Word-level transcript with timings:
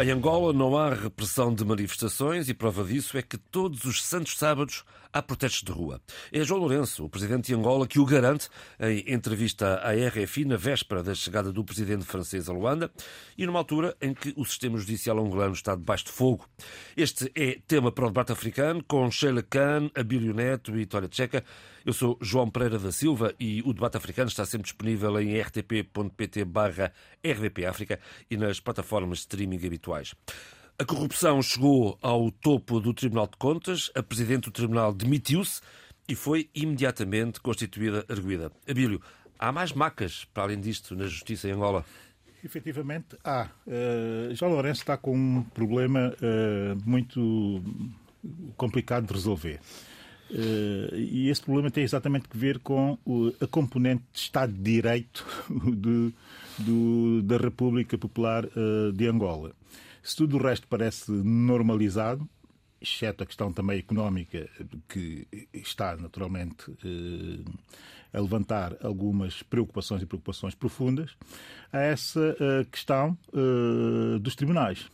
Em 0.00 0.12
Angola 0.12 0.52
não 0.52 0.78
há 0.78 0.94
repressão 0.94 1.52
de 1.52 1.64
manifestações 1.64 2.48
e 2.48 2.54
prova 2.54 2.84
disso 2.84 3.18
é 3.18 3.22
que 3.22 3.36
todos 3.36 3.84
os 3.84 4.00
santos 4.04 4.38
sábados 4.38 4.84
há 5.12 5.20
protestos 5.20 5.64
de 5.64 5.72
rua. 5.72 6.00
É 6.32 6.44
João 6.44 6.60
Lourenço, 6.60 7.04
o 7.04 7.08
presidente 7.08 7.48
de 7.48 7.54
Angola, 7.54 7.84
que 7.84 7.98
o 7.98 8.04
garante 8.04 8.48
em 8.78 9.12
entrevista 9.12 9.80
à 9.82 9.90
RFI 9.90 10.44
na 10.44 10.56
véspera 10.56 11.02
da 11.02 11.16
chegada 11.16 11.52
do 11.52 11.64
presidente 11.64 12.04
francês 12.04 12.48
a 12.48 12.52
Luanda 12.52 12.92
e 13.36 13.44
numa 13.44 13.58
altura 13.58 13.96
em 14.00 14.14
que 14.14 14.32
o 14.36 14.44
sistema 14.44 14.78
judicial 14.78 15.18
angolano 15.18 15.54
está 15.54 15.74
debaixo 15.74 16.04
de 16.04 16.12
fogo. 16.12 16.46
Este 16.96 17.32
é 17.34 17.58
tema 17.66 17.90
para 17.90 18.04
o 18.04 18.08
debate 18.08 18.30
africano 18.30 18.84
com 18.86 19.10
Sheila 19.10 19.42
Khan, 19.42 19.90
Abílio 19.96 20.32
Neto 20.32 20.70
e 20.70 20.74
Vitória 20.74 21.08
Tcheca. 21.08 21.42
Eu 21.88 21.94
sou 21.94 22.18
João 22.20 22.50
Pereira 22.50 22.78
da 22.78 22.92
Silva 22.92 23.34
e 23.40 23.62
o 23.64 23.72
debate 23.72 23.96
africano 23.96 24.28
está 24.28 24.44
sempre 24.44 24.64
disponível 24.64 25.18
em 25.18 25.40
rtp.pt 25.40 26.44
barra 26.44 26.92
rdpafrica 27.24 27.98
e 28.30 28.36
nas 28.36 28.60
plataformas 28.60 29.20
de 29.20 29.22
streaming 29.22 29.56
habituais. 29.66 30.14
A 30.78 30.84
corrupção 30.84 31.40
chegou 31.40 31.98
ao 32.02 32.30
topo 32.30 32.78
do 32.78 32.92
Tribunal 32.92 33.26
de 33.26 33.38
Contas, 33.38 33.90
a 33.94 34.02
Presidente 34.02 34.44
do 34.44 34.50
Tribunal 34.50 34.92
demitiu-se 34.92 35.62
e 36.06 36.14
foi 36.14 36.50
imediatamente 36.54 37.40
constituída 37.40 38.04
arguida. 38.06 38.52
Abílio, 38.68 39.00
há 39.38 39.50
mais 39.50 39.72
macas, 39.72 40.26
para 40.26 40.42
além 40.42 40.60
disto, 40.60 40.94
na 40.94 41.06
Justiça 41.06 41.48
em 41.48 41.52
Angola? 41.52 41.86
Efetivamente 42.44 43.16
há. 43.24 43.48
Uh, 43.66 44.34
João 44.34 44.52
Lourenço 44.52 44.82
está 44.82 44.98
com 44.98 45.16
um 45.16 45.42
problema 45.42 46.14
uh, 46.20 46.78
muito 46.84 47.62
complicado 48.58 49.06
de 49.06 49.14
resolver. 49.14 49.58
Uh, 50.30 50.94
e 50.94 51.28
esse 51.28 51.42
problema 51.42 51.70
tem 51.70 51.84
exatamente 51.84 52.28
que 52.28 52.36
ver 52.36 52.58
com 52.58 52.98
a 53.40 53.46
componente 53.46 54.04
de 54.12 54.18
Estado 54.18 54.52
de 54.52 54.62
Direito 54.62 55.26
de, 55.50 56.12
do, 56.58 57.22
da 57.22 57.36
República 57.38 57.96
Popular 57.96 58.44
de 58.94 59.06
Angola. 59.06 59.52
Se 60.02 60.16
tudo 60.16 60.36
o 60.36 60.42
resto 60.42 60.66
parece 60.68 61.10
normalizado, 61.10 62.28
exceto 62.80 63.22
a 63.22 63.26
questão 63.26 63.52
também 63.52 63.78
económica, 63.78 64.48
que 64.88 65.26
está 65.52 65.96
naturalmente 65.96 66.70
eh, 66.84 68.16
a 68.16 68.20
levantar 68.20 68.76
algumas 68.82 69.42
preocupações 69.42 70.02
e 70.02 70.06
preocupações 70.06 70.54
profundas, 70.54 71.16
a 71.72 71.80
essa 71.80 72.36
eh, 72.40 72.66
questão 72.70 73.18
eh, 73.34 74.18
dos 74.18 74.34
tribunais. 74.34 74.88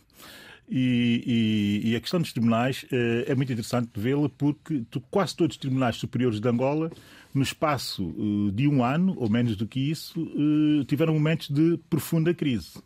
E, 0.69 1.81
e, 1.83 1.91
e, 1.91 1.95
a 1.95 1.99
questão 1.99 2.19
dos 2.19 2.31
tribunais 2.31 2.85
eh, 2.91 3.25
é 3.27 3.35
muito 3.35 3.51
interessante 3.51 3.89
vê-la 3.95 4.27
porque 4.29 4.83
quase 5.11 5.35
todos 5.35 5.55
os 5.55 5.59
tribunais 5.59 5.95
superiores 5.97 6.39
de 6.39 6.49
Angola, 6.49 6.91
no 7.33 7.43
espaço 7.43 8.15
eh, 8.17 8.51
de 8.51 8.67
um 8.67 8.83
ano, 8.83 9.13
ou 9.17 9.29
menos 9.29 9.55
do 9.55 9.67
que 9.67 9.79
isso, 9.79 10.19
eh, 10.19 10.83
tiveram 10.85 11.13
momentos 11.13 11.49
de 11.49 11.77
profunda 11.87 12.33
crise. 12.33 12.81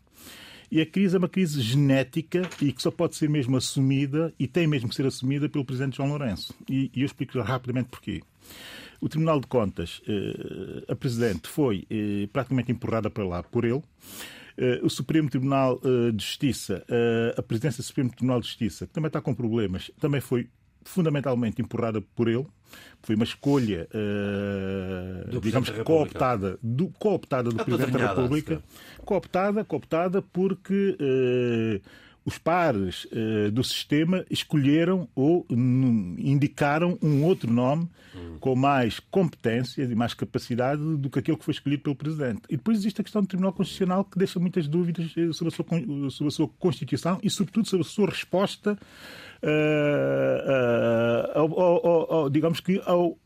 E 0.72 0.82
a 0.82 0.86
crise 0.86 1.16
é 1.16 1.20
uma 1.20 1.30
crise 1.30 1.62
genética 1.62 2.42
e 2.62 2.72
que 2.72 2.82
só 2.82 2.92
pode 2.92 3.16
ser 3.16 3.28
mesmo 3.30 3.58
assumida 3.58 4.34
e 4.38 4.46
tem 4.46 4.68
mesmo 4.68 4.88
que 4.90 4.96
ser 4.96 5.06
assumida 5.06 5.50
pelo 5.50 5.66
Presidente 5.66 5.98
João 5.98 6.10
Lourenço. 6.10 6.54
E, 6.70 6.92
e 6.94 7.02
eu 7.02 7.06
explico 7.06 7.40
rapidamente 7.40 7.90
porquê. 7.90 8.22
O 9.02 9.08
Tribunal 9.08 9.40
de 9.40 9.48
Contas, 9.48 10.02
eh, 10.08 10.84
a 10.92 10.96
Presidente 10.96 11.48
foi 11.48 11.88
eh, 11.90 12.28
praticamente 12.32 12.72
empurrada 12.72 13.10
para 13.10 13.26
lá 13.26 13.42
por 13.42 13.64
ele. 13.64 13.82
Uh, 14.60 14.86
o 14.86 14.90
Supremo 14.90 15.30
Tribunal 15.30 15.80
uh, 15.84 16.12
de 16.12 16.22
Justiça, 16.22 16.84
uh, 16.90 17.40
a 17.40 17.42
presidência 17.42 17.82
do 17.82 17.86
Supremo 17.86 18.10
Tribunal 18.10 18.42
de 18.42 18.48
Justiça, 18.48 18.86
que 18.86 18.92
também 18.92 19.08
está 19.08 19.22
com 19.22 19.34
problemas, 19.34 19.90
também 20.00 20.20
foi 20.20 20.50
fundamentalmente 20.84 21.62
empurrada 21.62 22.02
por 22.02 22.28
ele. 22.28 22.46
Foi 23.02 23.16
uma 23.16 23.24
escolha, 23.24 23.88
uh, 23.94 25.40
digamos, 25.40 25.70
cooptada 25.84 26.60
do, 26.62 26.90
cooptada 26.90 27.50
do 27.50 27.64
Presidente 27.64 27.92
da 27.92 28.10
República. 28.10 28.62
Cooptada, 29.06 29.64
cooptada 29.64 30.22
porque 30.22 30.98
uh, 31.00 31.82
os 32.26 32.38
pares 32.38 33.06
uh, 33.06 33.52
do 33.52 33.64
sistema 33.64 34.26
escolheram 34.30 35.08
ou 35.16 35.46
indicaram 35.50 36.98
um 37.02 37.24
outro 37.24 37.52
nome 37.52 37.90
hum. 38.16 38.38
com 38.40 38.56
mais 38.56 39.00
competências 39.00 39.90
e 39.90 39.96
mais 39.96 40.14
capacidade 40.14 40.82
do 40.98 41.10
que 41.10 41.20
aquele 41.20 41.38
que 41.38 41.46
foi 41.46 41.54
escolhido 41.54 41.84
pelo 41.84 41.96
Presidente. 41.96 42.42
E 42.50 42.58
depois 42.58 42.78
existe 42.78 43.02
a 43.02 43.04
questão 43.04 43.22
do 43.22 43.28
Tribunal 43.28 43.54
Constitucional 43.54 44.04
que 44.04 44.18
deixa 44.18 44.40
muitas 44.40 44.68
dúvidas 44.68 45.12
sobre 45.36 45.54
a 45.54 45.56
sua, 45.56 45.66
sobre 46.12 46.28
a 46.28 46.32
sua 46.32 46.48
Constituição 46.60 47.20
e, 47.24 47.30
sobretudo, 47.30 47.68
sobre 47.68 47.86
a 47.86 47.90
sua 47.90 48.10
resposta 48.10 48.78
uh, 49.44 51.38
ao, 51.38 51.60
ao, 51.60 52.14
ao, 52.14 52.30
digamos 52.30 52.60
que 52.60 52.82
ao 52.86 53.18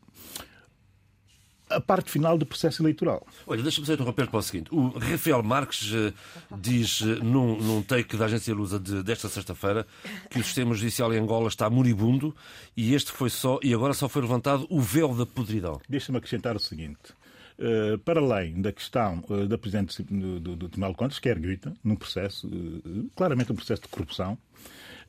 a 1.76 1.82
parte 1.82 2.12
final 2.12 2.38
do 2.38 2.46
processo 2.46 2.82
eleitoral. 2.82 3.26
Olha, 3.46 3.62
deixa-me 3.62 3.86
só 3.86 3.94
interromper 3.94 4.28
para 4.28 4.40
o 4.40 4.42
seguinte. 4.42 4.74
O 4.74 4.88
Rafael 4.90 5.42
Marques 5.44 5.92
uh, 5.92 6.14
diz 6.58 7.02
uh, 7.02 7.24
num, 7.24 7.58
num 7.58 7.82
take 7.82 8.16
da 8.16 8.26
agência 8.26 8.54
Lusa 8.54 8.80
de, 8.80 9.04
desta 9.04 9.28
sexta-feira 9.28 9.86
que 10.30 10.40
o 10.40 10.44
sistema 10.44 10.74
judicial 10.74 11.14
em 11.14 11.20
Angola 11.20 11.48
está 11.48 11.70
moribundo 11.70 12.36
e 12.76 12.94
este 12.94 13.12
foi 13.12 13.30
só, 13.30 13.60
e 13.64 13.74
agora 13.74 13.94
só 13.94 14.08
foi 14.08 14.22
levantado 14.22 14.68
o 14.70 14.80
véu 14.80 15.14
da 15.14 15.26
podridão. 15.26 15.80
Deixa-me 15.90 16.18
acrescentar 16.18 16.56
o 16.56 16.60
seguinte. 16.60 17.14
Uh, 17.54 18.00
para 18.00 18.20
além 18.20 18.60
da 18.62 18.72
questão 18.72 19.24
uh, 19.30 19.48
da 19.48 19.60
Presidente 19.60 20.02
do, 20.02 20.40
do, 20.40 20.56
do 20.56 20.70
Tribunal 20.70 20.92
de 20.92 20.98
Contas, 20.98 21.20
que 21.20 21.30
é 21.30 21.32
erguida 21.32 21.72
num 21.84 21.96
processo, 21.96 22.48
uh, 22.48 23.10
claramente 23.16 23.52
um 23.52 23.56
processo 23.56 23.84
de 23.84 23.90
corrupção, 23.90 24.38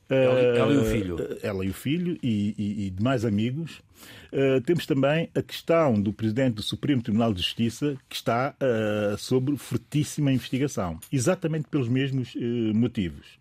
ela, 0.09 0.39
ela, 0.39 0.73
e 0.73 0.77
o 0.77 0.85
filho. 0.85 1.17
Ela 1.41 1.65
e 1.65 1.69
o 1.69 1.73
filho 1.73 2.17
e, 2.21 2.55
e, 2.57 2.85
e 2.87 2.89
demais 2.89 3.25
amigos. 3.25 3.81
Uh, 4.31 4.61
temos 4.61 4.85
também 4.85 5.29
a 5.33 5.41
questão 5.41 5.99
do 5.99 6.13
Presidente 6.13 6.55
do 6.55 6.61
Supremo 6.61 7.01
Tribunal 7.01 7.33
de 7.33 7.41
Justiça, 7.41 7.97
que 8.07 8.15
está 8.15 8.55
uh, 8.61 9.17
sob 9.17 9.57
fortíssima 9.57 10.31
investigação, 10.31 10.99
exatamente 11.11 11.67
pelos 11.69 11.87
mesmos 11.87 12.35
uh, 12.35 12.39
motivos. 12.75 13.37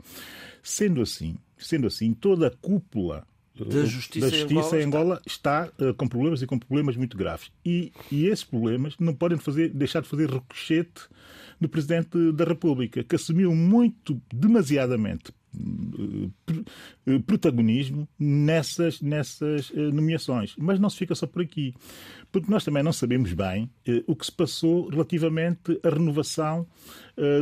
Sendo 0.63 1.03
assim, 1.03 1.37
sendo 1.59 1.87
assim, 1.87 2.15
toda 2.15 2.47
a 2.47 2.51
cúpula 2.51 3.27
da 3.59 3.85
justiça, 3.85 4.31
da 4.31 4.37
justiça 4.37 4.81
em 4.81 4.85
Angola, 4.85 5.21
está, 5.27 5.67
está 5.67 5.95
com 5.95 6.09
problemas 6.09 6.43
e 6.43 6.47
com 6.47 6.59
problemas 6.59 6.97
muito 6.97 7.17
graves. 7.17 7.53
E, 7.65 7.93
e 8.11 8.27
esses 8.27 8.45
problemas 8.45 8.97
não 8.99 9.15
podem 9.15 9.39
fazer, 9.39 9.69
deixar 9.69 10.01
de 10.01 10.09
fazer 10.09 10.31
ricochete 10.31 11.03
no 11.61 11.69
Presidente 11.69 12.33
da 12.33 12.45
República, 12.45 13.05
que 13.05 13.15
assumiu 13.15 13.55
muito, 13.55 14.21
demasiadamente, 14.33 15.33
eh, 15.55 16.29
protagonismo 17.27 18.09
nessas, 18.19 19.01
nessas 19.01 19.73
eh, 19.75 19.81
nomeações. 19.91 20.55
Mas 20.59 20.79
não 20.79 20.89
se 20.89 20.99
fica 20.99 21.15
só 21.15 21.27
por 21.27 21.43
aqui, 21.43 21.75
porque 22.33 22.51
nós 22.51 22.65
também 22.65 22.83
não 22.83 22.93
sabemos 22.93 23.33
bem 23.33 23.71
eh, 23.87 24.03
o 24.07 24.17
que 24.17 24.27
se 24.27 24.33
passou 24.33 24.89
relativamente 24.89 25.79
à 25.83 25.91
renovação 25.91 26.67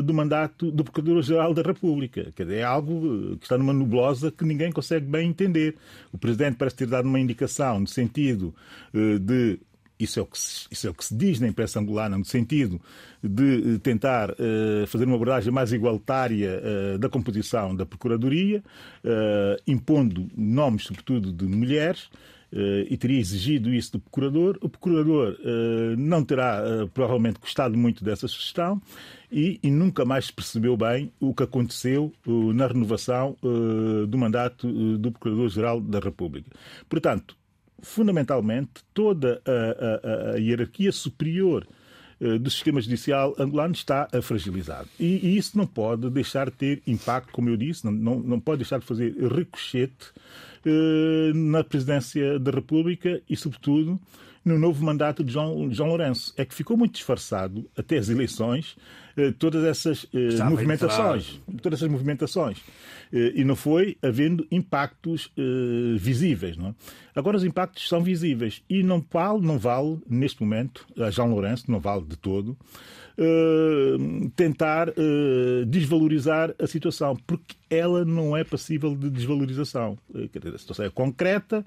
do 0.05 0.13
mandato 0.13 0.71
do 0.71 0.85
Procurador-Geral 0.85 1.55
da 1.55 1.63
República. 1.63 2.31
Quer 2.37 2.43
dizer, 2.43 2.59
é 2.59 2.63
algo 2.63 3.39
que 3.39 3.47
está 3.47 3.57
numa 3.57 3.73
nublosa 3.73 4.31
que 4.31 4.45
ninguém 4.45 4.71
consegue 4.71 5.07
bem 5.07 5.31
entender. 5.31 5.77
O 6.13 6.19
Presidente 6.19 6.59
parece 6.59 6.77
ter 6.77 6.87
dado 6.89 7.09
uma 7.09 7.19
indicação 7.19 7.81
no 7.81 7.87
sentido 7.87 8.55
de 8.93 9.59
isso 10.03 10.19
é, 10.19 10.23
o 10.23 10.27
que 10.27 10.39
se, 10.39 10.67
isso 10.71 10.87
é 10.87 10.91
o 10.91 10.95
que 10.95 11.05
se 11.05 11.15
diz 11.15 11.41
na 11.41 11.49
imprensa 11.49 11.81
angolana, 11.81 12.19
no 12.19 12.25
sentido 12.25 12.81
de 13.23 13.75
eh, 13.75 13.79
tentar 13.79 14.31
uh, 14.31 14.87
fazer 14.87 15.05
uma 15.05 15.15
abordagem 15.15 15.53
mais 15.53 15.73
igualitária 15.73 16.61
uh, 16.61 16.99
da 16.99 17.09
composição 17.09 17.75
da 17.75 17.87
Procuradoria, 17.87 18.63
uh, 19.05 19.63
impondo 19.67 20.29
nomes, 20.37 20.85
sobretudo, 20.85 21.33
de 21.33 21.45
mulheres. 21.47 22.09
e 22.91 22.99
teria 22.99 23.19
exigido 23.19 23.73
isso 23.73 23.93
do 23.93 23.99
Procurador. 23.99 24.59
O 24.61 24.69
Procurador 24.69 25.39
não 25.97 26.23
terá 26.23 26.63
provavelmente 26.93 27.41
gostado 27.41 27.79
muito 27.79 28.05
dessa 28.05 28.29
sugestão 28.29 28.79
e, 29.31 29.59
e, 29.63 29.71
nunca 29.71 30.05
mais 30.05 30.31
percebeu 30.31 30.77
bem 30.77 31.11
o 31.19 31.33
que 31.33 31.45
aconteceu 31.45 32.13
na 32.55 32.67
renovação 32.67 33.39
do 34.07 34.19
mandato 34.19 34.69
do 34.99 35.11
Procurador-Geral 35.13 35.81
da 35.81 35.99
República. 35.99 36.51
Portanto, 36.91 37.35
fundamentalmente, 37.83 38.85
toda 38.95 39.43
a, 39.45 40.31
a, 40.31 40.35
a 40.35 40.37
hierarquia 40.39 40.93
superior 40.93 41.67
eh, 42.21 42.39
do 42.39 42.49
sistema 42.49 42.81
judicial 42.81 43.35
angolano 43.37 43.75
está 43.75 44.09
fragilizado. 44.23 44.89
E, 44.99 45.27
e, 45.27 45.37
isso 45.37 45.59
não 45.59 45.67
pode 45.67 46.09
deixar 46.09 46.49
de 46.49 46.57
ter 46.57 46.83
impacto, 46.87 47.33
como 47.33 47.49
eu 47.49 47.57
disse, 47.57 47.85
não, 47.85 47.93
não, 47.93 48.19
não 48.21 48.41
pode 48.41 48.59
deixar 48.59 48.79
de 48.79 48.87
fazer 48.87 49.13
ricochete 49.17 50.13
eh, 50.65 51.33
na 51.35 51.65
presidência 51.65 52.39
da 52.39 52.53
República 52.53 53.21
e, 53.29 53.37
sobretudo, 53.37 54.01
no 54.45 54.57
novo 54.59 54.85
mandato 54.85 55.25
de 55.25 55.33
João, 55.33 55.69
João 55.73 55.89
Lourenço. 55.89 56.33
É 56.37 56.45
que 56.45 56.55
ficou 56.55 56.77
muito 56.77 56.95
disfarçado, 56.95 57.69
até 57.77 57.99
as 57.99 58.09
eleições, 58.09 58.77
todas 59.39 59.65
essas 59.65 60.07
movimentações. 60.49 61.41
Todas 61.61 61.79
essas 61.79 61.91
movimentações. 61.91 62.59
E 63.13 63.45
não 63.45 63.55
foi 63.55 63.97
havendo 64.03 64.47
impactos 64.51 65.31
visíveis. 65.99 66.57
Não 66.57 66.69
é? 66.69 66.75
Agora 67.15 67.37
os 67.37 67.45
impactos 67.45 67.89
são 67.89 68.03
visíveis 68.03 68.63
e 68.71 68.83
não 68.83 69.05
vale, 69.13 69.41
não 69.43 69.59
vale 69.59 69.99
neste 70.09 70.41
momento, 70.43 70.87
a 70.99 71.11
João 71.11 71.31
Lourenço 71.31 71.71
não 71.71 71.79
vale 71.79 72.07
de 72.07 72.17
todo, 72.17 72.57
tentar 74.35 74.89
desvalorizar 75.67 76.55
a 76.59 76.67
situação, 76.67 77.15
porque 77.27 77.55
ela 77.69 78.03
não 78.07 78.35
é 78.35 78.43
passível 78.43 78.97
de 78.97 79.11
desvalorização. 79.11 79.99
A 80.15 80.59
situação 80.59 80.87
é 80.87 80.91
concreta, 80.91 81.63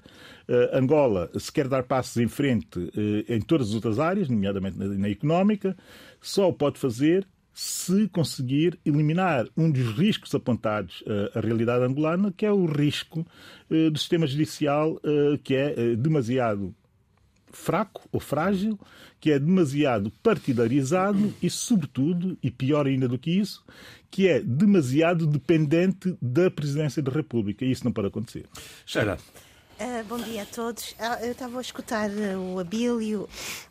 Angola 0.72 1.30
se 1.38 1.52
quer 1.52 1.68
dar 1.68 1.84
passos 1.84 2.16
em 2.16 2.26
frente 2.26 2.90
em 3.28 3.40
todas 3.40 3.68
as 3.68 3.74
outras 3.74 4.00
áreas, 4.00 4.28
nomeadamente 4.28 4.76
na, 4.76 4.86
na 4.86 5.08
económica, 5.08 5.76
só 6.20 6.48
o 6.48 6.52
pode 6.52 6.80
fazer 6.80 7.24
se 7.58 8.06
conseguir 8.08 8.78
eliminar 8.84 9.46
um 9.56 9.70
dos 9.70 9.96
riscos 9.96 10.34
apontados 10.34 11.02
à 11.34 11.40
realidade 11.40 11.84
angolana, 11.84 12.30
que 12.36 12.44
é 12.44 12.52
o 12.52 12.66
risco 12.66 13.26
do 13.70 13.98
sistema 13.98 14.26
judicial 14.26 15.00
que 15.42 15.54
é 15.54 15.96
demasiado 15.96 16.74
fraco 17.50 18.06
ou 18.12 18.20
frágil, 18.20 18.78
que 19.18 19.30
é 19.30 19.38
demasiado 19.38 20.12
partidarizado 20.22 21.34
e, 21.42 21.48
sobretudo, 21.48 22.36
e 22.42 22.50
pior 22.50 22.86
ainda 22.86 23.08
do 23.08 23.18
que 23.18 23.30
isso, 23.30 23.64
que 24.10 24.28
é 24.28 24.40
demasiado 24.40 25.26
dependente 25.26 26.16
da 26.20 26.50
Presidência 26.50 27.02
da 27.02 27.10
República. 27.10 27.64
E 27.64 27.70
isso 27.70 27.84
não 27.84 27.92
pode 27.92 28.08
acontecer. 28.08 28.44
Sheila. 28.84 29.18
Uh, 29.78 30.02
bom 30.08 30.18
dia 30.18 30.42
a 30.42 30.46
todos. 30.46 30.92
Uh, 30.92 31.24
eu 31.24 31.32
estava 31.32 31.58
a 31.58 31.60
escutar 31.60 32.08
o 32.10 32.58
Abílio 32.58 33.28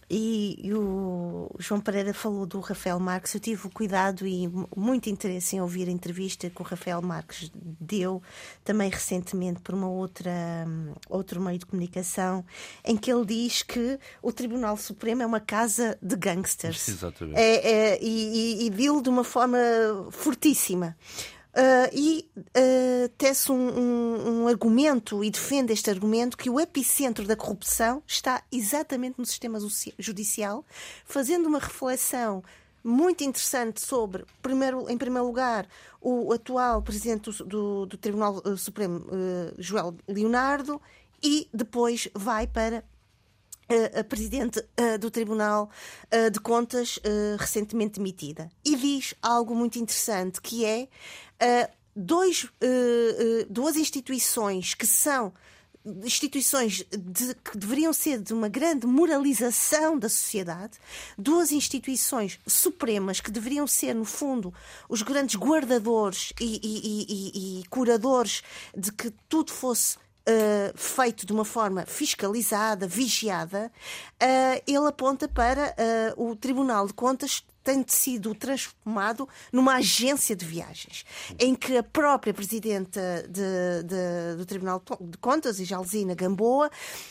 e, 0.09 0.59
e, 0.61 0.73
o 0.73 1.49
João 1.57 1.81
Pereira 1.81 2.13
falou 2.13 2.45
do 2.45 2.59
Rafael 2.59 2.99
Marques. 2.99 3.33
Eu 3.33 3.39
tive 3.39 3.65
o 3.65 3.71
cuidado 3.71 4.27
e 4.27 4.47
muito 4.75 5.09
interesse 5.09 5.55
em 5.55 5.61
ouvir 5.61 5.87
a 5.87 5.91
entrevista 5.91 6.47
que 6.47 6.61
o 6.61 6.63
Rafael 6.63 7.01
Marques 7.01 7.51
deu 7.79 8.21
também 8.63 8.89
recentemente 8.89 9.61
por 9.61 9.73
uma 9.73 9.89
outra 9.89 10.31
um, 10.67 10.93
outro 11.09 11.41
meio 11.41 11.57
de 11.57 11.65
comunicação, 11.65 12.45
em 12.83 12.95
que 12.95 13.11
ele 13.11 13.25
diz 13.25 13.63
que 13.63 13.99
o 14.21 14.31
Tribunal 14.31 14.77
Supremo 14.77 15.23
é 15.23 15.25
uma 15.25 15.39
casa 15.39 15.97
de 16.01 16.15
gangsters. 16.15 16.87
Exatamente. 16.87 17.39
É, 17.39 17.93
é, 17.93 17.99
e, 18.03 18.63
e, 18.63 18.67
e 18.67 19.01
de 19.01 19.09
uma 19.09 19.23
forma 19.23 19.57
fortíssima. 20.11 20.95
Uh, 21.55 21.87
e 21.93 22.29
uh, 22.37 23.07
tece 23.17 23.49
um, 23.49 23.55
um, 23.55 24.29
um, 24.41 24.47
argumento 24.49 25.23
e 25.23 25.31
defende 25.31 25.71
este 25.71 25.89
argumento 25.89 26.37
que 26.37 26.49
o 26.49 26.59
epicentro 26.59 27.25
da 27.25 27.33
corrupção 27.33 28.03
está 28.05 28.43
exatamente 28.51 29.17
no 29.17 29.25
sistema 29.25 29.57
judicial, 29.97 30.65
fazendo 31.05 31.47
uma 31.47 31.59
reflexão 31.59 32.43
muito 32.83 33.23
interessante 33.23 33.79
sobre, 33.79 34.25
primeiro, 34.41 34.89
em 34.89 34.97
primeiro 34.97 35.25
lugar, 35.25 35.65
o 36.01 36.33
atual 36.33 36.81
presidente 36.81 37.31
do, 37.31 37.45
do, 37.45 37.85
do 37.85 37.97
Tribunal 37.97 38.41
ah, 38.43 38.57
Supremo, 38.57 38.99
uh, 39.05 39.55
Joel 39.57 39.95
Leonardo, 40.09 40.81
e 41.23 41.47
depois 41.53 42.09
vai 42.13 42.47
para 42.47 42.83
a 43.99 44.03
presidente 44.03 44.63
do 44.99 45.09
Tribunal 45.09 45.71
de 46.31 46.39
Contas 46.39 46.99
recentemente 47.39 47.97
demitida. 47.97 48.47
E 48.63 48.75
diz 48.75 49.15
algo 49.23 49.55
muito 49.55 49.79
interessante 49.79 50.39
que 50.39 50.63
é 50.63 50.87
dois, 51.95 52.47
duas 53.49 53.75
instituições 53.75 54.73
que 54.73 54.85
são 54.85 55.33
instituições 56.03 56.83
de, 56.89 57.35
que 57.35 57.57
deveriam 57.57 57.93
ser 57.93 58.19
de 58.19 58.33
uma 58.33 58.49
grande 58.49 58.87
moralização 58.87 59.97
da 59.97 60.09
sociedade, 60.09 60.79
duas 61.17 61.51
instituições 61.51 62.39
supremas 62.47 63.19
que 63.19 63.29
deveriam 63.29 63.67
ser, 63.67 63.93
no 63.93 64.05
fundo, 64.05 64.53
os 64.89 65.01
grandes 65.03 65.35
guardadores 65.35 66.33
e, 66.39 66.59
e, 66.63 67.05
e, 67.07 67.59
e 67.61 67.67
curadores 67.67 68.41
de 68.75 68.91
que 68.91 69.11
tudo 69.29 69.51
fosse 69.51 70.03
Uh, 70.27 70.75
feito 70.75 71.23
de 71.23 71.31
uma 71.31 71.45
forma 71.45 71.85
fiscalizada, 71.85 72.87
vigiada, 72.87 73.71
uh, 74.15 74.63
ele 74.65 74.87
aponta 74.87 75.27
para 75.27 75.75
uh, 76.17 76.31
o 76.31 76.35
Tribunal 76.35 76.87
de 76.87 76.93
Contas 76.93 77.43
tem 77.65 77.83
sido 77.87 78.35
transformado 78.35 79.27
numa 79.51 79.77
agência 79.77 80.35
de 80.35 80.45
viagens, 80.45 81.03
em 81.39 81.55
que 81.55 81.75
a 81.75 81.81
própria 81.81 82.31
Presidenta 82.31 83.27
de, 83.27 83.83
de, 83.83 84.37
do 84.37 84.45
Tribunal 84.45 84.81
de 85.01 85.17
Contas, 85.17 85.59
Ijalzina 85.59 86.13
Gamboa, 86.13 86.69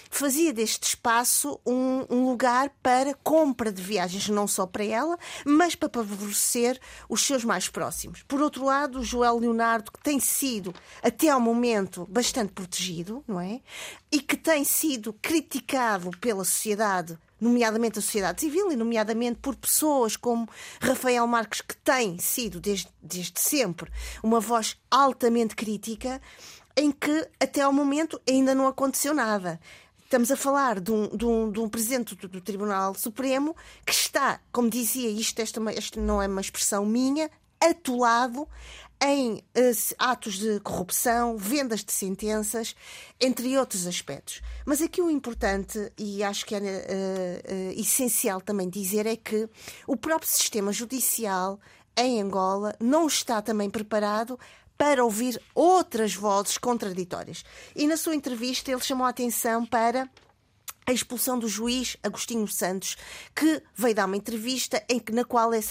fazia 0.08 0.52
deste 0.52 0.84
espaço 0.84 1.60
um, 1.66 2.06
um, 2.08 2.24
lugar 2.28 2.70
para 2.80 3.14
compra 3.14 3.72
de 3.72 3.82
viagens, 3.82 4.28
não 4.28 4.46
só 4.46 4.64
para 4.64 4.84
ela, 4.84 5.18
mas 5.44 5.74
para 5.74 5.90
favorecer 5.92 6.78
os 7.08 7.22
seus 7.22 7.44
mais 7.44 7.68
próximos. 7.68 8.22
Por 8.22 8.40
outro 8.40 8.64
lado, 8.64 9.00
o 9.00 9.04
Joel 9.04 9.38
Leonardo, 9.38 9.90
que 9.90 10.00
tem 10.00 10.20
sido, 10.20 10.72
até 11.02 11.30
ao 11.30 11.40
momento, 11.40 12.06
bastante 12.08 12.52
protegido, 12.52 13.24
não 13.26 13.40
é? 13.40 13.60
E 14.12 14.20
que 14.20 14.36
tem 14.36 14.62
sido 14.62 15.12
criticado 15.14 16.12
pela 16.20 16.44
sociedade 16.44 17.18
nomeadamente 17.44 17.98
a 17.98 18.02
sociedade 18.02 18.40
civil 18.40 18.72
e 18.72 18.76
nomeadamente 18.76 19.38
por 19.40 19.54
pessoas 19.54 20.16
como 20.16 20.48
Rafael 20.80 21.26
Marques, 21.26 21.60
que 21.60 21.76
tem 21.76 22.18
sido 22.18 22.58
desde, 22.58 22.88
desde 23.02 23.38
sempre 23.38 23.90
uma 24.22 24.40
voz 24.40 24.76
altamente 24.90 25.54
crítica, 25.54 26.20
em 26.76 26.90
que 26.90 27.28
até 27.38 27.60
ao 27.60 27.72
momento 27.72 28.20
ainda 28.28 28.54
não 28.54 28.66
aconteceu 28.66 29.14
nada. 29.14 29.60
Estamos 30.04 30.30
a 30.30 30.36
falar 30.36 30.80
de 30.80 30.90
um, 30.90 31.08
de 31.16 31.24
um, 31.24 31.50
de 31.50 31.60
um 31.60 31.68
presidente 31.68 32.14
do, 32.14 32.28
do, 32.28 32.40
Tribunal 32.40 32.94
Supremo 32.94 33.54
que 33.84 33.92
está, 33.92 34.40
como 34.52 34.70
dizia, 34.70 35.10
isto 35.10 35.40
esta, 35.40 35.60
esta 35.72 36.00
não 36.00 36.22
é 36.22 36.26
uma 36.26 36.40
expressão 36.40 36.86
minha, 36.86 37.30
atolado 37.60 38.48
em 39.06 39.34
uh, 39.34 39.94
atos 39.98 40.38
de 40.38 40.58
corrupção, 40.60 41.36
vendas 41.36 41.84
de 41.84 41.92
sentenças, 41.92 42.74
entre 43.20 43.56
outros 43.58 43.86
aspectos. 43.86 44.40
Mas 44.64 44.80
aqui 44.80 45.02
o 45.02 45.10
importante, 45.10 45.92
e 45.98 46.24
acho 46.24 46.46
que 46.46 46.54
é 46.54 46.58
uh, 46.58 46.62
uh, 46.62 47.80
essencial 47.80 48.40
também 48.40 48.68
dizer, 48.68 49.04
é 49.04 49.14
que 49.14 49.46
o 49.86 49.94
próprio 49.94 50.30
sistema 50.30 50.72
judicial 50.72 51.60
em 51.94 52.22
Angola 52.22 52.74
não 52.80 53.06
está 53.06 53.42
também 53.42 53.68
preparado 53.68 54.38
para 54.76 55.04
ouvir 55.04 55.40
outras 55.54 56.14
vozes 56.14 56.56
contraditórias. 56.56 57.44
E 57.76 57.86
na 57.86 57.98
sua 57.98 58.14
entrevista 58.14 58.72
ele 58.72 58.80
chamou 58.80 59.06
a 59.06 59.10
atenção 59.10 59.66
para 59.66 60.08
a 60.86 60.92
expulsão 60.92 61.38
do 61.38 61.48
juiz 61.48 61.96
Agostinho 62.02 62.48
Santos, 62.48 62.96
que 63.34 63.62
veio 63.74 63.94
dar 63.94 64.06
uma 64.06 64.16
entrevista 64.16 64.82
em 64.88 64.98
que, 64.98 65.12
na 65.12 65.24
qual 65.24 65.52
ele 65.52 65.62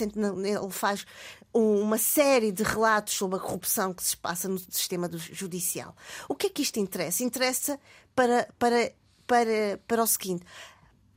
faz 0.72 1.06
uma 1.54 1.98
série 1.98 2.52
de 2.52 2.64
relatos 2.64 3.14
sobre 3.14 3.38
a 3.38 3.40
corrupção 3.40 3.94
que 3.94 4.04
se 4.04 4.18
passa 4.18 4.48
no 4.48 4.58
sistema 4.58 5.10
judicial. 5.14 5.96
O 6.28 6.36
que 6.36 6.48
é 6.48 6.50
que 6.50 6.62
isto 6.62 6.80
interessa? 6.80 7.24
Interessa 7.24 7.80
para, 8.16 8.48
para, 8.58 8.92
para, 9.28 9.80
para 9.88 10.04
o 10.04 10.08
seguinte: 10.08 10.44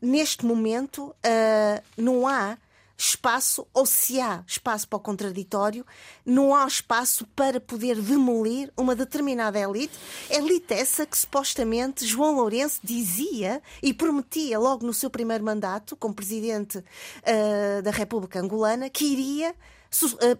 neste 0.01 0.45
momento 0.45 1.07
uh, 1.09 1.83
não 1.97 2.29
há 2.29 2.59
espaço, 2.99 3.67
ou 3.75 3.85
se 3.85 4.21
há 4.21 4.43
espaço 4.47 4.89
para 4.89 4.97
o 4.97 5.01
contraditório, 5.01 5.85
não 6.25 6.55
há 6.55 6.67
espaço 6.67 7.27
para 7.37 7.61
poder 7.61 8.01
demolir 8.01 8.73
uma 8.77 8.95
determinada 8.95 9.59
elite. 9.59 9.99
Elite 10.31 10.73
essa 10.73 11.05
que 11.05 11.19
supostamente 11.19 12.07
João 12.07 12.37
Lourenço 12.37 12.81
dizia 12.83 13.63
e 13.83 13.93
prometia 13.93 14.59
logo 14.59 14.87
no 14.87 14.95
seu 14.95 15.11
primeiro 15.11 15.45
mandato, 15.45 15.95
como 15.97 16.15
presidente 16.15 16.79
uh, 16.79 17.83
da 17.83 17.91
República 17.91 18.41
Angolana, 18.41 18.89
que 18.89 19.05
iria 19.05 19.55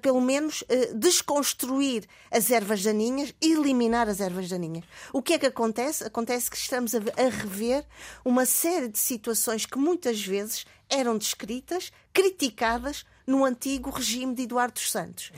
pelo 0.01 0.21
menos 0.21 0.65
eh, 0.69 0.93
desconstruir 0.95 2.07
as 2.31 2.51
ervas 2.51 2.83
daninhas 2.83 3.35
e 3.41 3.53
eliminar 3.53 4.09
as 4.09 4.21
ervas 4.21 4.49
daninhas. 4.49 4.85
O 5.13 5.23
que 5.23 5.35
é 5.35 5.39
que 5.39 5.47
acontece? 5.47 6.05
Acontece 6.05 6.51
que 6.51 6.57
estamos 6.57 6.95
a 6.95 6.99
rever 7.31 7.85
uma 8.25 8.45
série 8.45 8.89
de 8.89 8.99
situações 8.99 9.67
que 9.67 9.79
muitas 9.79 10.21
vezes 10.21 10.67
eram 10.89 11.19
descritas, 11.19 11.93
criticadas 12.13 13.05
no 13.27 13.45
antigo 13.45 13.91
regime 13.91 14.35
de 14.35 14.43
Eduardo 14.43 14.75
dos 14.75 14.91
Santos. 14.91 15.33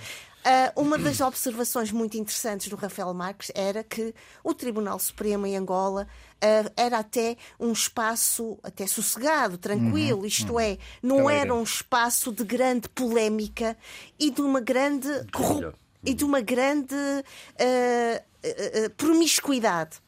Uh, 0.48 0.80
uma 0.80 0.96
das 0.96 1.20
observações 1.20 1.92
muito 1.92 2.16
interessantes 2.16 2.68
do 2.68 2.76
Rafael 2.76 3.12
Marques 3.12 3.52
era 3.54 3.84
que 3.84 4.14
o 4.42 4.54
Tribunal 4.54 4.98
Supremo 4.98 5.46
em 5.46 5.54
Angola 5.54 6.08
uh, 6.36 6.72
era 6.74 7.00
até 7.00 7.36
um 7.60 7.70
espaço 7.70 8.58
até 8.62 8.86
sossegado, 8.86 9.58
tranquilo, 9.58 10.20
uhum, 10.20 10.26
isto 10.26 10.54
uhum. 10.54 10.60
é, 10.60 10.78
não 11.02 11.28
era 11.28 11.54
um 11.54 11.62
espaço 11.62 12.32
de 12.32 12.44
grande 12.44 12.88
polémica 12.88 13.76
e 14.18 14.30
de 14.30 14.40
uma 14.40 14.58
grande 14.58 15.08
e 16.02 16.14
de 16.14 16.24
uma 16.24 16.40
grande 16.40 16.94
uh, 16.94 18.90
promiscuidade. 18.96 19.98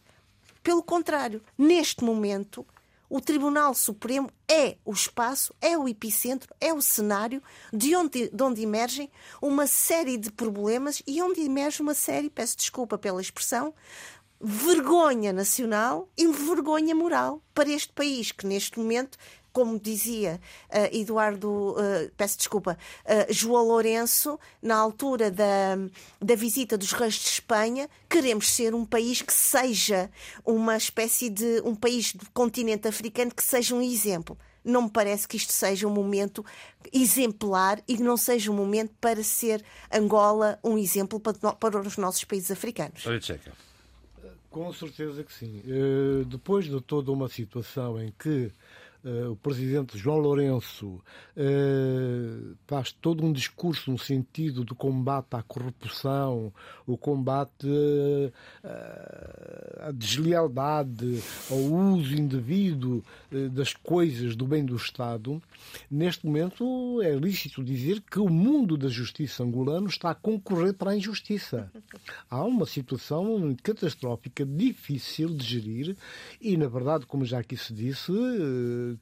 Pelo 0.62 0.82
contrário, 0.82 1.42
neste 1.58 2.02
momento 2.02 2.64
o 3.10 3.20
Tribunal 3.20 3.74
Supremo 3.74 4.30
é 4.48 4.76
o 4.84 4.92
espaço, 4.92 5.52
é 5.60 5.76
o 5.76 5.88
epicentro, 5.88 6.54
é 6.60 6.72
o 6.72 6.80
cenário 6.80 7.42
de 7.72 7.94
onde, 7.96 8.28
de 8.28 8.42
onde 8.42 8.62
emergem 8.62 9.10
uma 9.42 9.66
série 9.66 10.16
de 10.16 10.30
problemas 10.30 11.02
e 11.04 11.20
onde 11.20 11.40
emerge 11.40 11.82
uma 11.82 11.92
série, 11.92 12.30
peço 12.30 12.56
desculpa 12.56 12.96
pela 12.96 13.20
expressão, 13.20 13.74
vergonha 14.40 15.32
nacional 15.32 16.08
e 16.16 16.26
vergonha 16.28 16.94
moral 16.94 17.42
para 17.52 17.68
este 17.68 17.92
país, 17.92 18.30
que 18.32 18.46
neste 18.46 18.78
momento 18.78 19.18
como 19.52 19.78
dizia 19.78 20.40
uh, 20.68 20.96
Eduardo, 20.96 21.72
uh, 21.72 22.10
peço 22.16 22.38
desculpa, 22.38 22.78
uh, 23.04 23.32
João 23.32 23.66
Lourenço, 23.66 24.38
na 24.62 24.76
altura 24.76 25.30
da, 25.30 25.76
da 26.20 26.34
visita 26.34 26.76
dos 26.76 26.92
reis 26.92 27.14
de 27.14 27.28
Espanha, 27.28 27.88
queremos 28.08 28.50
ser 28.50 28.74
um 28.74 28.84
país 28.84 29.22
que 29.22 29.32
seja 29.32 30.10
uma 30.44 30.76
espécie 30.76 31.28
de 31.28 31.60
um 31.64 31.74
país 31.74 32.12
do 32.12 32.28
continente 32.30 32.88
africano 32.88 33.34
que 33.34 33.44
seja 33.44 33.74
um 33.74 33.82
exemplo 33.82 34.36
não 34.62 34.82
me 34.82 34.90
parece 34.90 35.26
que 35.26 35.36
isto 35.36 35.52
seja 35.52 35.86
um 35.86 35.90
momento 35.90 36.44
exemplar 36.92 37.82
e 37.88 37.96
que 37.96 38.02
não 38.02 38.16
seja 38.16 38.50
um 38.50 38.54
momento 38.54 38.92
para 39.00 39.22
ser 39.22 39.64
Angola 39.90 40.58
um 40.62 40.76
exemplo 40.76 41.18
para, 41.18 41.34
para 41.54 41.80
os 41.80 41.96
nossos 41.96 42.24
países 42.24 42.50
africanos. 42.50 43.06
Olha, 43.06 43.20
Checa. 43.20 43.52
Com 44.50 44.72
certeza 44.72 45.22
que 45.22 45.32
sim. 45.32 45.62
Uh, 45.64 46.24
depois 46.24 46.66
de 46.66 46.80
toda 46.80 47.10
uma 47.12 47.28
situação 47.28 48.00
em 48.00 48.12
que 48.18 48.28
Uh, 48.48 48.52
o 49.30 49.36
presidente 49.36 49.96
João 49.96 50.18
Lourenço 50.18 50.88
uh, 50.88 52.56
faz 52.66 52.92
todo 52.92 53.24
um 53.24 53.32
discurso 53.32 53.90
no 53.90 53.98
sentido 53.98 54.62
do 54.62 54.74
combate 54.74 55.34
à 55.34 55.42
corrupção, 55.42 56.52
o 56.86 56.98
combate 56.98 57.66
uh, 57.66 58.32
à 59.80 59.90
deslealdade, 59.90 61.22
ao 61.50 61.58
uso 61.58 62.14
indevido 62.14 63.02
das 63.52 63.72
coisas 63.72 64.36
do 64.36 64.46
bem 64.46 64.64
do 64.64 64.76
Estado. 64.76 65.40
Neste 65.90 66.26
momento 66.26 67.00
é 67.02 67.14
lícito 67.14 67.64
dizer 67.64 68.02
que 68.02 68.18
o 68.18 68.28
mundo 68.28 68.76
da 68.76 68.88
justiça 68.88 69.42
angolano 69.42 69.88
está 69.88 70.10
a 70.10 70.14
concorrer 70.14 70.74
para 70.74 70.90
a 70.90 70.96
injustiça. 70.96 71.70
Há 72.28 72.44
uma 72.44 72.66
situação 72.66 73.56
catastrófica, 73.62 74.44
difícil 74.44 75.28
de 75.28 75.44
gerir 75.44 75.96
e, 76.40 76.56
na 76.56 76.68
verdade, 76.68 77.06
como 77.06 77.24
já 77.24 77.38
aqui 77.38 77.56
se 77.56 77.72
disse, 77.72 78.12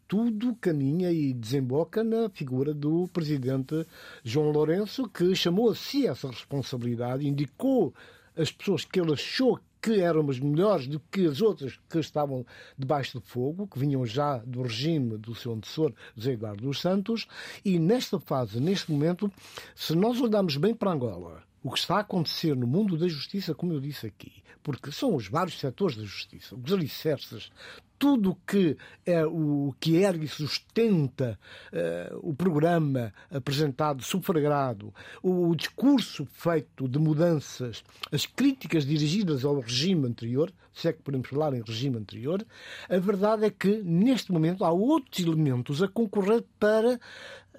tudo 0.06 0.56
caminha 0.60 1.10
e 1.12 1.32
desemboca 1.32 2.02
na 2.02 2.28
figura 2.28 2.74
do 2.74 3.08
presidente 3.12 3.86
João 4.22 4.50
Lourenço, 4.50 5.08
que 5.08 5.34
chamou 5.34 5.70
a 5.70 5.74
si 5.74 6.06
essa 6.06 6.28
responsabilidade, 6.28 7.26
indicou 7.26 7.94
as 8.36 8.52
pessoas 8.52 8.84
que 8.84 9.00
ele 9.00 9.12
achou 9.12 9.58
que 9.80 10.00
eram 10.00 10.28
as 10.28 10.38
melhores 10.38 10.86
do 10.86 11.00
que 11.00 11.26
as 11.26 11.40
outras 11.40 11.78
que 11.88 11.98
estavam 11.98 12.44
debaixo 12.76 13.20
de 13.20 13.26
fogo, 13.26 13.66
que 13.66 13.78
vinham 13.78 14.04
já 14.04 14.38
do 14.38 14.62
regime 14.62 15.16
do 15.16 15.34
seu 15.34 15.52
antecessor, 15.52 15.92
José 16.16 16.32
Eduardo 16.32 16.62
dos 16.62 16.80
Santos, 16.80 17.26
e 17.64 17.78
nesta 17.78 18.18
fase, 18.18 18.60
neste 18.60 18.90
momento, 18.90 19.30
se 19.74 19.94
nós 19.94 20.20
olharmos 20.20 20.56
bem 20.56 20.74
para 20.74 20.92
Angola, 20.92 21.47
o 21.62 21.70
que 21.70 21.78
está 21.78 21.96
a 21.96 22.00
acontecer 22.00 22.54
no 22.54 22.66
mundo 22.66 22.96
da 22.96 23.08
justiça, 23.08 23.54
como 23.54 23.72
eu 23.72 23.80
disse 23.80 24.06
aqui, 24.06 24.42
porque 24.62 24.92
são 24.92 25.14
os 25.14 25.28
vários 25.28 25.58
setores 25.58 25.96
da 25.96 26.04
justiça, 26.04 26.54
os 26.54 26.72
alicerces, 26.72 27.50
tudo 27.98 28.38
que 28.46 28.76
é 29.04 29.26
o 29.26 29.74
que 29.80 29.96
ergue 29.96 30.26
e 30.26 30.28
sustenta 30.28 31.38
uh, 31.72 32.18
o 32.22 32.32
programa 32.32 33.12
apresentado, 33.30 34.02
sufragado, 34.02 34.94
o, 35.22 35.48
o, 35.48 35.56
discurso 35.56 36.24
feito 36.26 36.88
de 36.88 36.98
mudanças, 36.98 37.82
as 38.12 38.24
críticas 38.24 38.86
dirigidas 38.86 39.44
ao 39.44 39.58
regime 39.58 40.06
anterior, 40.06 40.52
se 40.72 40.86
é 40.86 40.92
que 40.92 41.02
podemos 41.02 41.28
falar 41.28 41.54
em 41.54 41.62
regime 41.62 41.96
anterior, 41.96 42.46
a 42.88 42.98
verdade 42.98 43.44
é 43.44 43.50
que 43.50 43.82
neste 43.82 44.30
momento 44.30 44.64
há 44.64 44.70
outros 44.70 45.18
elementos 45.18 45.82
a 45.82 45.88
concorrer 45.88 46.44
para 46.58 47.00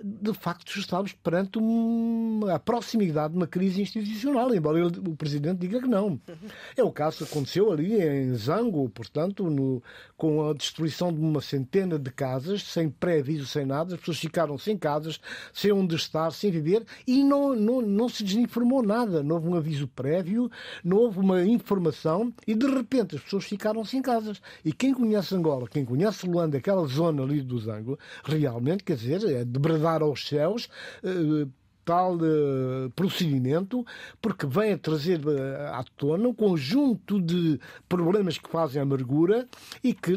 de 0.04 0.34
facto 0.34 0.78
estamos 0.78 1.14
perante 1.14 1.58
uma, 1.58 2.56
a 2.56 2.60
proximidade 2.60 3.34
de 3.34 3.38
uma 3.38 3.48
crise 3.48 3.82
institucional, 3.82 4.54
embora 4.54 4.80
ele, 4.80 5.00
o 5.00 5.16
Presidente 5.16 5.60
diga 5.60 5.82
que 5.82 5.88
não. 5.88 6.20
É 6.76 6.84
o 6.84 6.92
caso 6.92 7.18
que 7.18 7.24
aconteceu 7.26 7.72
ali 7.72 8.02
em 8.02 8.34
Zango, 8.36 8.88
portanto, 8.90 9.50
no, 9.50 9.84
com 10.18 10.50
a 10.50 10.54
destruição 10.54 11.12
de 11.12 11.20
uma 11.20 11.42
centena 11.42 12.00
de 12.00 12.12
casas, 12.12 12.64
sem 12.64 12.90
pré-aviso, 12.90 13.46
sem 13.46 13.66
nada, 13.66 13.96
as 13.96 14.00
pessoas 14.00 14.20
ficaram 14.20 14.58
sem 14.58 14.78
casas, 14.78 15.20
sem 15.54 15.72
onde 15.72 15.96
estar, 15.96 16.32
sem 16.32 16.52
viver, 16.52 16.86
e 17.06 17.24
não, 17.24 17.56
não, 17.56 17.82
não 17.82 18.10
se 18.10 18.24
desinformou 18.24 18.82
nada, 18.82 19.22
não 19.22 19.36
houve 19.36 19.50
um 19.50 19.56
aviso 19.56 19.88
prévio, 19.88 20.50
não 20.84 20.98
houve 20.98 21.20
uma 21.20 21.44
informação, 21.44 22.34
e 22.48 22.56
de 22.56 22.68
repente 22.68 23.16
as 23.16 23.22
pessoas 23.22 23.46
ficaram 23.46 23.84
sem 23.84 24.02
casas. 24.02 24.42
E 24.64 24.72
quem 24.72 24.94
conhece 24.94 25.36
Angola, 25.36 25.68
quem 25.68 25.84
conhece 25.84 26.28
Luanda, 26.28 26.58
aquela 26.58 26.86
zona 26.88 27.24
ali 27.24 27.42
do 27.42 27.60
Zango, 27.60 27.98
realmente, 28.24 28.84
quer 28.84 28.96
dizer, 28.96 29.24
é 29.30 29.44
de 29.44 29.60
verdade 29.60 29.89
levar 29.90 30.02
aos 30.02 30.28
céus 30.28 30.70
eh, 31.04 31.48
tal 31.86 32.18
uh, 32.18 32.92
procedimento, 32.96 33.84
porque 34.22 34.46
vem 34.46 34.74
a 34.74 34.78
trazer 34.78 35.26
uh, 35.26 35.74
à 35.74 35.84
tona 35.98 36.28
um 36.28 36.34
conjunto 36.34 37.20
de 37.20 37.60
problemas 37.88 38.38
que 38.38 38.48
fazem 38.48 38.80
amargura 38.80 39.48
e 39.84 39.92
que, 39.92 40.16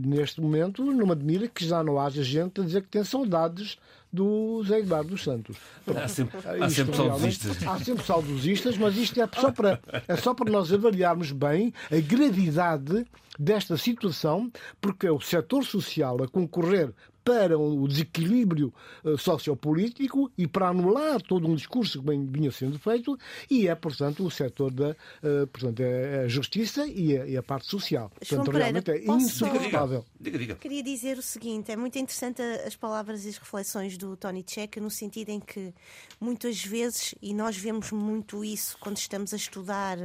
neste 0.00 0.40
momento, 0.40 0.82
não 0.82 1.04
me 1.04 1.12
admira 1.12 1.46
que 1.46 1.62
já 1.62 1.84
não 1.84 2.00
haja 2.00 2.22
gente 2.22 2.62
a 2.62 2.64
dizer 2.64 2.80
que 2.82 2.88
tem 2.88 3.04
saudades 3.04 3.76
do 4.12 4.62
Zé 4.64 4.80
Eduardo 4.80 5.10
dos 5.10 5.22
Santos. 5.22 5.56
Há 5.86 6.08
sempre, 6.08 6.38
há 6.38 6.68
sempre 6.68 6.96
saudosistas. 6.96 7.66
Há 7.66 7.78
sempre 7.78 8.04
saudosistas, 8.04 8.78
mas 8.78 8.96
isto 8.96 9.20
é 9.20 9.28
só, 9.40 9.52
para, 9.52 9.80
é 10.08 10.16
só 10.16 10.34
para 10.34 10.50
nós 10.50 10.72
avaliarmos 10.72 11.32
bem 11.32 11.72
a 11.90 12.00
gravidade 12.00 13.06
desta 13.38 13.76
situação, 13.76 14.50
porque 14.80 15.06
é 15.06 15.12
o 15.12 15.20
setor 15.20 15.64
social 15.64 16.22
a 16.22 16.28
concorrer 16.28 16.92
para 17.24 17.58
o 17.58 17.86
desequilíbrio 17.86 18.72
uh, 19.04 19.16
sociopolítico 19.16 20.30
e 20.36 20.46
para 20.46 20.68
anular 20.68 21.20
todo 21.20 21.46
um 21.46 21.54
discurso 21.54 22.00
que 22.00 22.06
bem 22.06 22.26
vinha 22.26 22.50
sendo 22.50 22.78
feito 22.78 23.16
e 23.50 23.68
é, 23.68 23.74
portanto, 23.74 24.24
o 24.24 24.30
setor 24.30 24.72
da 24.72 24.90
uh, 24.90 25.46
portanto, 25.52 25.80
é 25.80 26.24
a 26.24 26.28
justiça 26.28 26.86
e 26.86 27.16
a, 27.16 27.26
e 27.26 27.36
a 27.36 27.42
parte 27.42 27.66
social. 27.66 28.10
João 28.22 28.44
portanto, 28.44 28.52
Pereira, 28.52 28.82
realmente 28.84 28.90
é 28.90 29.14
insuportável. 29.14 30.04
Diga, 30.18 30.38
diga. 30.38 30.54
Queria 30.56 30.82
dizer 30.82 31.18
o 31.18 31.22
seguinte, 31.22 31.70
é 31.70 31.76
muito 31.76 31.98
interessante 31.98 32.42
as 32.42 32.74
palavras 32.74 33.24
e 33.24 33.28
as 33.28 33.38
reflexões 33.38 33.96
do 34.00 34.16
Tony 34.16 34.44
Checa 34.46 34.80
no 34.80 34.90
sentido 34.90 35.28
em 35.28 35.40
que 35.40 35.72
muitas 36.20 36.64
vezes, 36.64 37.14
e 37.20 37.34
nós 37.34 37.56
vemos 37.56 37.92
muito 37.92 38.44
isso 38.44 38.76
quando 38.80 38.96
estamos 38.96 39.32
a 39.32 39.36
estudar, 39.36 39.98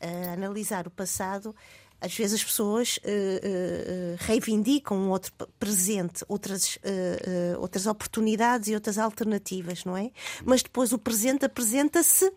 a 0.00 0.32
analisar 0.32 0.86
o 0.86 0.90
passado, 0.90 1.54
às 2.00 2.14
vezes 2.14 2.40
as 2.40 2.44
pessoas 2.44 2.98
uh, 2.98 3.00
uh, 3.00 4.16
reivindicam 4.18 4.96
um 4.96 5.10
outro 5.10 5.32
presente, 5.58 6.24
outras, 6.28 6.76
uh, 6.76 7.60
outras 7.60 7.86
oportunidades 7.86 8.68
e 8.68 8.74
outras 8.74 8.98
alternativas, 8.98 9.84
não 9.84 9.96
é? 9.96 10.10
Mas 10.44 10.62
depois 10.62 10.92
o 10.92 10.98
presente 10.98 11.44
apresenta-se 11.44 12.30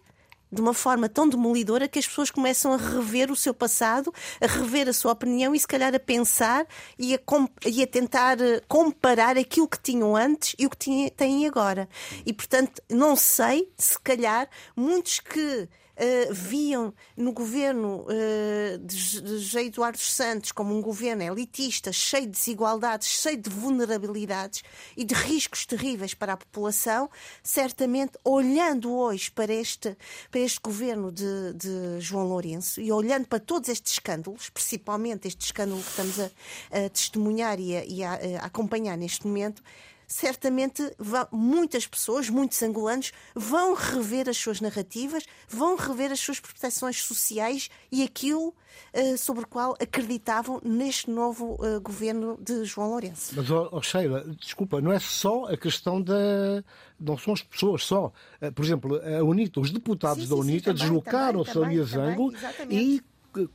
de 0.52 0.62
uma 0.62 0.74
forma 0.74 1.08
tão 1.08 1.28
demolidora 1.28 1.88
que 1.88 2.00
as 2.00 2.08
pessoas 2.08 2.32
começam 2.32 2.74
a 2.74 2.78
rever 2.78 3.32
o 3.32 3.36
seu 3.36 3.54
passado, 3.54 4.14
a 4.42 4.48
rever 4.48 4.90
a 4.90 4.94
sua 4.94 5.12
opinião 5.12 5.54
e 5.54 5.60
se 5.60 5.68
calhar 5.68 5.94
a 5.94 6.00
pensar 6.00 6.66
e 6.98 7.14
a, 7.16 7.20
e 7.66 7.84
a 7.84 7.88
tentar 7.88 8.38
comparar 8.68 9.38
aquilo 9.38 9.68
que 9.68 9.80
tinham 9.80 10.16
antes 10.16 10.56
e 10.58 10.66
o 10.66 10.70
que 10.70 11.12
têm 11.12 11.46
agora. 11.46 11.88
E 12.26 12.34
portanto, 12.34 12.82
não 12.90 13.16
sei, 13.16 13.72
se 13.78 14.00
calhar, 14.00 14.50
muitos 14.76 15.20
que 15.20 15.70
uh, 16.00 16.34
viam 16.34 16.94
no 17.16 17.32
governo 17.32 18.06
uh, 18.06 18.78
de, 18.80 19.22
de 19.22 19.38
José 19.40 19.66
Eduardo 19.66 20.00
Santos 20.00 20.52
como 20.52 20.76
um 20.76 20.82
governo 20.82 21.24
elitista, 21.24 21.92
cheio 21.92 22.26
de 22.26 22.32
desigualdades, 22.32 23.08
cheio 23.08 23.38
de 23.38 23.50
vulnerabilidades 23.50 24.64
e 24.96 25.04
de 25.04 25.14
riscos 25.14 25.66
terríveis 25.66 26.14
para 26.14 26.34
a 26.34 26.38
população, 26.38 27.10
certamente 27.44 28.14
olhando 28.24 28.92
hoje 28.94 29.30
para 29.30 29.54
este, 29.54 29.98
para 30.32 30.40
este 30.40 30.60
governo 30.62 31.12
de, 31.12 31.54
de 31.54 32.00
João 32.00 32.28
Lourenço 32.28 32.80
e 32.80 32.92
olhando 32.92 33.28
para 33.28 33.40
todos 33.40 33.70
estes 33.70 33.94
escândalos, 33.94 34.50
principalmente 34.50 35.28
este 35.28 35.46
escândalo 35.46 35.82
que 35.82 35.90
estamos 35.90 36.20
a, 36.20 36.30
a 36.72 36.90
testemunhar 36.90 37.60
e 37.60 37.76
a, 37.76 37.86
e 37.86 38.04
a, 38.04 38.14
a 38.42 38.46
acompanhar 38.46 38.98
neste 38.98 39.28
momento, 39.28 39.62
certamente 40.10 40.92
vão, 40.98 41.28
muitas 41.32 41.86
pessoas, 41.86 42.30
muitos 42.30 42.62
angolanos, 42.64 43.12
vão 43.36 43.76
rever 43.76 44.28
as 44.28 44.36
suas 44.36 44.60
narrativas, 44.60 45.24
vão 45.48 45.76
rever 45.76 46.12
as 46.12 46.20
suas 46.20 46.40
proteções 46.40 47.02
sociais 47.02 47.70
e 47.92 48.04
aquilo 48.04 48.50
uh, 48.94 49.18
sobre 49.18 49.44
o 49.44 49.48
qual 49.48 49.78
acreditavam 49.80 50.60
neste 50.64 51.12
novo 51.12 51.54
uh, 51.64 51.80
governo 51.80 52.38
de 52.42 52.66
João 52.66 52.90
Lourenço. 52.90 53.34
Mas, 53.36 53.50
oh, 53.52 53.82
Sheila, 53.84 54.26
desculpa, 54.40 54.82
não 54.82 54.92
é 54.92 55.00
só 55.00 55.46
a 55.46 55.56
questão 55.56 56.02
da. 56.02 56.64
Não 57.00 57.18
são 57.18 57.34
as 57.34 57.44
pessoas 57.44 57.84
só. 57.84 58.12
Uh, 58.42 58.52
por 58.52 58.66
exemplo, 58.66 59.00
a 59.02 59.24
UNITA, 59.24 59.60
os 59.60 59.72
deputados 59.72 60.24
sim, 60.24 60.30
da 60.30 60.36
UNITA 60.36 60.74
deslocaram-se 60.74 61.52
a 61.52 61.84
Zango 61.84 62.34
e 62.68 63.02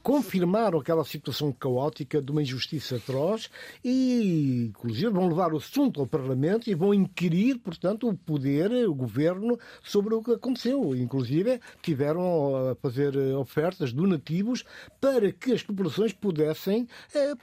confirmaram 0.02 0.78
aquela 0.78 1.04
situação 1.04 1.52
caótica 1.52 2.20
de 2.20 2.30
uma 2.30 2.42
injustiça 2.42 2.96
atroz 2.96 3.50
e, 3.84 4.66
inclusive, 4.68 5.10
vão 5.10 5.28
levar 5.28 5.52
o 5.52 5.56
assunto 5.56 6.00
ao 6.00 6.06
Parlamento 6.06 6.68
e 6.70 6.74
vão 6.74 6.94
inquirir, 6.94 7.58
portanto, 7.58 8.08
o 8.08 8.16
poder, 8.16 8.70
o 8.88 8.94
governo, 8.94 9.58
sobre 9.82 10.14
o 10.14 10.22
que 10.22 10.32
aconteceu. 10.32 10.94
Inclusive, 10.94 11.60
tiveram 11.82 12.70
a 12.70 12.74
fazer 12.76 13.16
ofertas 13.36 13.92
donativos 13.92 14.64
para 15.00 15.32
que 15.32 15.52
as 15.52 15.62
populações 15.62 16.12
pudessem. 16.12 16.88
Eh, 17.14 17.34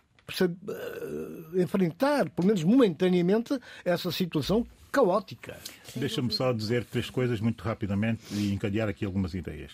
enfrentar, 1.55 2.29
pelo 2.29 2.47
menos 2.47 2.63
momentaneamente, 2.63 3.59
essa 3.83 4.11
situação 4.13 4.65
caótica. 4.91 5.57
Deixa-me 5.95 6.31
só 6.31 6.51
dizer 6.51 6.85
três 6.85 7.09
coisas 7.09 7.39
muito 7.39 7.63
rapidamente 7.63 8.23
e 8.31 8.53
encadear 8.53 8.89
aqui 8.89 9.05
algumas 9.05 9.33
ideias. 9.33 9.71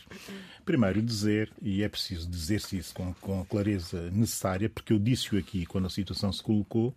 Primeiro, 0.66 1.02
dizer, 1.02 1.52
e 1.62 1.82
é 1.82 1.90
preciso 1.90 2.30
dizer-se 2.30 2.78
isso 2.78 2.94
com, 2.94 3.14
com 3.16 3.42
a 3.42 3.46
clareza 3.46 4.12
necessária, 4.12 4.70
porque 4.70 4.94
eu 4.94 5.00
disse-o 5.00 5.38
aqui 5.40 5.66
quando 5.66 5.86
a 5.86 5.90
situação 5.90 6.32
se 6.32 6.44
colocou, 6.44 6.94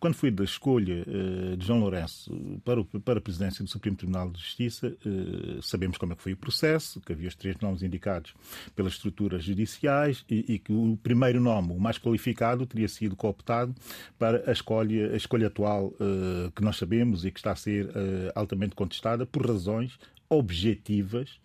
quando 0.00 0.14
foi 0.14 0.30
da 0.30 0.44
escolha 0.44 1.04
uh, 1.06 1.56
de 1.56 1.66
João 1.66 1.80
Lourenço 1.80 2.60
para, 2.64 2.80
o, 2.80 2.84
para 2.84 3.18
a 3.18 3.22
presidência 3.22 3.64
do 3.64 3.70
Supremo 3.70 3.96
Tribunal 3.96 4.30
de 4.30 4.40
Justiça, 4.40 4.88
uh, 5.06 5.62
sabemos 5.62 5.96
como 5.96 6.12
é 6.12 6.16
que 6.16 6.22
foi 6.22 6.32
o 6.32 6.36
processo, 6.36 7.00
que 7.00 7.12
havia 7.12 7.28
os 7.28 7.34
três 7.34 7.56
nomes 7.60 7.82
indicados 7.82 8.34
pelas 8.74 8.94
estruturas 8.94 9.44
judiciais 9.44 10.24
e, 10.28 10.54
e, 10.54 10.58
que 10.58 10.72
o 10.72 10.98
primeiro 11.02 11.40
nome, 11.40 11.72
o 11.72 11.78
mais 11.78 11.98
qualificado, 11.98 12.66
teria 12.66 12.88
sido 12.88 13.14
cooptado 13.14 13.74
para 14.18 14.42
a 14.50 14.52
escolha, 14.52 15.12
a 15.12 15.16
escolha 15.16 15.46
atual 15.46 15.86
uh, 15.86 16.50
que 16.54 16.62
nós 16.62 16.76
sabemos 16.76 17.24
e 17.24 17.30
que 17.30 17.38
está 17.38 17.52
a 17.52 17.56
ser 17.62 17.88
altamente 18.34 18.74
contestada 18.74 19.24
por 19.24 19.46
razões 19.46 19.98
objetivas 20.28 21.38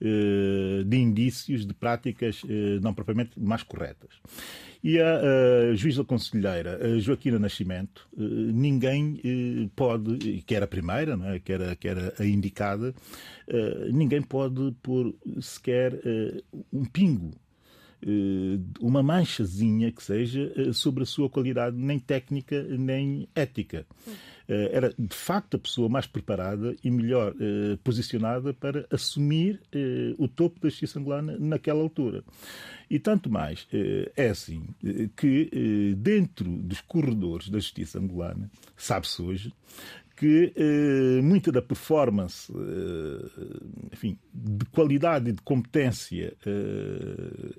eh, 0.00 0.82
de 0.84 0.96
indícios 0.98 1.64
de 1.64 1.72
práticas 1.72 2.42
eh, 2.48 2.78
não 2.82 2.92
propriamente 2.92 3.40
mais 3.40 3.62
corretas. 3.62 4.10
E 4.82 5.00
a, 5.00 5.20
a 5.70 5.74
juíza 5.74 6.04
conselheira 6.04 6.78
a 6.84 6.98
Joaquina 6.98 7.38
Nascimento, 7.38 8.06
eh, 8.18 8.20
ninguém 8.20 9.70
pode, 9.74 10.42
que 10.42 10.54
era 10.54 10.64
a 10.64 10.68
primeira, 10.68 11.18
é? 11.32 11.38
que, 11.38 11.52
era, 11.52 11.76
que 11.76 11.88
era 11.88 12.12
a 12.18 12.24
indicada, 12.26 12.92
ninguém 13.92 14.20
pode 14.20 14.74
pôr 14.82 15.14
sequer 15.40 15.98
um 16.72 16.84
pingo 16.84 17.30
uma 18.80 19.02
manchazinha 19.02 19.90
que 19.90 20.02
seja 20.02 20.72
sobre 20.72 21.02
a 21.02 21.06
sua 21.06 21.28
qualidade 21.30 21.76
nem 21.76 21.98
técnica 21.98 22.62
nem 22.62 23.28
ética. 23.34 23.86
Eh, 24.46 24.70
era 24.72 24.94
de 24.98 25.14
facto 25.14 25.56
a 25.56 25.58
pessoa 25.58 25.88
mais 25.88 26.06
preparada 26.06 26.76
e 26.84 26.90
melhor 26.90 27.34
eh, 27.40 27.78
posicionada 27.82 28.52
para 28.52 28.86
assumir 28.90 29.60
eh, 29.72 30.14
o 30.18 30.28
topo 30.28 30.60
da 30.60 30.68
justiça 30.68 30.98
angolana 30.98 31.38
naquela 31.38 31.80
altura. 31.80 32.22
E 32.90 32.98
tanto 32.98 33.30
mais 33.30 33.66
é 34.14 34.28
assim 34.28 34.62
que 35.16 35.94
dentro 35.96 36.44
dos 36.44 36.82
corredores 36.82 37.48
da 37.48 37.58
justiça 37.58 37.98
angolana, 37.98 38.50
sabe-se 38.76 39.22
hoje, 39.22 39.54
que 40.16 40.52
eh, 40.54 41.20
muita 41.22 41.50
da 41.50 41.60
performance, 41.60 42.52
eh, 42.52 43.30
enfim, 43.92 44.16
de 44.32 44.64
qualidade 44.66 45.30
e 45.30 45.32
de 45.32 45.42
competência 45.42 46.36
eh, 46.46 47.50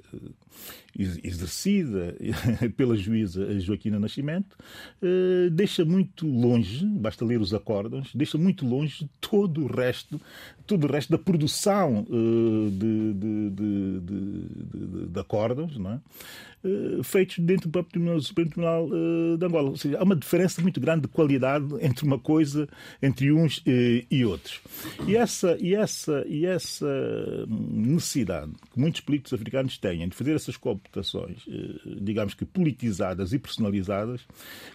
exercida 1.23 2.15
pela 2.77 2.95
juíza 2.95 3.59
Joaquina 3.59 3.99
Nascimento 3.99 4.55
eh, 5.01 5.49
deixa 5.51 5.83
muito 5.83 6.25
longe, 6.25 6.85
basta 6.85 7.25
ler 7.25 7.41
os 7.41 7.53
acórdãos, 7.53 8.15
deixa 8.15 8.37
muito 8.37 8.65
longe 8.65 9.09
todo 9.19 9.63
o 9.63 9.67
resto, 9.67 10.19
todo 10.65 10.85
o 10.85 10.91
resto 10.91 11.11
da 11.11 11.17
produção 11.17 12.05
eh, 12.09 12.69
de, 12.71 13.13
de, 13.13 13.49
de, 13.49 13.99
de, 13.99 15.07
de 15.07 15.19
acórdãos, 15.19 15.77
não 15.77 15.93
é? 15.93 15.99
Eh, 16.65 17.03
feitos 17.03 17.37
dentro 17.39 17.69
do 17.69 17.71
próprio 17.71 17.91
Tribunal, 17.91 18.21
Supremo 18.21 18.49
Tribunal 18.49 18.87
uh, 18.87 19.37
de 19.37 19.45
Angola. 19.45 19.69
Ou 19.69 19.77
seja, 19.77 19.99
há 19.99 20.03
uma 20.03 20.15
diferença 20.15 20.61
muito 20.61 20.79
grande 20.79 21.01
de 21.01 21.07
qualidade 21.07 21.67
entre 21.79 22.03
uma 22.03 22.17
coisa, 22.17 22.67
entre 23.01 23.31
uns 23.31 23.59
uh, 23.59 23.63
e 24.09 24.25
outros. 24.25 24.59
E 25.07 25.15
essa, 25.15 25.55
e, 25.59 25.75
essa, 25.75 26.25
e 26.27 26.45
essa 26.45 26.87
necessidade 27.47 28.51
que 28.73 28.79
muitos 28.79 29.01
políticos 29.01 29.33
africanos 29.33 29.77
têm 29.77 30.07
de 30.09 30.15
fazer 30.15 30.33
essas 30.33 30.57
cooptações, 30.57 31.45
uh, 31.45 32.01
digamos 32.01 32.33
que 32.33 32.45
politizadas 32.45 33.31
e 33.31 33.37
personalizadas, 33.37 34.21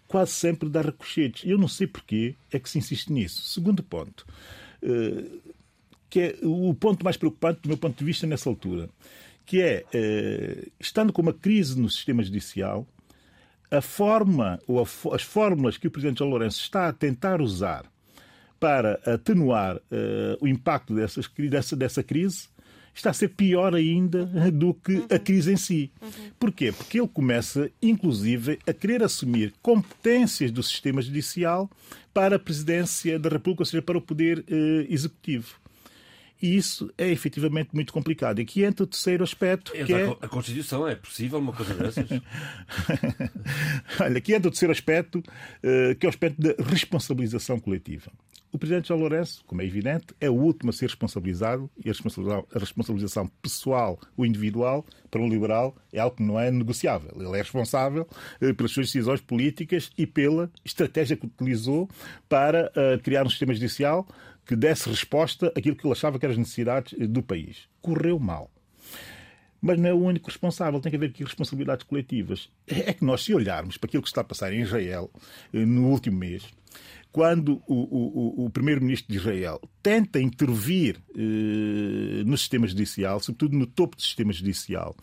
quase 0.07 0.31
sempre 0.31 0.69
dá 0.69 0.83
recochetes. 0.83 1.43
E 1.45 1.51
eu 1.51 1.59
não 1.59 1.69
sei 1.69 1.89
porquê 1.89 2.37
é 2.53 2.59
que 2.61 2.71
se 2.71 2.79
insiste 2.79 3.13
nisso. 3.13 3.43
Segundo 3.43 3.83
ponto, 3.83 4.25
que 6.11 6.21
é 6.21 6.39
o 6.43 6.75
ponto 6.75 7.05
mais 7.05 7.17
preocupante 7.17 7.61
do 7.63 7.69
meu 7.69 7.79
ponto 7.79 7.97
de 7.97 8.05
vista 8.05 8.27
nessa 8.27 8.49
altura 8.49 8.91
que 9.51 9.61
é, 9.61 9.85
eh, 9.93 10.69
estando 10.79 11.13
com 11.13 11.23
uma 11.23 11.33
crise 11.33 11.77
no 11.77 11.91
sistema 11.91 12.23
judicial, 12.23 12.87
a 13.69 13.81
forma 13.81 14.61
ou 14.65 14.79
a, 14.79 14.87
as 15.13 15.23
fórmulas 15.23 15.77
que 15.77 15.89
o 15.89 15.91
Presidente 15.91 16.19
João 16.19 16.31
Lourenço 16.31 16.61
está 16.61 16.87
a 16.87 16.93
tentar 16.93 17.41
usar 17.41 17.85
para 18.61 19.01
atenuar 19.05 19.77
uh, 19.77 19.81
o 20.41 20.47
impacto 20.47 20.95
dessas, 20.95 21.29
dessa, 21.37 21.75
dessa 21.75 22.01
crise 22.01 22.49
está 22.95 23.11
a 23.11 23.13
ser 23.13 23.31
pior 23.31 23.75
ainda 23.75 24.27
do 24.53 24.73
que 24.73 25.05
a 25.13 25.19
crise 25.19 25.53
em 25.53 25.57
si. 25.57 25.91
Porquê? 26.39 26.71
Porque 26.71 27.01
ele 27.01 27.09
começa, 27.09 27.69
inclusive, 27.83 28.59
a 28.65 28.73
querer 28.73 29.03
assumir 29.03 29.53
competências 29.61 30.53
do 30.53 30.63
sistema 30.63 31.03
judicial 31.03 31.69
para 32.15 32.37
a 32.37 32.39
presidência 32.39 33.19
da 33.19 33.31
República, 33.31 33.63
ou 33.63 33.67
seja, 33.67 33.83
para 33.83 33.99
o 33.99 34.03
poder 34.03 34.41
uh, 34.41 34.93
executivo. 34.93 35.60
E 36.41 36.57
isso 36.57 36.91
é 36.97 37.09
efetivamente 37.09 37.71
muito 37.75 37.93
complicado. 37.93 38.39
E 38.39 38.43
aqui 38.43 38.65
entra 38.65 38.85
o 38.85 38.87
terceiro 38.87 39.23
aspecto. 39.23 39.73
Entra 39.75 39.87
que 39.87 39.93
é... 39.93 40.17
a 40.21 40.29
Constituição, 40.29 40.89
é 40.89 40.95
possível 40.95 41.39
uma 41.39 41.53
coisa 41.53 41.75
dessas? 41.75 42.09
Olha, 44.01 44.19
aqui 44.19 44.33
entra 44.33 44.49
o 44.49 44.51
terceiro 44.51 44.73
aspecto, 44.73 45.23
eh, 45.63 45.95
que 45.95 46.07
é 46.07 46.09
o 46.09 46.11
aspecto 46.11 46.41
da 46.41 46.55
responsabilização 46.65 47.61
coletiva. 47.61 48.11
O 48.53 48.59
Presidente 48.59 48.89
João 48.89 48.99
Lourenço, 48.99 49.45
como 49.47 49.63
é 49.63 49.65
evidente, 49.65 50.07
é 50.21 50.29
o 50.29 50.35
último 50.35 50.71
a 50.71 50.73
ser 50.73 50.87
responsabilizado 50.87 51.71
e 51.85 51.89
a 51.89 52.59
responsabilização 52.59 53.29
pessoal 53.41 54.01
ou 54.17 54.27
individual 54.27 54.85
para 55.09 55.21
um 55.21 55.29
liberal 55.29 55.77
é 55.93 56.01
algo 56.01 56.17
que 56.17 56.23
não 56.23 56.39
é 56.39 56.51
negociável. 56.51 57.13
Ele 57.17 57.37
é 57.37 57.43
responsável 57.43 58.09
eh, 58.41 58.53
pelas 58.53 58.73
suas 58.73 58.87
decisões 58.87 59.21
políticas 59.21 59.93
e 59.97 60.05
pela 60.05 60.51
estratégia 60.65 61.17
que 61.17 61.27
utilizou 61.27 61.89
para 62.29 62.73
uh, 62.75 63.01
criar 63.03 63.25
um 63.25 63.31
sistema 63.31 63.55
judicial 63.55 64.05
que 64.45 64.57
desse 64.57 64.89
resposta 64.89 65.53
àquilo 65.57 65.77
que 65.77 65.87
ele 65.87 65.93
achava 65.93 66.19
que 66.19 66.25
eram 66.25 66.33
as 66.33 66.39
necessidades 66.39 66.97
do 67.09 67.23
país. 67.23 67.69
Correu 67.81 68.19
mal. 68.19 68.51
Mas 69.61 69.79
não 69.79 69.89
é 69.89 69.93
o 69.93 69.99
único 69.99 70.29
responsável, 70.29 70.81
tem 70.81 70.91
que 70.91 70.97
haver 70.97 71.11
aqui 71.11 71.23
responsabilidades 71.23 71.85
coletivas. 71.85 72.49
É 72.67 72.95
que 72.95 73.05
nós, 73.05 73.23
se 73.23 73.35
olharmos 73.35 73.77
para 73.77 73.89
aquilo 73.89 74.03
que 74.03 74.09
está 74.09 74.23
a 74.23 74.25
passar 74.25 74.53
em 74.53 74.63
Israel 74.63 75.11
eh, 75.53 75.67
no 75.67 75.89
último 75.89 76.19
mês, 76.19 76.45
quando 77.13 77.63
o, 77.67 77.75
o, 77.75 78.47
o 78.47 78.51
primeiro-ministro 78.51 79.13
de 79.13 79.19
Israel 79.19 79.61
tenta 79.83 80.21
intervir 80.21 80.97
eh, 81.15 82.23
no 82.25 82.39
sistema 82.39 82.67
judicial, 82.67 83.21
sobretudo 83.21 83.57
no 83.57 83.67
topo 83.67 83.97
do 83.97 84.03
sistema 84.03 84.33
judicial, 84.33 84.97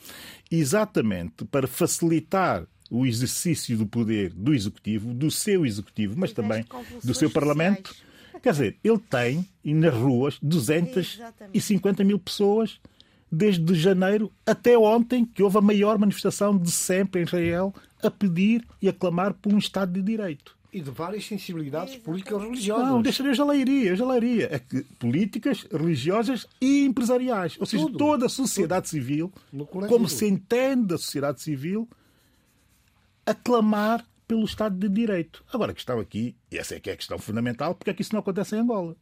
exatamente 0.49 1.45
para 1.45 1.67
facilitar 1.67 2.65
o 2.89 3.05
exercício 3.05 3.77
do 3.77 3.85
poder 3.85 4.33
do 4.33 4.53
executivo, 4.53 5.13
do 5.13 5.29
seu 5.29 5.65
executivo, 5.65 6.15
mas 6.17 6.31
também 6.31 6.65
do 7.03 7.13
seu 7.13 7.29
parlamento. 7.29 7.93
Quer 8.41 8.51
dizer, 8.51 8.77
ele 8.83 8.99
tem 8.99 9.45
nas 9.63 9.93
ruas 9.93 10.37
250 10.41 12.03
mil 12.03 12.19
pessoas 12.19 12.79
desde 13.31 13.75
janeiro 13.75 14.31
até 14.45 14.77
ontem, 14.77 15.25
que 15.25 15.43
houve 15.43 15.57
a 15.57 15.61
maior 15.61 15.97
manifestação 15.97 16.57
de 16.57 16.71
sempre 16.71 17.21
em 17.21 17.23
Israel 17.23 17.73
a 18.01 18.09
pedir 18.09 18.65
e 18.81 18.87
a 18.87 18.93
clamar 18.93 19.33
por 19.33 19.53
um 19.53 19.57
Estado 19.57 19.93
de 19.93 20.01
Direito. 20.01 20.55
E 20.71 20.81
de 20.81 20.91
várias 20.91 21.25
sensibilidades 21.25 21.95
políticas 21.95 22.41
religiosas. 22.41 22.87
Não, 22.87 23.01
deixa 23.01 23.23
eu 23.23 23.33
já 23.33 23.43
lá 23.43 23.55
iria, 23.55 23.91
eu 23.91 23.95
já 23.95 24.05
lá 24.05 24.17
iria. 24.17 24.49
É 24.53 24.59
que 24.59 24.83
políticas, 24.99 25.65
religiosas 25.71 26.45
e 26.61 26.85
empresariais. 26.85 27.55
Ou 27.59 27.65
seja, 27.65 27.85
Tudo. 27.85 27.97
toda 27.97 28.25
a 28.25 28.29
sociedade 28.29 28.85
Tudo. 28.85 28.91
civil, 28.91 29.33
como 29.87 30.07
se 30.07 30.27
entende 30.27 30.93
a 30.93 30.97
sociedade 30.97 31.41
civil, 31.41 31.87
a 33.25 33.33
clamar 33.33 34.05
pelo 34.27 34.43
Estado 34.43 34.77
de 34.77 34.89
Direito. 34.89 35.43
Agora, 35.53 35.71
a 35.71 35.75
questão 35.75 35.99
aqui, 35.99 36.35
e 36.51 36.57
essa 36.57 36.75
é 36.75 36.79
que 36.79 36.89
é 36.89 36.93
a 36.93 36.97
questão 36.97 37.17
fundamental, 37.17 37.73
porque 37.73 37.89
é 37.89 37.93
que 37.93 38.01
isso 38.01 38.13
não 38.13 38.19
acontece 38.19 38.55
em 38.55 38.59
Angola? 38.59 38.95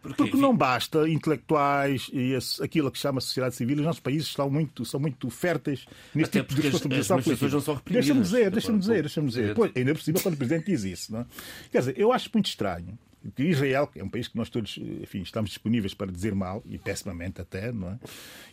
Porque, 0.00 0.22
Porque 0.22 0.36
não 0.36 0.56
basta 0.56 1.08
intelectuais 1.08 2.08
e 2.12 2.32
esse, 2.32 2.62
aquilo 2.62 2.88
que 2.90 2.98
chama 2.98 3.20
sociedade 3.20 3.56
civil. 3.56 3.78
Os 3.78 3.84
nossos 3.84 4.00
países 4.00 4.28
estão 4.28 4.48
muito, 4.48 4.84
são 4.84 5.00
muito 5.00 5.28
férteis 5.28 5.86
neste 6.14 6.38
Até 6.38 6.48
tipo 6.48 6.54
de 6.54 6.68
responsabilização 6.68 7.76
política. 7.78 7.92
Deixa-me 7.92 8.20
dizer, 8.20 8.50
deixa-me 8.50 8.78
dizer, 8.78 9.00
deixa-me 9.02 9.28
dizer. 9.28 9.54
Pois, 9.56 9.72
ainda 9.74 9.92
por 9.92 10.00
cima, 10.00 10.20
quando 10.20 10.34
o 10.34 10.38
Presidente 10.38 10.66
diz 10.66 10.84
isso. 10.84 11.12
Não 11.12 11.20
é? 11.20 11.26
Quer 11.72 11.78
dizer, 11.80 11.98
eu 11.98 12.12
acho 12.12 12.30
muito 12.32 12.46
estranho 12.46 12.96
que 13.34 13.42
Israel, 13.42 13.86
que 13.86 14.00
é 14.00 14.04
um 14.04 14.08
país 14.08 14.28
que 14.28 14.36
nós 14.36 14.48
todos 14.48 14.78
enfim, 14.78 15.20
estamos 15.22 15.50
disponíveis 15.50 15.94
para 15.94 16.10
dizer 16.10 16.34
mal, 16.34 16.62
e 16.66 16.78
pessimamente 16.78 17.40
até, 17.40 17.72
não 17.72 17.90
é? 17.90 17.98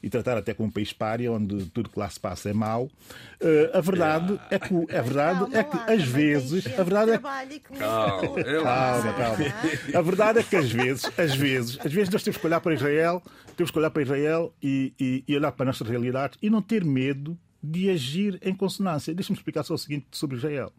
e 0.01 0.09
tratar 0.09 0.37
até 0.37 0.53
como 0.53 0.69
um 0.69 0.71
país 0.71 0.93
párea, 0.93 1.31
onde 1.31 1.65
tudo 1.67 1.89
que 1.89 1.99
lá 1.99 2.09
se 2.09 2.19
passa 2.19 2.49
é 2.49 2.53
mau, 2.53 2.85
uh, 2.85 3.77
a 3.77 3.81
verdade 3.81 4.39
é 4.49 4.59
que, 4.59 4.73
a 4.73 5.01
verdade 5.01 5.55
é 5.55 5.63
que 5.63 5.77
às 5.91 6.03
vezes. 6.03 6.67
A 6.79 6.83
verdade 6.83 7.11
é 7.11 7.17
que. 7.59 7.73
Calma, 7.77 8.43
calma, 8.43 9.13
calma. 9.13 9.45
A 9.93 10.01
verdade 10.01 10.39
é 10.39 10.43
que 10.43 10.55
às 10.55 10.71
vezes, 10.71 11.05
às 11.17 11.35
vezes, 11.35 11.79
às 11.83 11.91
vezes 11.91 12.09
nós 12.09 12.23
temos 12.23 12.37
que 12.37 12.45
olhar 12.45 12.61
para 12.61 12.73
Israel, 12.73 13.23
temos 13.55 13.71
que 13.71 13.79
olhar 13.79 13.89
para 13.89 14.01
Israel 14.01 14.53
e, 14.61 14.93
e, 14.99 15.23
e 15.27 15.35
olhar 15.35 15.51
para 15.51 15.65
a 15.65 15.67
nossa 15.67 15.83
realidade 15.83 16.37
e 16.41 16.49
não 16.49 16.61
ter 16.61 16.83
medo 16.83 17.37
de 17.71 17.89
agir 17.89 18.39
em 18.41 18.53
consonância. 18.55 19.13
Deixa-me 19.13 19.37
explicar 19.37 19.63
só 19.63 19.73
o 19.73 19.77
seguinte 19.77 20.07
sobre 20.11 20.37
Israel. 20.37 20.71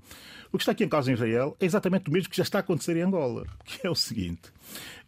O 0.53 0.57
que 0.57 0.62
está 0.62 0.72
aqui 0.72 0.85
em 0.85 0.88
causa 0.88 1.11
em 1.11 1.14
Israel 1.14 1.57
é 1.61 1.66
exatamente 1.66 2.09
o 2.09 2.12
mesmo 2.12 2.31
que 2.31 2.37
já 2.37 2.42
está 2.42 2.59
a 2.59 2.61
acontecer 2.61 2.96
em 2.96 3.03
Angola, 3.03 3.46
que 3.64 3.87
é 3.87 3.90
o 3.90 3.94
seguinte. 3.94 4.53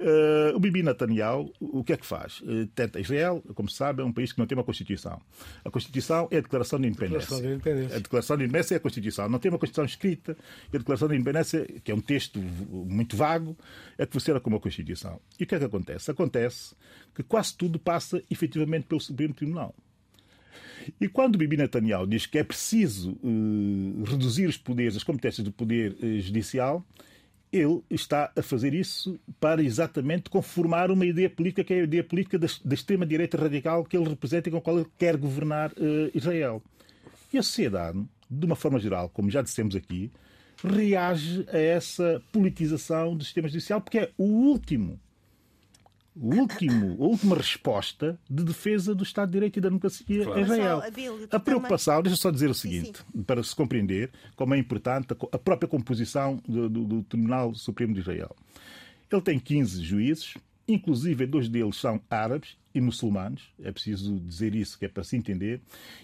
Uh, 0.01 0.55
o 0.55 0.61
Bibi 0.61 0.83
Netanyahu, 0.83 1.53
o 1.61 1.83
que 1.83 1.93
é 1.93 1.97
que 1.97 2.07
faz? 2.07 2.41
Uh, 2.41 2.67
tenta 2.75 3.01
Israel, 3.01 3.43
como 3.55 3.69
se 3.69 3.77
sabe, 3.77 4.03
é 4.03 4.05
um 4.05 4.13
país 4.13 4.33
que 4.33 4.39
não 4.39 4.47
tem 4.47 4.57
uma 4.57 4.65
Constituição. 4.65 5.21
A 5.65 5.71
Constituição 5.71 6.29
é 6.31 6.39
a 6.39 6.41
Declaração 6.41 6.81
de 6.81 6.89
Independência. 6.89 7.21
Declaração 7.21 7.49
de 7.49 7.55
Independência. 7.55 7.97
A 7.97 8.01
Declaração 8.01 8.37
de 8.37 8.45
Independência 8.45 8.75
é 8.75 8.77
a 8.77 8.81
Constituição. 8.81 9.29
Não 9.29 9.39
tem 9.39 9.51
uma 9.51 9.59
Constituição 9.59 9.85
escrita. 9.85 10.37
E 10.73 10.77
a 10.77 10.79
Declaração 10.79 11.09
de 11.09 11.15
Independência, 11.15 11.67
que 11.83 11.91
é 11.91 11.95
um 11.95 12.01
texto 12.01 12.39
muito 12.39 13.17
vago, 13.17 13.57
é 13.97 14.07
que 14.07 14.13
funciona 14.13 14.41
como 14.41 14.57
a 14.57 14.61
Constituição. 14.61 15.21
E 15.39 15.45
o 15.45 15.47
que 15.47 15.55
é 15.55 15.59
que 15.59 15.65
acontece? 15.65 16.11
Acontece 16.11 16.75
que 17.15 17.23
quase 17.23 17.57
tudo 17.57 17.79
passa 17.79 18.23
efetivamente 18.31 18.87
pelo 18.87 19.01
Supremo 19.01 19.35
Tribunal. 19.35 19.75
E 21.01 21.09
quando 21.09 21.39
Bibi 21.39 21.57
Netanyahu 21.57 22.07
diz 22.07 22.27
que 22.27 22.39
é 22.39 22.45
preciso 22.45 23.13
uh, 23.23 24.05
reduzir 24.05 24.47
os 24.47 24.57
poderes, 24.57 24.97
as 24.97 25.03
competências 25.05 25.45
do 25.45 25.53
poder 25.53 25.97
uh, 26.03 26.21
judicial, 26.21 26.85
ele 27.53 27.83
está 27.91 28.31
a 28.37 28.43
fazer 28.43 28.75
isso 28.75 29.19
para 29.41 29.63
exatamente 29.63 30.29
conformar 30.29 30.91
uma 30.91 31.07
ideia 31.07 31.31
política 31.31 31.65
que 31.65 31.73
é 31.73 31.81
a 31.81 31.85
ideia 31.85 32.05
política 32.05 32.39
da, 32.39 32.47
da 32.65 32.75
extrema-direita 32.75 33.39
radical 33.39 33.85
que 33.85 33.97
ele 33.97 34.09
representa 34.09 34.49
e 34.49 34.53
com 34.53 34.59
a 34.59 34.61
qual 34.61 34.79
ele 34.79 34.89
quer 34.99 35.17
governar 35.17 35.73
uh, 35.73 36.11
Israel. 36.15 36.63
E 37.33 37.39
a 37.39 37.43
sociedade, 37.43 38.03
de 38.31 38.47
uma 38.47 38.57
forma 38.57 38.79
geral, 38.79 39.09
como 39.09 39.31
já 39.31 39.43
dissemos 39.43 39.75
aqui, 39.75 40.11
reage 40.63 41.47
a 41.53 41.59
essa 41.59 42.23
politização 42.33 43.17
do 43.17 43.25
sistema 43.25 43.49
judicial 43.49 43.81
porque 43.81 43.99
é 43.99 44.11
o 44.19 44.25
último 44.25 44.99
o 46.21 46.35
último, 46.35 46.97
a 47.03 47.07
última 47.07 47.37
resposta 47.37 48.19
de 48.29 48.43
defesa 48.43 48.95
do 48.95 49.05
Estado 49.05 49.29
de 49.29 49.33
Direito 49.35 49.59
e 49.59 49.61
da 49.61 49.69
democracia 49.69 50.25
claro. 50.25 50.41
em 50.41 50.43
Israel. 50.43 50.83
A 51.31 51.39
preocupação, 51.39 52.03
deixa 52.03 52.17
só 52.17 52.31
dizer 52.31 52.51
o 52.51 52.55
seguinte, 52.55 52.99
sim, 52.99 53.05
sim. 53.13 53.23
para 53.23 53.43
se 53.43 53.55
compreender 53.55 54.11
como 54.35 54.55
é 54.55 54.59
importante 54.59 55.09
a 55.33 55.39
própria 55.39 55.69
composição 55.69 56.41
do, 56.47 56.69
do, 56.69 56.85
do 56.85 57.03
Tribunal 57.05 57.55
Supremo 57.55 57.95
de 57.95 58.01
Israel. 58.01 58.35
Ele 59.11 59.23
tem 59.23 59.39
15 59.39 59.83
juízes, 59.83 60.35
inclusive 60.67 61.27
dois 61.27 61.49
deles 61.49 61.77
são 61.77 62.01
árabes 62.11 62.57
e 62.75 62.81
muçulmanos, 62.81 63.43
é 63.63 63.73
preciso 63.73 64.19
dizer 64.21 64.55
isso 64.55 64.79
que 64.79 64.85
é 64.85 64.89
para 64.89 65.05
se 65.05 65.17
entender, 65.17 65.61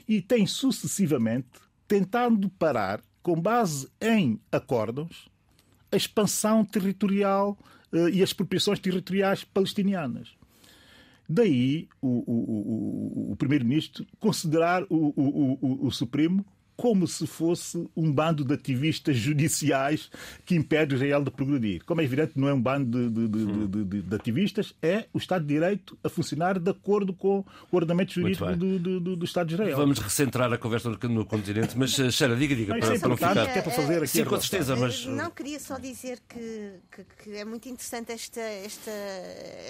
e 0.09 0.23
tem 0.23 0.47
sucessivamente 0.47 1.49
tentado 1.87 2.49
parar, 2.51 3.03
com 3.23 3.41
base 3.41 3.89
em 4.01 4.41
acórdãos, 4.51 5.29
a 5.91 5.97
expansão 5.97 6.65
territorial 6.65 7.59
e 7.93 8.23
as 8.23 8.31
expropriações 8.31 8.79
territoriais 8.79 9.45
palestinianas. 9.45 10.37
Daí 11.29 11.89
o, 12.03 12.09
o, 12.09 13.29
o, 13.29 13.33
o 13.33 13.37
primeiro-ministro 13.37 14.07
considerar 14.19 14.85
o 14.91 15.91
Supremo 15.91 16.45
como 16.77 17.07
se 17.07 17.27
fosse 17.27 17.89
um 17.97 18.13
bando 18.13 18.45
de 18.45 18.55
ativistas 18.55 19.17
judiciais 19.17 20.11
que 20.45 20.55
impede 20.55 20.95
Israel 20.95 21.23
de 21.23 21.31
progredir. 21.31 21.85
Como 21.85 22.01
é 22.01 22.05
evidente, 22.05 22.33
não 22.37 22.49
é 22.49 22.55
um 22.55 22.61
bando 22.61 23.11
de, 23.11 23.29
de, 23.29 23.47
de, 23.69 23.85
de, 23.85 24.03
de 24.03 24.15
ativistas, 24.17 24.75
é 24.83 25.07
o 25.13 25.19
Estado 25.19 25.47
de 25.47 25.55
Direito 25.55 25.97
a 26.03 26.09
funcionar 26.09 26.59
de 26.59 26.71
acordo 26.71 27.13
com 27.13 27.45
o 27.71 27.77
ordenamento 27.77 28.13
jurídico 28.13 28.57
do, 28.57 28.79
do, 28.79 29.17
do, 29.17 29.25
Estado 29.25 29.49
de 29.49 29.55
Israel. 29.55 29.77
Vamos 29.77 29.99
recentrar 29.99 30.53
a 30.53 30.59
conversa 30.59 30.91
no, 30.91 31.09
no 31.09 31.25
continente, 31.25 31.77
mas 31.77 31.91
Sheila, 31.91 32.37
diga, 32.37 32.55
diga, 32.55 32.75
não, 32.75 32.81
para, 32.81 32.95
é 32.95 32.99
para 32.99 33.09
não 33.09 33.17
ficar. 33.17 33.53
Que 33.53 33.59
é 33.59 33.63
para 33.63 33.73
fazer 33.73 33.99
aqui 33.99 34.07
Sim, 34.09 34.25
com 34.25 34.41
certeza, 34.41 34.77
mas. 34.77 35.07
Não, 35.07 35.31
queria 35.31 35.61
só 35.61 35.79
dizer 35.79 36.21
que, 36.29 36.73
que, 36.91 37.05
que, 37.23 37.37
é 37.37 37.45
muito 37.45 37.69
interessante 37.69 38.13
esta, 38.13 38.41
esta, 38.41 38.91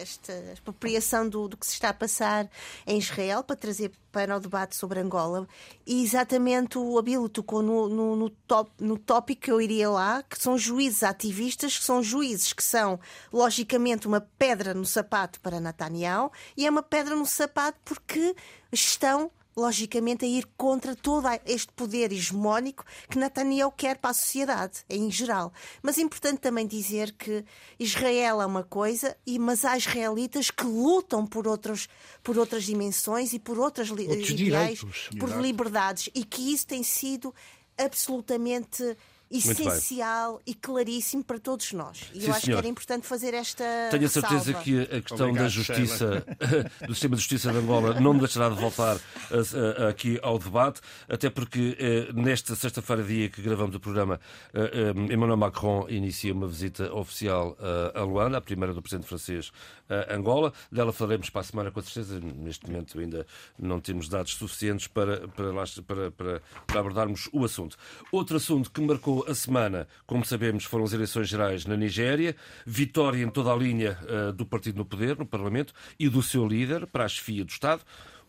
esta 0.01 0.33
expropriação 0.53 1.29
do, 1.29 1.49
do 1.49 1.57
que 1.57 1.67
se 1.67 1.75
está 1.75 1.91
a 1.91 1.95
passar 1.95 2.49
em 2.87 2.99
Israel 2.99 3.43
para 3.43 3.57
trazer 3.57 3.91
para 4.15 4.37
o 4.37 4.41
debate 4.41 4.77
sobre 4.77 5.01
Angola 5.01 5.49
e 5.85 6.05
exatamente 6.05 6.79
o 6.79 6.94
Abilo 6.99 7.29
tocou 7.29 7.63
no, 7.63 7.89
no, 7.89 8.17
no, 8.17 8.31
top, 8.31 8.71
no 8.81 8.99
tópico 8.99 9.43
que 9.43 9.51
eu 9.51 9.61
iria 9.61 9.89
lá, 9.91 10.23
que 10.23 10.41
são 10.41 10.57
juízes 10.57 11.03
ativistas, 11.03 11.79
que 11.79 11.85
são 11.85 12.03
juízes 12.03 12.53
que 12.53 12.63
são, 12.63 12.99
logicamente, 13.33 14.07
uma 14.07 14.21
pedra 14.21 14.75
no 14.75 14.85
sapato 14.85 15.41
para 15.41 15.61
Netanyahu 15.61 16.31
e 16.57 16.67
é 16.67 16.71
uma 16.71 16.83
pedra 16.83 17.15
no 17.15 17.27
sapato 17.27 17.79
porque 17.85 18.35
estão 18.73 19.31
logicamente, 19.57 20.25
a 20.25 20.29
ir 20.29 20.49
contra 20.57 20.95
todo 20.97 21.27
este 21.47 21.73
poder 21.73 22.13
hegemónico 22.13 22.85
que 23.09 23.19
Netanyahu 23.19 23.71
quer 23.73 23.99
para 23.99 24.11
a 24.11 24.15
sociedade, 24.15 24.85
em 24.89 25.11
geral. 25.11 25.53
Mas 25.83 25.99
é 25.99 26.03
importante 26.03 26.39
também 26.39 26.67
dizer 26.67 27.13
que 27.13 27.45
Israel 27.79 28.43
é 28.43 28.47
uma 28.47 28.65
coisa, 28.65 29.17
mas 29.41 29.65
há 29.65 29.77
israelitas 29.77 30.51
que 30.51 30.65
lutam 30.65 31.27
por, 31.27 31.47
outros, 31.47 31.89
por 32.23 32.39
outras 32.39 32.65
dimensões 32.65 33.33
e 33.33 33.39
por 33.39 33.59
outras 33.59 33.91
Outros 33.91 34.31
ideais, 34.31 34.79
direitos. 34.79 35.09
por 35.19 35.31
liberdades, 35.41 36.11
e 36.15 36.25
que 36.25 36.53
isso 36.53 36.67
tem 36.67 36.83
sido 36.83 37.35
absolutamente 37.79 38.97
essencial 39.39 40.41
e 40.47 40.55
claríssimo 40.55 41.25
para 41.25 41.39
todos 41.39 41.73
nós. 41.73 42.11
E 42.15 42.21
Sim, 42.21 42.27
eu 42.29 42.35
acho 42.35 42.47
senhor. 42.47 42.57
que 42.57 42.67
era 42.67 42.69
importante 42.69 43.07
fazer 43.07 43.35
esta. 43.35 43.65
Tenho 43.91 44.07
a 44.07 44.09
certeza 44.09 44.53
salva. 44.53 44.63
que 44.63 44.81
a 44.83 44.87
questão 45.01 45.29
Obrigado, 45.29 45.45
da 45.45 45.49
justiça, 45.49 46.25
do 46.87 46.95
sistema 46.95 47.17
de 47.17 47.23
justiça 47.23 47.53
de 47.53 47.59
Angola, 47.59 48.01
não 48.01 48.17
deixará 48.17 48.49
de 48.49 48.57
voltar 48.57 48.97
a, 48.97 49.85
a, 49.85 49.89
aqui 49.89 50.19
ao 50.23 50.39
debate, 50.39 50.81
até 51.09 51.31
porque 51.31 51.77
eh, 51.79 52.13
nesta 52.13 52.55
sexta-feira, 52.55 53.03
dia 53.03 53.29
que 53.29 53.43
gravamos 53.43 53.75
o 53.75 53.81
programa, 53.81 54.21
eh, 54.53 54.71
eh, 54.73 55.13
Emmanuel 55.13 55.37
Macron 55.37 55.87
inicia 55.89 56.33
uma 56.33 56.47
visita 56.47 56.93
oficial 56.93 57.57
a 57.95 58.03
Luanda, 58.03 58.39
a 58.39 58.41
primeira 58.41 58.73
do 58.73 58.83
presidente 58.83 59.09
francês 59.09 59.51
a 59.89 60.15
Angola. 60.15 60.53
Dela 60.71 60.93
falaremos 60.93 61.31
para 61.31 61.41
a 61.41 61.45
semana, 61.45 61.71
com 61.71 61.83
certeza. 61.83 62.21
Neste 62.21 62.67
momento 62.67 62.99
ainda 62.99 63.27
não 63.59 63.81
temos 63.81 64.09
dados 64.09 64.35
suficientes 64.35 64.87
para, 64.87 65.29
para, 65.29 65.53
para, 65.87 66.11
para, 66.13 66.43
para 66.67 66.81
abordarmos 66.81 67.29
o 67.33 67.45
assunto. 67.45 67.77
Outro 68.11 68.37
assunto 68.37 68.71
que 68.71 68.81
marcou 68.81 69.24
a 69.29 69.35
semana, 69.35 69.89
como 70.07 70.25
sabemos, 70.25 70.65
foram 70.65 70.85
as 70.85 70.93
eleições 70.93 71.29
gerais 71.29 71.67
na 71.67 71.77
Nigéria, 71.77 72.37
vitória 72.67 73.23
em 73.23 73.29
toda 73.29 73.53
a 73.53 73.57
linha 73.57 73.99
uh, 74.03 74.33
do 74.33 74.45
partido 74.47 74.79
no 74.79 74.85
poder, 74.85 75.17
no 75.19 75.27
Parlamento, 75.27 75.73
e 75.99 76.09
do 76.09 76.23
seu 76.23 76.47
líder 76.47 76.87
para 76.87 77.05
a 77.05 77.09
chefia 77.09 77.45
do 77.45 77.51
Estado. 77.51 77.83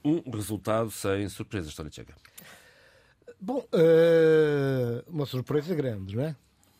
Um 0.03 0.29
resultado 0.29 0.91
sem 0.91 1.27
surpresas, 1.29 1.73
Tony 1.73 1.91
Checa. 1.91 2.13
Bom, 3.39 3.65
uh, 3.73 5.03
uma 5.07 5.25
surpresa 5.25 5.73
grande, 5.75 6.15
não 6.15 6.23
é? 6.23 6.35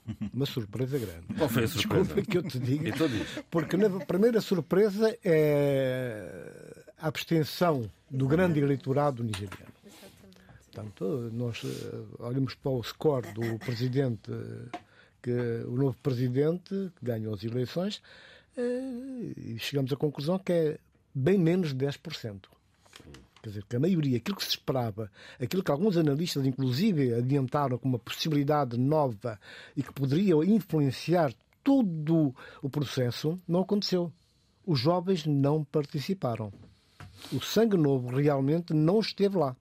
Uma 0.33 0.45
surpresa 0.45 0.99
grande. 0.99 1.25
Qual 1.35 1.49
foi 1.49 1.63
a 1.63 1.67
surpresa? 1.67 2.03
Desculpa 2.03 2.31
que 2.31 2.37
eu 2.37 2.43
te 2.43 2.59
diga. 2.59 2.89
Então 2.89 3.09
porque 3.49 3.75
na 3.75 3.89
primeira 4.05 4.39
surpresa 4.39 5.17
é 5.23 6.83
a 6.99 7.07
abstenção 7.07 7.89
do 8.09 8.27
grande 8.27 8.59
eleitorado 8.59 9.23
nigeriano. 9.23 9.73
Portanto, 10.75 11.31
nós 11.31 11.61
eh, 11.63 12.03
olhamos 12.19 12.53
para 12.55 12.69
o 12.69 12.83
score 12.83 13.31
do 13.31 13.57
presidente, 13.59 14.29
que, 15.23 15.31
o 15.65 15.77
novo 15.77 15.95
presidente 16.03 16.91
que 16.97 17.05
ganhou 17.05 17.33
as 17.33 17.45
eleições, 17.45 18.01
eh, 18.57 19.31
e 19.37 19.57
chegamos 19.57 19.93
à 19.93 19.95
conclusão 19.95 20.37
que 20.37 20.51
é 20.51 20.79
bem 21.13 21.37
menos 21.37 21.73
de 21.73 21.85
10%. 21.85 22.49
Quer 23.41 23.49
dizer, 23.49 23.63
que 23.69 23.75
a 23.77 23.79
maioria, 23.79 24.17
aquilo 24.17 24.35
que 24.35 24.43
se 24.43 24.49
esperava, 24.49 25.09
aquilo 25.41 25.63
que 25.63 25.71
alguns 25.71 25.95
analistas, 25.95 26.45
inclusive, 26.45 27.13
adiantaram 27.13 27.77
como 27.77 27.93
uma 27.93 27.99
possibilidade 27.99 28.77
nova 28.77 29.39
e 29.77 29.81
que 29.81 29.93
poderia 29.93 30.35
influenciar 30.43 31.33
todo 31.63 32.35
o 32.61 32.69
processo, 32.69 33.39
não 33.47 33.61
aconteceu. 33.61 34.11
Os 34.65 34.79
jovens 34.79 35.25
não 35.25 35.63
participaram. 35.63 36.51
O 37.31 37.39
sangue 37.39 37.77
novo 37.77 38.13
realmente 38.13 38.73
não 38.73 38.99
esteve 38.99 39.37
lá. 39.37 39.55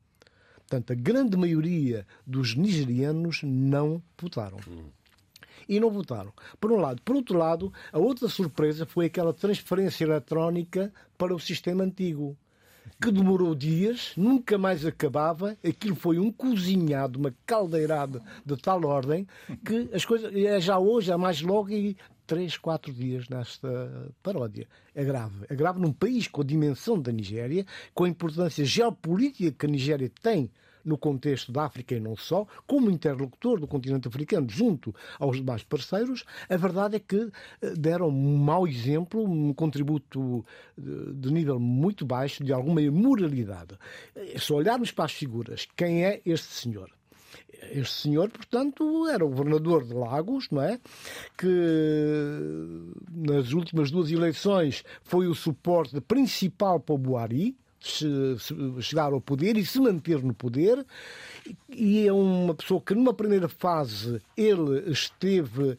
Portanto, 0.74 0.92
a 0.92 0.96
grande 0.96 1.36
maioria 1.36 2.04
dos 2.26 2.56
nigerianos 2.56 3.42
não 3.44 4.02
votaram. 4.18 4.58
E 5.68 5.78
não 5.78 5.88
votaram. 5.88 6.32
Por 6.60 6.72
um 6.72 6.76
lado. 6.76 7.00
Por 7.02 7.14
outro 7.14 7.38
lado, 7.38 7.72
a 7.92 7.98
outra 7.98 8.28
surpresa 8.28 8.84
foi 8.84 9.06
aquela 9.06 9.32
transferência 9.32 10.04
eletrónica 10.04 10.92
para 11.16 11.32
o 11.32 11.38
sistema 11.38 11.84
antigo 11.84 12.36
que 13.00 13.10
demorou 13.10 13.54
dias, 13.54 14.12
nunca 14.16 14.58
mais 14.58 14.84
acabava. 14.84 15.56
Aquilo 15.64 15.94
foi 15.94 16.18
um 16.18 16.30
cozinhado, 16.32 17.18
uma 17.18 17.34
caldeirada 17.46 18.20
de 18.44 18.56
tal 18.56 18.84
ordem 18.84 19.26
que 19.64 19.88
as 19.92 20.04
coisas. 20.04 20.34
É 20.34 20.60
já 20.60 20.78
hoje, 20.78 21.12
é 21.12 21.16
mais 21.16 21.40
logo 21.40 21.70
e 21.70 21.96
três, 22.26 22.56
quatro 22.56 22.92
dias 22.92 23.28
nesta 23.28 24.12
paródia. 24.22 24.66
É 24.94 25.04
grave. 25.04 25.44
É 25.48 25.54
grave 25.54 25.80
num 25.80 25.92
país 25.92 26.28
com 26.28 26.40
a 26.40 26.44
dimensão 26.44 27.00
da 27.00 27.12
Nigéria, 27.12 27.64
com 27.92 28.04
a 28.04 28.08
importância 28.08 28.64
geopolítica 28.64 29.52
que 29.52 29.66
a 29.66 29.68
Nigéria 29.68 30.10
tem 30.22 30.50
no 30.84 30.98
contexto 30.98 31.50
da 31.50 31.64
África 31.64 31.94
e 31.94 32.00
não 32.00 32.16
só, 32.16 32.46
como 32.66 32.90
interlocutor 32.90 33.58
do 33.58 33.66
continente 33.66 34.08
africano 34.08 34.48
junto 34.48 34.94
aos 35.18 35.36
demais 35.36 35.62
parceiros, 35.62 36.24
a 36.48 36.56
verdade 36.56 36.96
é 36.96 37.00
que 37.00 37.30
eh, 37.62 37.74
deram 37.76 38.08
um 38.08 38.36
mau 38.36 38.66
exemplo, 38.66 39.24
um 39.24 39.52
contributo 39.52 40.44
eh, 40.78 40.82
de 41.14 41.32
nível 41.32 41.58
muito 41.58 42.04
baixo, 42.04 42.44
de 42.44 42.52
alguma 42.52 42.82
imoralidade. 42.82 43.78
Eh, 44.14 44.38
se 44.38 44.52
olharmos 44.52 44.90
para 44.90 45.06
as 45.06 45.12
figuras, 45.12 45.66
quem 45.76 46.04
é 46.04 46.20
este 46.24 46.52
senhor? 46.52 46.90
Este 47.70 48.02
senhor, 48.02 48.30
portanto, 48.30 49.08
era 49.08 49.24
o 49.24 49.30
governador 49.30 49.84
de 49.84 49.94
Lagos, 49.94 50.48
não 50.50 50.62
é? 50.62 50.78
Que 51.36 51.48
nas 53.10 53.52
últimas 53.52 53.90
duas 53.90 54.10
eleições 54.10 54.84
foi 55.02 55.26
o 55.26 55.34
suporte 55.34 55.98
principal 56.02 56.78
para 56.78 56.94
o 56.94 56.98
Buari, 56.98 57.56
chegar 58.80 59.12
ao 59.12 59.20
poder 59.20 59.56
e 59.56 59.64
se 59.64 59.80
manter 59.80 60.22
no 60.22 60.34
poder. 60.34 60.84
E 61.68 62.06
é 62.06 62.12
uma 62.12 62.54
pessoa 62.54 62.80
que, 62.80 62.94
numa 62.94 63.12
primeira 63.12 63.48
fase, 63.48 64.20
ele 64.36 64.90
esteve 64.90 65.76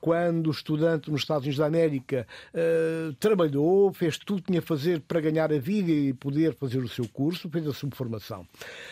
quando 0.00 0.50
estudante 0.50 1.10
nos 1.10 1.22
Estados 1.22 1.42
Unidos 1.44 1.58
da 1.58 1.66
América, 1.66 2.26
uh, 2.54 3.12
trabalhou, 3.14 3.92
fez 3.92 4.16
tudo 4.18 4.42
que 4.42 4.48
tinha 4.48 4.60
a 4.60 4.62
fazer 4.62 5.00
para 5.00 5.20
ganhar 5.20 5.52
a 5.52 5.58
vida 5.58 5.90
e 5.90 6.12
poder 6.12 6.54
fazer 6.54 6.78
o 6.78 6.88
seu 6.88 7.08
curso, 7.08 7.48
fez 7.50 7.66
a 7.66 7.72
sua 7.72 7.90
formação. 7.90 8.46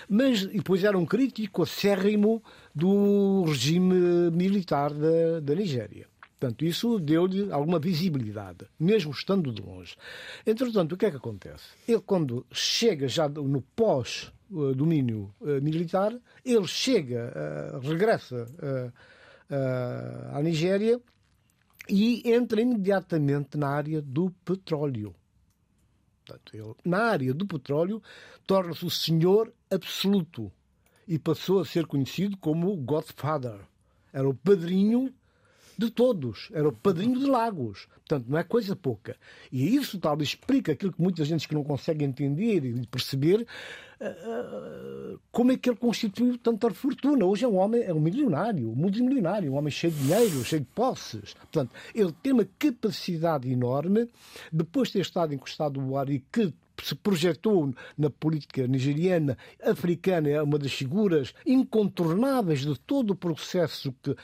Mas 0.08 0.44
depois 0.44 0.82
era 0.84 0.98
um 0.98 1.06
crítico 1.06 1.62
acérrimo 1.62 2.42
do 2.74 3.44
regime 3.44 4.30
militar 4.32 4.92
da, 4.92 5.40
da 5.40 5.54
Nigéria. 5.54 6.06
Portanto, 6.38 6.66
isso 6.66 6.98
deu-lhe 6.98 7.50
alguma 7.50 7.78
visibilidade, 7.78 8.66
mesmo 8.78 9.10
estando 9.10 9.50
de 9.50 9.62
longe. 9.62 9.96
Entretanto, 10.46 10.92
o 10.92 10.96
que 10.96 11.06
é 11.06 11.10
que 11.10 11.16
acontece? 11.16 11.64
Ele, 11.88 12.00
quando 12.00 12.46
chega 12.52 13.08
já 13.08 13.26
no 13.26 13.62
pós-domínio 13.74 15.34
eh, 15.40 15.60
militar, 15.60 16.14
ele 16.44 16.66
chega, 16.66 17.32
uh, 17.74 17.78
regressa 17.78 18.46
uh, 18.46 20.36
à 20.36 20.42
Nigéria 20.42 21.00
e 21.88 22.30
entra 22.30 22.60
imediatamente 22.60 23.56
na 23.56 23.68
área 23.68 24.02
do 24.02 24.30
petróleo. 24.44 25.14
Portanto, 26.26 26.54
ele, 26.54 26.74
na 26.84 26.98
área 26.98 27.32
do 27.32 27.46
petróleo, 27.46 28.02
torna-se 28.46 28.84
o 28.84 28.90
senhor 28.90 29.50
absoluto 29.70 30.52
e 31.08 31.18
passou 31.18 31.60
a 31.60 31.64
ser 31.64 31.86
conhecido 31.86 32.36
como 32.36 32.76
Godfather. 32.76 33.60
Era 34.12 34.28
o 34.28 34.34
padrinho 34.34 35.14
de 35.78 35.90
todos. 35.90 36.48
Era 36.52 36.68
o 36.68 36.72
padrinho 36.72 37.18
de 37.18 37.26
Lagos. 37.26 37.86
Portanto, 37.96 38.26
não 38.28 38.38
é 38.38 38.44
coisa 38.44 38.76
pouca. 38.76 39.16
E 39.50 39.74
isso 39.74 39.98
talvez 39.98 40.30
explica 40.30 40.72
aquilo 40.72 40.92
que 40.92 41.02
muita 41.02 41.24
gente 41.24 41.48
que 41.48 41.54
não 41.54 41.64
consegue 41.64 42.04
entender 42.04 42.64
e 42.64 42.86
perceber 42.86 43.46
uh, 44.00 45.18
como 45.30 45.52
é 45.52 45.56
que 45.56 45.68
ele 45.68 45.76
constituiu 45.76 46.38
tanta 46.38 46.70
fortuna. 46.70 47.24
Hoje 47.24 47.44
é 47.44 47.48
um 47.48 47.56
homem, 47.56 47.82
é 47.82 47.92
um 47.92 48.00
milionário, 48.00 48.70
um 48.70 48.74
multimilionário, 48.74 49.52
um 49.52 49.56
homem 49.56 49.70
cheio 49.70 49.92
de 49.92 50.02
dinheiro, 50.02 50.44
cheio 50.44 50.60
de 50.60 50.68
posses. 50.68 51.34
Portanto, 51.34 51.72
ele 51.94 52.12
tem 52.22 52.32
uma 52.32 52.46
capacidade 52.58 53.50
enorme, 53.50 54.08
depois 54.52 54.88
de 54.88 54.94
ter 54.94 55.00
estado 55.00 55.34
encostado 55.34 55.80
no 55.80 55.96
ar 55.96 56.08
e 56.08 56.20
que 56.20 56.52
se 56.82 56.94
projetou 56.94 57.74
na 57.96 58.10
política 58.10 58.66
nigeriana, 58.66 59.36
africana, 59.62 60.28
é 60.28 60.42
uma 60.42 60.58
das 60.58 60.72
figuras 60.72 61.34
incontornáveis 61.44 62.60
de 62.60 62.78
todo 62.78 63.10
o 63.10 63.16
processo 63.16 63.94
que, 64.02 64.14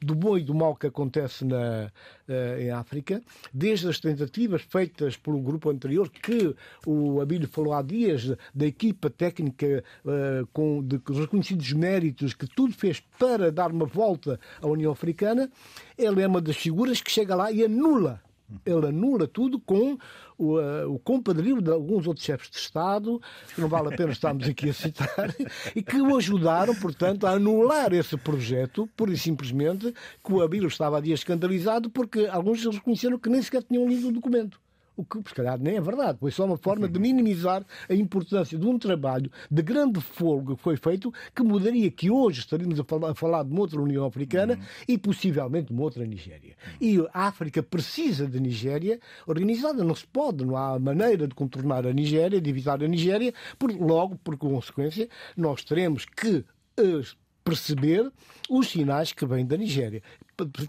do 0.00 0.14
bom 0.14 0.38
e 0.38 0.42
do 0.42 0.54
mal 0.54 0.76
que 0.76 0.86
acontece 0.86 1.44
na, 1.44 1.90
uh, 2.28 2.60
em 2.60 2.70
África, 2.70 3.22
desde 3.52 3.88
as 3.88 3.98
tentativas 3.98 4.62
feitas 4.62 5.18
um 5.26 5.42
grupo 5.42 5.70
anterior, 5.70 6.08
que 6.10 6.54
o 6.86 7.20
Abílio 7.20 7.48
falou 7.48 7.72
há 7.72 7.82
dias, 7.82 8.36
da 8.54 8.66
equipa 8.66 9.10
técnica 9.10 9.82
uh, 10.04 10.46
com 10.52 10.82
de 10.82 11.00
reconhecidos 11.08 11.72
méritos, 11.72 12.34
que 12.34 12.46
tudo 12.46 12.72
fez 12.72 13.00
para 13.18 13.50
dar 13.50 13.72
uma 13.72 13.86
volta 13.86 14.38
à 14.60 14.66
União 14.66 14.92
Africana, 14.92 15.50
ele 15.98 16.22
é 16.22 16.26
uma 16.26 16.40
das 16.40 16.56
figuras 16.56 17.00
que 17.00 17.10
chega 17.10 17.34
lá 17.34 17.50
e 17.50 17.64
anula 17.64 18.22
ele 18.64 18.88
anula 18.88 19.26
tudo 19.26 19.58
com 19.58 19.96
o, 20.36 20.58
uh, 20.58 20.92
o 20.92 20.98
compadrio 20.98 21.60
de 21.60 21.70
alguns 21.70 22.06
outros 22.06 22.24
chefes 22.24 22.50
de 22.50 22.56
Estado, 22.56 23.20
que 23.54 23.60
não 23.60 23.68
vale 23.68 23.92
a 23.92 23.96
pena 23.96 24.12
estarmos 24.12 24.48
aqui 24.48 24.70
a 24.70 24.74
citar, 24.74 25.34
e 25.74 25.82
que 25.82 26.00
o 26.00 26.16
ajudaram, 26.16 26.74
portanto, 26.74 27.26
a 27.26 27.32
anular 27.32 27.92
esse 27.92 28.16
projeto, 28.16 28.88
pura 28.96 29.12
e 29.12 29.18
simplesmente, 29.18 29.94
que 30.24 30.32
o 30.32 30.42
Abílio 30.42 30.68
estava 30.68 30.98
a 30.98 31.00
dia 31.00 31.14
escandalizado, 31.14 31.88
porque 31.90 32.26
alguns 32.26 32.64
reconheceram 32.64 33.18
que 33.18 33.28
nem 33.28 33.42
sequer 33.42 33.62
tinham 33.62 33.88
lido 33.88 34.08
o 34.08 34.12
documento. 34.12 34.63
O 34.96 35.04
que, 35.04 35.18
se 35.28 35.34
calhar, 35.34 35.58
nem 35.58 35.76
é 35.76 35.80
verdade. 35.80 36.18
Foi 36.20 36.30
só 36.30 36.44
uma 36.44 36.56
forma 36.56 36.88
de 36.88 37.00
minimizar 37.00 37.64
a 37.88 37.94
importância 37.94 38.56
de 38.56 38.66
um 38.66 38.78
trabalho 38.78 39.30
de 39.50 39.62
grande 39.62 40.00
folga 40.00 40.54
que 40.54 40.62
foi 40.62 40.76
feito, 40.76 41.12
que 41.34 41.42
mudaria 41.42 41.90
que 41.90 42.10
hoje 42.10 42.40
estaríamos 42.40 42.78
a 42.78 42.84
falar, 42.84 43.10
a 43.10 43.14
falar 43.14 43.42
de 43.42 43.50
uma 43.50 43.60
outra 43.60 43.80
União 43.80 44.06
Africana 44.06 44.54
uhum. 44.54 44.62
e 44.86 44.96
possivelmente 44.96 45.68
de 45.68 45.72
uma 45.72 45.82
outra 45.82 46.04
Nigéria. 46.06 46.54
E 46.80 46.98
a 47.12 47.26
África 47.26 47.62
precisa 47.62 48.26
de 48.26 48.38
Nigéria 48.38 49.00
organizada. 49.26 49.82
Não 49.82 49.94
se 49.94 50.06
pode, 50.06 50.44
não 50.44 50.56
há 50.56 50.78
maneira 50.78 51.26
de 51.26 51.34
contornar 51.34 51.86
a 51.86 51.92
Nigéria, 51.92 52.40
de 52.40 52.50
evitar 52.50 52.82
a 52.82 52.86
Nigéria, 52.86 53.34
por, 53.58 53.72
logo, 53.72 54.16
por 54.16 54.36
consequência, 54.36 55.08
nós 55.36 55.64
teremos 55.64 56.04
que 56.04 56.44
uh, 56.78 57.16
perceber 57.42 58.10
os 58.48 58.68
sinais 58.68 59.12
que 59.12 59.26
vêm 59.26 59.44
da 59.44 59.56
Nigéria. 59.56 60.02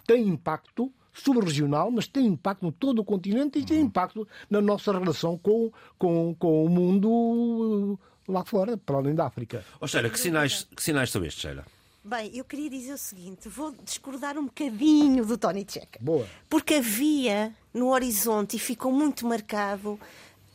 Tem 0.06 0.28
impacto 0.28 0.92
subregional, 1.15 1.89
mas 1.89 2.08
tem 2.08 2.28
impacto 2.28 2.65
em 2.65 2.71
todo 2.71 2.99
o 2.99 3.04
continente 3.04 3.60
e 3.60 3.65
tem 3.65 3.80
uhum. 3.80 3.86
impacto 3.86 4.28
na 4.49 4.62
nossa 4.62 4.91
relação 4.91 5.38
com, 5.38 5.71
com, 5.97 6.36
com 6.38 6.65
o 6.65 6.69
mundo 6.69 7.99
lá 8.28 8.43
fora, 8.43 8.78
para 8.78 8.97
além 8.97 9.15
da 9.15 9.25
África. 9.25 9.63
Oh, 9.80 9.88
Sheila, 9.88 10.10
que 10.10 10.19
sinais, 10.19 10.67
que 10.75 10.84
sinais 10.84 11.10
são 11.10 11.23
estes, 11.23 11.41
Sheila? 11.41 11.65
Bem, 12.04 12.30
eu 12.36 12.43
queria 12.43 12.69
dizer 12.69 12.93
o 12.93 12.97
seguinte: 12.97 13.49
vou 13.49 13.73
discordar 13.84 14.38
um 14.38 14.45
bocadinho 14.45 15.25
do 15.25 15.38
Tony 15.38 15.65
Checa. 15.67 15.99
Boa. 15.99 16.28
Porque 16.47 16.75
havia 16.75 17.51
no 17.73 17.89
horizonte 17.89 18.58
e 18.58 18.60
ficou 18.60 18.91
muito 18.91 19.25
marcado 19.25 19.99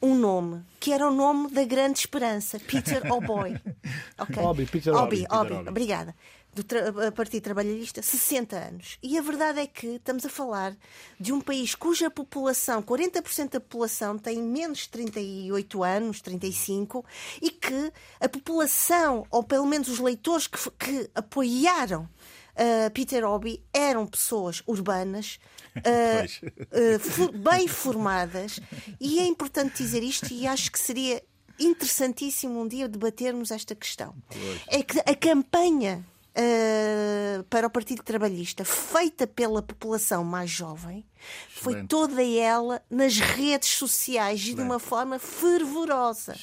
um 0.03 0.15
nome, 0.15 0.63
que 0.79 0.93
era 0.93 1.09
o 1.09 1.15
nome 1.15 1.51
da 1.51 1.65
grande 1.65 1.99
esperança, 1.99 2.59
Peter 2.61 3.03
O'Boy. 3.13 3.57
Okay? 4.19 4.45
Obi, 4.45 4.67
Peter 4.67 4.95
Obi. 4.95 5.27
Obi, 5.29 5.55
Obi. 5.55 5.69
Obrigada 5.69 6.15
do 6.55 7.13
Partido 7.13 7.43
Trabalhista 7.43 8.03
60 8.03 8.57
anos. 8.57 8.99
E 9.03 9.17
a 9.17 9.23
verdade 9.23 9.61
é 9.61 9.67
que 9.67 9.87
estamos 9.87 10.25
a 10.27 10.29
falar 10.29 10.77
de 11.19 11.33
um 11.33 11.41
país 11.41 11.75
cuja 11.75 12.11
população, 12.11 12.83
40% 12.83 13.51
da 13.51 13.61
população, 13.61 14.19
tem 14.19 14.43
menos 14.43 14.81
de 14.81 14.89
38 14.89 15.83
anos, 15.83 16.21
35, 16.21 17.05
e 17.41 17.51
que 17.51 17.93
a 18.21 18.29
população, 18.29 19.27
ou 19.31 19.45
pelo 19.45 19.67
menos 19.67 19.89
os 19.89 19.99
leitores 20.01 20.47
que, 20.47 20.59
que 20.71 21.11
apoiaram 21.15 22.03
uh, 22.03 22.91
Peter 22.93 23.25
Obi, 23.25 23.63
eram 23.73 24.07
pessoas 24.07 24.63
urbanas. 24.67 25.39
Uh, 25.71 26.97
uh, 27.23 27.39
bem 27.39 27.69
formadas 27.69 28.59
e 29.01 29.21
é 29.21 29.25
importante 29.25 29.77
dizer 29.77 30.03
isto 30.03 30.27
e 30.33 30.45
acho 30.45 30.73
que 30.73 30.79
seria 30.81 31.23
interessantíssimo 31.61 32.61
um 32.61 32.67
dia 32.67 32.89
debatermos 32.89 33.53
esta 33.53 33.73
questão. 33.77 34.13
Pois. 34.29 34.61
É 34.67 34.83
que 34.83 34.99
a 34.99 35.15
campanha 35.15 36.05
uh, 36.37 37.43
para 37.45 37.67
o 37.67 37.71
Partido 37.71 38.03
Trabalhista, 38.03 38.65
feita 38.65 39.27
pela 39.27 39.63
população 39.63 40.25
mais 40.25 40.51
jovem, 40.51 41.05
Excelente. 41.49 41.63
foi 41.63 41.85
toda 41.85 42.23
ela 42.23 42.83
nas 42.91 43.19
redes 43.19 43.71
sociais 43.71 44.41
Excelente. 44.41 44.53
e 44.53 44.55
de 44.57 44.63
uma 44.63 44.79
forma 44.79 45.19
fervorosa. 45.19 46.35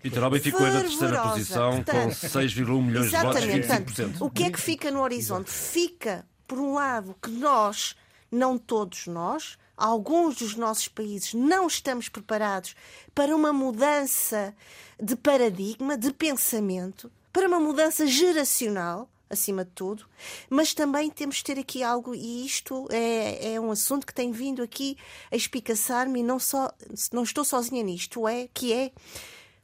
Peter 0.00 0.22
Robin 0.22 0.40
ficou 0.40 0.60
na 0.60 0.80
terceira 0.80 1.22
posição 1.22 1.82
Portanto, 1.82 2.20
com 2.20 2.26
6,1 2.26 2.82
milhões 2.82 3.10
de 3.10 3.16
votos, 3.16 3.42
25%. 3.42 3.84
Portanto, 3.84 4.24
o 4.24 4.30
que 4.30 4.44
é 4.44 4.50
que 4.50 4.60
fica 4.60 4.90
no 4.90 5.00
horizonte? 5.00 5.50
Fica, 5.50 6.24
por 6.46 6.58
um 6.58 6.74
lado, 6.74 7.14
que 7.22 7.30
nós, 7.30 7.94
não 8.30 8.58
todos 8.58 9.06
nós, 9.06 9.58
alguns 9.76 10.36
dos 10.36 10.56
nossos 10.56 10.88
países 10.88 11.34
não 11.34 11.66
estamos 11.66 12.08
preparados 12.08 12.74
para 13.14 13.34
uma 13.36 13.52
mudança 13.52 14.54
de 15.00 15.14
paradigma, 15.14 15.96
de 15.96 16.12
pensamento, 16.12 17.12
para 17.32 17.46
uma 17.46 17.60
mudança 17.60 18.06
geracional 18.06 19.10
acima 19.28 19.64
de 19.64 19.70
tudo, 19.72 20.06
mas 20.48 20.72
também 20.72 21.10
temos 21.10 21.36
de 21.36 21.44
ter 21.44 21.58
aqui 21.58 21.82
algo, 21.82 22.14
e 22.14 22.46
isto 22.46 22.86
é, 22.90 23.54
é 23.54 23.60
um 23.60 23.70
assunto 23.70 24.06
que 24.06 24.14
tem 24.14 24.30
vindo 24.30 24.62
aqui 24.62 24.96
a 25.30 25.36
espicaçar-me, 25.36 26.20
e 26.20 26.22
não, 26.22 26.38
só, 26.38 26.70
não 27.12 27.22
estou 27.22 27.44
sozinha 27.44 27.82
nisto, 27.82 28.26
é 28.26 28.48
que 28.52 28.72
é. 28.72 28.92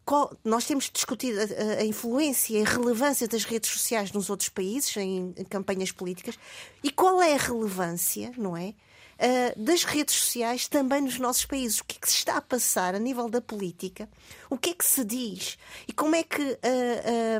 Qual, 0.04 0.36
nós 0.44 0.64
temos 0.64 0.90
discutido 0.92 1.38
a, 1.40 1.80
a, 1.80 1.84
influência 1.84 2.58
e 2.58 2.62
a 2.62 2.68
relevância 2.68 3.28
das 3.28 3.44
redes 3.44 3.70
sociais 3.70 4.10
nos 4.10 4.28
outros 4.30 4.48
países, 4.48 4.96
em, 4.96 5.32
em 5.36 5.44
campanhas 5.44 5.92
políticas, 5.92 6.36
e 6.82 6.90
qual 6.90 7.22
é 7.22 7.34
a 7.34 7.38
relevância, 7.38 8.32
não 8.36 8.56
é? 8.56 8.74
Uh, 9.22 9.62
das 9.62 9.84
redes 9.84 10.16
sociais 10.16 10.66
também 10.66 11.00
nos 11.00 11.20
nossos 11.20 11.44
países. 11.44 11.78
O 11.78 11.84
que 11.84 11.96
é 11.96 12.00
que 12.00 12.10
se 12.10 12.16
está 12.16 12.38
a 12.38 12.42
passar 12.42 12.96
a 12.96 12.98
nível 12.98 13.28
da 13.28 13.40
política? 13.40 14.08
O 14.50 14.58
que 14.58 14.70
é 14.70 14.74
que 14.74 14.84
se 14.84 15.04
diz? 15.04 15.56
E 15.86 15.92
como 15.92 16.16
é 16.16 16.24
que 16.24 16.42
uh, 16.42 16.56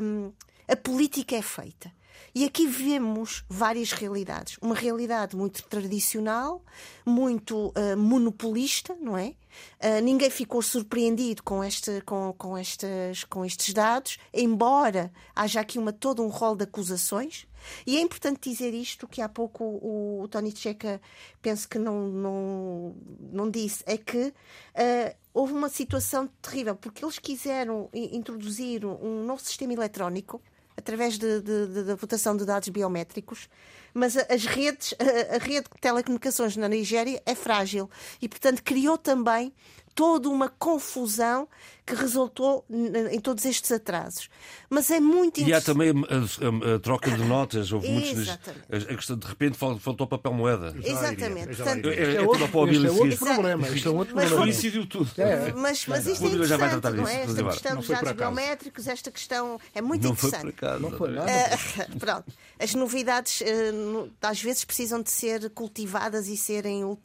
uh, 0.01 0.33
a 0.65 0.75
política 0.77 1.35
é 1.35 1.41
feita? 1.41 1.91
E 2.35 2.45
aqui 2.45 2.65
vemos 2.65 3.45
várias 3.47 3.91
realidades. 3.91 4.57
Uma 4.59 4.73
realidade 4.73 5.35
muito 5.35 5.61
tradicional, 5.65 6.63
muito 7.05 7.67
uh, 7.67 7.95
monopolista, 7.95 8.97
não 8.99 9.15
é? 9.15 9.35
Uh, 9.79 10.01
ninguém 10.01 10.31
ficou 10.31 10.59
surpreendido 10.59 11.43
com, 11.43 11.63
este, 11.63 12.01
com, 12.01 12.33
com, 12.35 12.57
estes, 12.57 13.23
com 13.25 13.45
estes 13.45 13.71
dados, 13.71 14.17
embora 14.33 15.13
haja 15.35 15.59
aqui 15.59 15.77
uma, 15.77 15.93
todo 15.93 16.23
um 16.23 16.27
rol 16.27 16.55
de 16.55 16.63
acusações. 16.63 17.45
E 17.85 17.97
é 17.97 18.01
importante 18.01 18.49
dizer 18.49 18.73
isto, 18.73 19.07
que 19.07 19.21
há 19.21 19.29
pouco 19.29 19.63
o, 19.63 20.23
o 20.23 20.27
Tony 20.27 20.51
Checa 20.55 20.99
penso 21.39 21.69
que 21.69 21.77
não, 21.77 22.07
não, 22.07 22.95
não 23.31 23.51
disse, 23.51 23.83
é 23.85 23.95
que 23.95 24.29
uh, 24.29 25.15
houve 25.35 25.53
uma 25.53 25.69
situação 25.69 26.27
terrível, 26.41 26.75
porque 26.75 27.05
eles 27.05 27.19
quiseram 27.19 27.91
introduzir 27.93 28.83
um 28.83 29.23
novo 29.23 29.41
sistema 29.43 29.73
eletrónico 29.73 30.41
através 30.75 31.17
da 31.17 31.95
votação 31.95 32.35
de 32.35 32.45
dados 32.45 32.69
biométricos, 32.69 33.49
mas 33.93 34.17
as 34.17 34.45
redes, 34.45 34.93
a, 34.99 35.35
a, 35.35 35.37
rede 35.37 35.67
de 35.73 35.79
telecomunicações 35.79 36.57
na 36.57 36.67
Nigéria 36.67 37.21
é 37.25 37.35
frágil 37.35 37.89
e, 38.21 38.27
portanto, 38.27 38.63
criou 38.63 38.97
também 38.97 39.53
toda 39.93 40.29
uma 40.29 40.49
confusão 40.49 41.47
que 41.85 41.95
resultou 41.95 42.65
em 43.11 43.19
todos 43.19 43.43
estes 43.45 43.71
atrasos. 43.71 44.29
Mas 44.69 44.89
é 44.89 44.99
muito 44.99 45.41
E 45.41 45.53
há 45.53 45.61
também 45.61 45.89
a, 45.89 46.71
a, 46.71 46.75
a 46.75 46.79
troca 46.79 47.11
de 47.11 47.23
notas, 47.23 47.71
houve 47.71 47.89
muitos. 47.89 48.29
A, 48.29 48.35
a 48.77 48.95
questão 48.95 49.17
de 49.17 49.27
repente 49.27 49.57
faltou 49.57 50.07
papel 50.07 50.33
moeda. 50.33 50.73
Exatamente. 50.81 51.55
Portanto, 51.57 51.89
é, 51.89 51.93
é, 51.93 52.15
é, 52.15 52.21
outro, 52.21 52.45
este 52.71 52.87
é 52.87 52.91
outro 52.91 53.17
problema. 53.17 53.67
Isto 53.67 53.89
é 53.89 53.91
um 53.91 53.97
outro 53.97 54.15
mas 54.15 54.25
problema. 54.25 54.51
coincidiu 54.51 54.85
tudo. 54.85 55.11
É. 55.17 55.51
Mas, 55.53 55.85
mas 55.87 56.07
isto 56.07 56.23
é 56.23 56.27
interessante, 56.27 56.47
já 56.47 56.57
vai 56.57 56.69
tratar 56.69 56.91
não 56.91 57.07
é? 57.07 57.23
Esta 57.23 57.43
questão 57.43 57.75
dos 57.77 57.87
dados 57.87 58.11
biométricos, 58.13 58.87
esta 58.87 59.11
questão 59.11 59.59
é 59.75 59.81
muito 59.81 60.03
não 60.03 60.11
interessante. 60.11 60.41
Foi 60.41 60.51
por 60.51 60.65
acaso, 60.65 60.81
não 60.81 60.91
foi 60.91 61.11
nada. 61.11 61.31
Uh, 61.31 61.97
pronto. 61.99 62.33
As 62.59 62.73
novidades 62.75 63.41
uh, 63.41 64.09
às 64.21 64.41
vezes 64.41 64.63
precisam 64.63 65.01
de 65.01 65.11
ser 65.11 65.49
cultivadas 65.49 66.27
e 66.27 66.37
serem, 66.37 66.83
uh, 66.85 66.99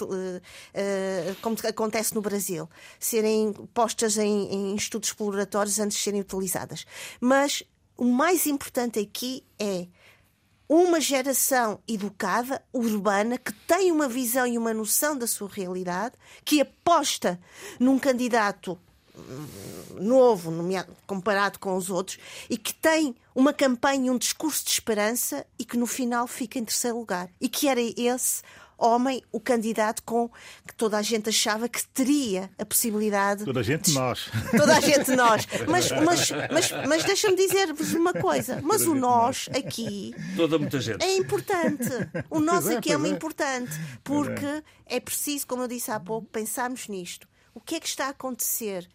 como 1.43 1.57
acontece 1.67 2.15
no 2.15 2.21
Brasil, 2.21 2.69
serem 2.99 3.53
postas 3.75 4.19
em, 4.19 4.53
em 4.53 4.68
estudos 4.75 5.09
exploratórios 5.11 5.79
antes 5.79 5.97
de 5.99 6.05
serem 6.05 6.21
utilizadas. 6.21 6.85
Mas 7.21 7.63
o 7.97 8.05
mais 8.05 8.47
importante 8.47 8.99
aqui 8.99 9.45
é 9.59 9.87
uma 10.69 11.01
geração 11.01 11.81
educada, 11.89 12.63
urbana, 12.73 13.39
que 13.39 13.53
tem 13.67 13.91
uma 13.91 14.07
visão 14.07 14.47
e 14.47 14.59
uma 14.59 14.75
noção 14.75 15.17
da 15.17 15.27
sua 15.27 15.49
realidade, 15.49 16.15
que 16.45 16.61
aposta 16.61 17.41
num 17.81 17.99
candidato 17.99 18.79
novo, 19.99 20.53
comparado 21.07 21.59
com 21.59 21.75
os 21.77 21.91
outros, 21.91 22.19
e 22.49 22.57
que 22.57 22.73
tem 22.75 23.17
uma 23.35 23.53
campanha, 23.53 24.13
um 24.13 24.19
discurso 24.19 24.65
de 24.65 24.71
esperança 24.71 25.47
e 25.59 25.65
que 25.65 25.77
no 25.77 25.87
final 25.87 26.27
fica 26.27 26.59
em 26.59 26.65
terceiro 26.65 26.99
lugar. 26.99 27.31
E 27.41 27.49
que 27.49 27.67
era 27.67 27.81
esse 27.81 28.43
homem 28.79 29.23
o 29.33 29.41
candidato 29.41 30.03
com 30.05 30.29
que 30.67 30.75
toda 30.77 30.97
a 30.97 31.03
gente 31.03 31.29
achava 31.29 31.69
que 31.69 31.87
teria 31.89 32.51
a 32.57 32.65
possibilidade. 32.65 33.45
Toda 33.45 33.61
a 33.61 33.63
gente 33.63 33.91
nós. 33.93 34.31
Toda 34.57 34.77
a 34.77 34.81
gente 34.81 35.11
nós. 35.13 35.47
Mas, 35.69 35.91
mas, 35.91 36.31
mas, 36.51 36.73
mas 36.87 37.05
deixa-me 37.05 37.37
dizer-vos 37.37 37.93
uma 37.93 38.13
coisa. 38.13 38.61
Mas 38.63 38.87
o 38.87 38.95
nós 38.95 39.49
aqui. 39.55 40.15
Toda 40.37 40.59
muita 40.59 40.81
gente. 40.81 41.03
É 41.03 41.17
importante. 41.17 41.89
O 42.31 42.41
nós 42.41 42.67
aqui 42.69 42.93
é, 42.93 42.95
é 42.95 43.09
importante. 43.09 43.73
Porque 44.05 44.63
é 44.87 45.01
preciso, 45.01 45.47
como 45.47 45.63
eu 45.63 45.69
disse 45.69 45.91
há 45.91 45.99
pouco, 45.99 46.29
pensarmos 46.29 46.89
nisto. 46.89 47.29
O 47.55 47.61
que 47.61 47.75
é 47.75 47.81
que 47.81 47.89
está 47.89 48.07
a 48.07 48.11
acontecer 48.11 48.89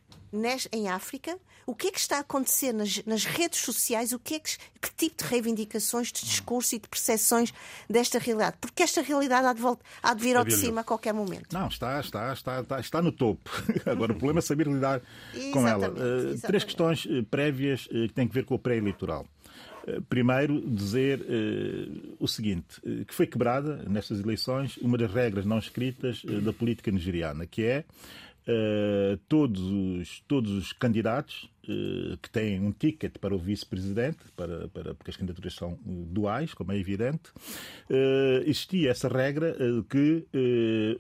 em 0.72 0.88
África, 0.89 1.38
o 1.65 1.76
que 1.76 1.88
é 1.88 1.91
que 1.91 1.99
está 1.99 2.17
a 2.17 2.19
acontecer 2.19 2.73
nas, 2.73 3.04
nas 3.06 3.26
redes 3.26 3.60
sociais, 3.60 4.12
o 4.12 4.19
que, 4.19 4.36
é 4.36 4.39
que, 4.39 4.58
que, 4.82 4.93
tipo 4.95 5.23
de 5.23 5.30
reivindicações, 5.30 6.12
de 6.12 6.26
discurso 6.26 6.76
e 6.76 6.80
de 6.80 6.88
percepções 6.88 7.54
desta 7.89 8.19
realidade? 8.19 8.58
Porque 8.60 8.84
esta 8.84 9.02
realidade 9.02 9.47
há 9.47 9.54
de, 9.54 9.62
volta, 9.62 9.84
há 10.02 10.13
de 10.13 10.23
vir 10.23 10.36
ao 10.36 10.43
de 10.43 10.56
cima 10.56 10.82
a 10.82 10.84
qualquer 10.84 11.13
momento. 11.13 11.54
Não, 11.54 11.67
está, 11.67 11.99
está, 11.99 12.34
está, 12.34 12.62
está, 12.62 12.80
está 12.80 13.02
no 13.02 13.12
topo. 13.12 13.49
Agora, 13.86 14.12
o 14.12 14.15
problema 14.15 14.39
é 14.39 14.41
saber 14.41 14.67
lidar 14.67 15.02
com 15.52 15.67
ela. 15.67 15.89
Uh, 15.89 16.39
três 16.41 16.63
questões 16.63 17.06
uh, 17.06 17.23
prévias 17.23 17.86
uh, 17.88 18.08
que 18.08 18.13
têm 18.13 18.28
a 18.28 18.34
ver 18.34 18.45
com 18.45 18.56
o 18.56 18.60
pré-eleitoral. 18.60 19.26
Primeiro, 20.08 20.62
dizer 20.62 21.19
uh, 21.19 22.15
o 22.17 22.26
seguinte: 22.26 22.80
que 23.06 23.13
foi 23.13 23.28
quebrada 23.28 23.84
nestas 23.86 24.21
eleições 24.21 24.78
uma 24.78 24.97
das 24.97 25.12
regras 25.12 25.45
não 25.45 25.60
escritas 25.60 26.23
da 26.23 26.54
política 26.54 26.89
nigeriana, 26.89 27.45
que 27.45 27.63
é 27.63 27.84
uh, 28.47 29.17
todos, 29.27 29.62
os, 29.62 30.19
todos 30.27 30.51
os 30.51 30.73
candidatos 30.73 31.49
uh, 31.67 32.17
que 32.17 32.29
têm 32.29 32.60
um 32.60 32.71
ticket 32.71 33.17
para 33.19 33.34
o 33.34 33.38
vice-presidente, 33.38 34.19
para, 34.36 34.67
para, 34.69 34.93
porque 34.93 35.12
as 35.12 35.17
candidaturas 35.17 35.53
são 35.53 35.77
duais, 35.86 36.53
como 36.53 36.71
é 36.71 36.77
evidente, 36.77 37.29
uh, 37.89 38.43
existia 38.45 38.91
essa 38.91 39.08
regra 39.08 39.56
que 39.89 40.25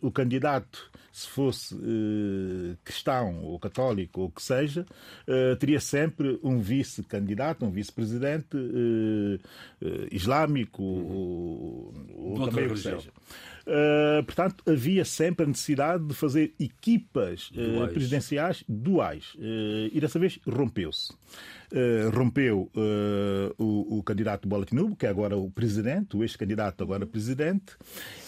o 0.01 0.11
candidato, 0.11 0.91
se 1.11 1.27
fosse 1.27 1.75
cristão 2.83 3.43
ou 3.43 3.59
católico 3.59 4.21
ou 4.21 4.27
o 4.27 4.31
que 4.31 4.41
seja, 4.41 4.85
teria 5.59 5.79
sempre 5.79 6.39
um 6.43 6.59
vice-candidato, 6.59 7.65
um 7.65 7.71
vice-presidente 7.71 8.57
islâmico 10.11 10.83
ou, 10.83 11.93
ou 12.15 12.49
também 12.49 12.67
o 12.67 12.73
que 12.73 12.79
seja. 12.79 13.11
Uh, 13.65 14.21
portanto, 14.23 14.61
havia 14.69 15.05
sempre 15.05 15.45
a 15.45 15.47
necessidade 15.47 16.05
de 16.05 16.13
fazer 16.13 16.53
equipas 16.59 17.49
uh, 17.51 17.87
presidenciais 17.93 18.63
duais. 18.67 19.33
Uh, 19.35 19.89
e 19.91 19.99
dessa 20.01 20.19
vez 20.19 20.37
rompeu-se. 20.45 21.13
rompeu 22.13 22.69
o, 23.57 23.97
o, 23.97 24.03
candidato 24.03 24.47
Bola 24.47 24.65
Tinubu, 24.65 24.95
que 24.95 25.05
é 25.05 25.09
agora 25.09 25.37
o 25.37 25.49
presidente, 25.49 26.15
o 26.15 26.23
ex-candidato 26.23 26.83
agora 26.83 27.05
presidente, 27.05 27.75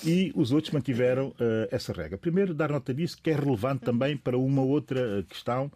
e 0.04 0.32
os 0.36 0.52
outros 0.52 0.74
mantiveram 0.74 1.34
essa 1.70 1.94
regra. 1.94 2.18
Primeiro, 2.18 2.56
dar 2.56 2.72
nota 2.72 2.92
disso, 2.92 3.18
que 3.22 3.30
é 3.30 3.36
relevante 3.36 3.86
também 3.86 4.18
para 4.18 4.38
uma 4.38 4.64
outra 4.64 5.24
questão 5.30 5.72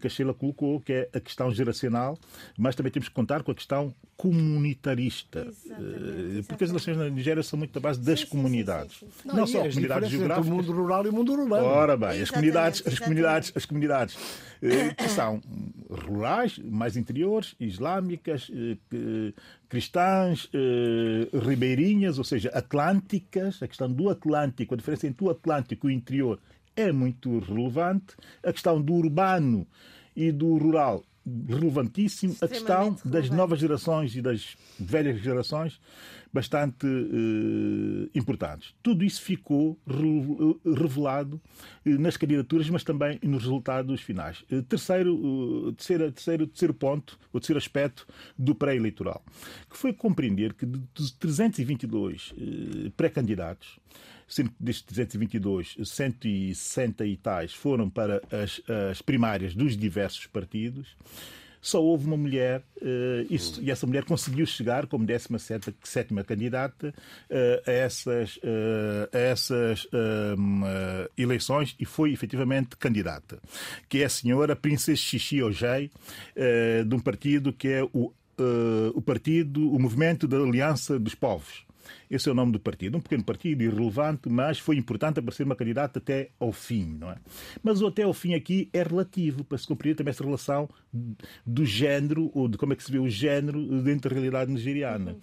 que 0.00 0.06
a 0.06 0.10
Sheila 0.10 0.34
colocou, 0.34 0.78
que 0.80 0.92
é 0.92 1.08
a 1.14 1.20
questão 1.20 1.50
geracional, 1.50 2.18
mas 2.58 2.74
também 2.74 2.92
temos 2.92 3.08
que 3.08 3.14
contar 3.14 3.42
com 3.42 3.50
a 3.50 3.54
questão 3.54 3.94
comunitarista. 4.16 5.46
Exatamente, 5.48 6.48
Porque 6.48 6.64
as 6.64 6.70
eleições 6.70 6.96
na 6.96 7.08
Nigéria 7.08 7.42
são 7.42 7.58
muito 7.58 7.72
da 7.72 7.80
base 7.80 8.00
das 8.00 8.20
sim, 8.20 8.26
comunidades. 8.26 8.95
Sim, 8.95 8.95
sim, 8.95 8.95
não, 9.24 9.36
não 9.36 9.46
só 9.46 9.60
comunidades 9.60 10.10
geográficas. 10.10 10.46
o 10.46 10.50
mundo 10.50 10.72
rural 10.72 11.06
e 11.06 11.08
o 11.08 11.12
mundo 11.12 11.32
urbano. 11.32 11.64
Ora 11.64 11.96
bem, 11.96 12.22
as 12.22 12.30
comunidades, 12.30 12.82
as 12.86 12.98
comunidades, 12.98 13.52
as 13.54 13.64
comunidades 13.64 14.16
eh, 14.62 14.94
que 14.94 15.08
são 15.08 15.40
rurais, 15.90 16.58
mais 16.58 16.96
interiores, 16.96 17.54
islâmicas, 17.60 18.50
eh, 18.52 19.32
cristãs, 19.68 20.48
eh, 20.52 21.28
ribeirinhas, 21.38 22.18
ou 22.18 22.24
seja, 22.24 22.50
atlânticas, 22.50 23.62
a 23.62 23.68
questão 23.68 23.90
do 23.90 24.08
Atlântico, 24.10 24.74
a 24.74 24.76
diferença 24.76 25.06
entre 25.06 25.24
o 25.24 25.30
Atlântico 25.30 25.88
e 25.88 25.92
o 25.92 25.96
interior 25.96 26.38
é 26.74 26.92
muito 26.92 27.38
relevante. 27.40 28.14
A 28.42 28.52
questão 28.52 28.80
do 28.80 28.94
urbano 28.94 29.66
e 30.14 30.30
do 30.32 30.56
rural 30.56 31.02
relevantíssimo 31.48 32.36
a 32.40 32.46
questão 32.46 32.96
das 33.04 33.28
novas 33.30 33.58
gerações 33.58 34.14
e 34.14 34.22
das 34.22 34.56
velhas 34.78 35.20
gerações 35.20 35.80
bastante 36.36 36.86
eh, 36.86 38.10
importantes. 38.14 38.74
Tudo 38.82 39.02
isso 39.02 39.22
ficou 39.22 39.78
revelado 40.64 41.40
eh, 41.84 41.96
nas 41.96 42.18
candidaturas, 42.18 42.68
mas 42.68 42.84
também 42.84 43.18
nos 43.22 43.44
resultados 43.44 44.02
finais. 44.02 44.44
Eh, 44.50 44.60
terceiro, 44.68 45.72
terceiro, 45.72 46.12
terceiro, 46.12 46.46
terceiro 46.46 46.74
ponto, 46.74 47.18
o 47.32 47.40
terceiro 47.40 47.58
aspecto 47.58 48.06
do 48.38 48.54
pré-eleitoral, 48.54 49.24
que 49.70 49.78
foi 49.78 49.94
compreender 49.94 50.52
que 50.52 50.66
de 50.66 50.78
322 51.18 52.34
pré-candidatos, 52.98 53.78
sendo 54.28 54.50
que 54.50 54.56
destes 54.60 54.82
322, 54.82 55.76
160 55.82 57.06
e 57.06 57.16
tais 57.16 57.54
foram 57.54 57.88
para 57.88 58.20
as, 58.30 58.60
as 58.90 59.00
primárias 59.00 59.54
dos 59.54 59.74
diversos 59.74 60.26
partidos 60.26 60.94
só 61.60 61.82
houve 61.82 62.06
uma 62.06 62.16
mulher 62.16 62.62
uh, 62.76 63.60
e 63.60 63.70
essa 63.70 63.86
mulher 63.86 64.04
conseguiu 64.04 64.46
chegar 64.46 64.86
como 64.86 65.04
17 65.04 65.74
sétima 65.82 66.22
candidata 66.24 66.94
uh, 67.30 67.70
a 67.70 67.72
essas, 67.72 68.36
uh, 68.36 69.08
a 69.12 69.18
essas 69.18 69.86
ehm, 69.92 70.62
eleições 71.16 71.74
e 71.78 71.84
foi 71.84 72.12
efetivamente 72.12 72.76
candidata, 72.76 73.40
que 73.88 74.02
é 74.02 74.04
a 74.04 74.08
senhora 74.08 74.54
Princesa 74.54 74.96
Xixi 74.96 75.42
Ojei, 75.42 75.90
de 76.86 76.94
um 76.94 77.00
partido 77.00 77.52
que 77.52 77.68
é 77.68 77.82
o, 77.82 78.12
o 78.94 79.02
partido, 79.02 79.72
o 79.72 79.78
Movimento 79.78 80.28
da 80.28 80.36
Aliança 80.36 80.98
dos 80.98 81.14
Povos. 81.14 81.65
Esse 82.10 82.28
é 82.28 82.32
o 82.32 82.34
nome 82.34 82.52
do 82.52 82.60
partido. 82.60 82.98
Um 82.98 83.00
pequeno 83.00 83.24
partido, 83.24 83.62
irrelevante, 83.62 84.28
mas 84.28 84.58
foi 84.58 84.76
importante 84.76 85.18
aparecer 85.18 85.44
uma 85.44 85.56
candidata 85.56 85.98
até 85.98 86.30
ao 86.38 86.52
fim. 86.52 86.96
Não 86.98 87.10
é? 87.10 87.16
Mas 87.62 87.80
o 87.80 87.86
até 87.86 88.02
ao 88.02 88.12
fim 88.12 88.34
aqui 88.34 88.68
é 88.72 88.82
relativo, 88.82 89.44
para 89.44 89.58
se 89.58 89.66
compreender 89.66 89.96
também 89.96 90.10
essa 90.10 90.24
relação 90.24 90.68
do 91.44 91.64
género, 91.64 92.30
ou 92.34 92.48
de 92.48 92.56
como 92.56 92.72
é 92.72 92.76
que 92.76 92.84
se 92.84 92.92
vê 92.92 92.98
o 92.98 93.08
género 93.08 93.82
dentro 93.82 94.08
da 94.08 94.14
realidade 94.14 94.50
nigeriana. 94.50 95.16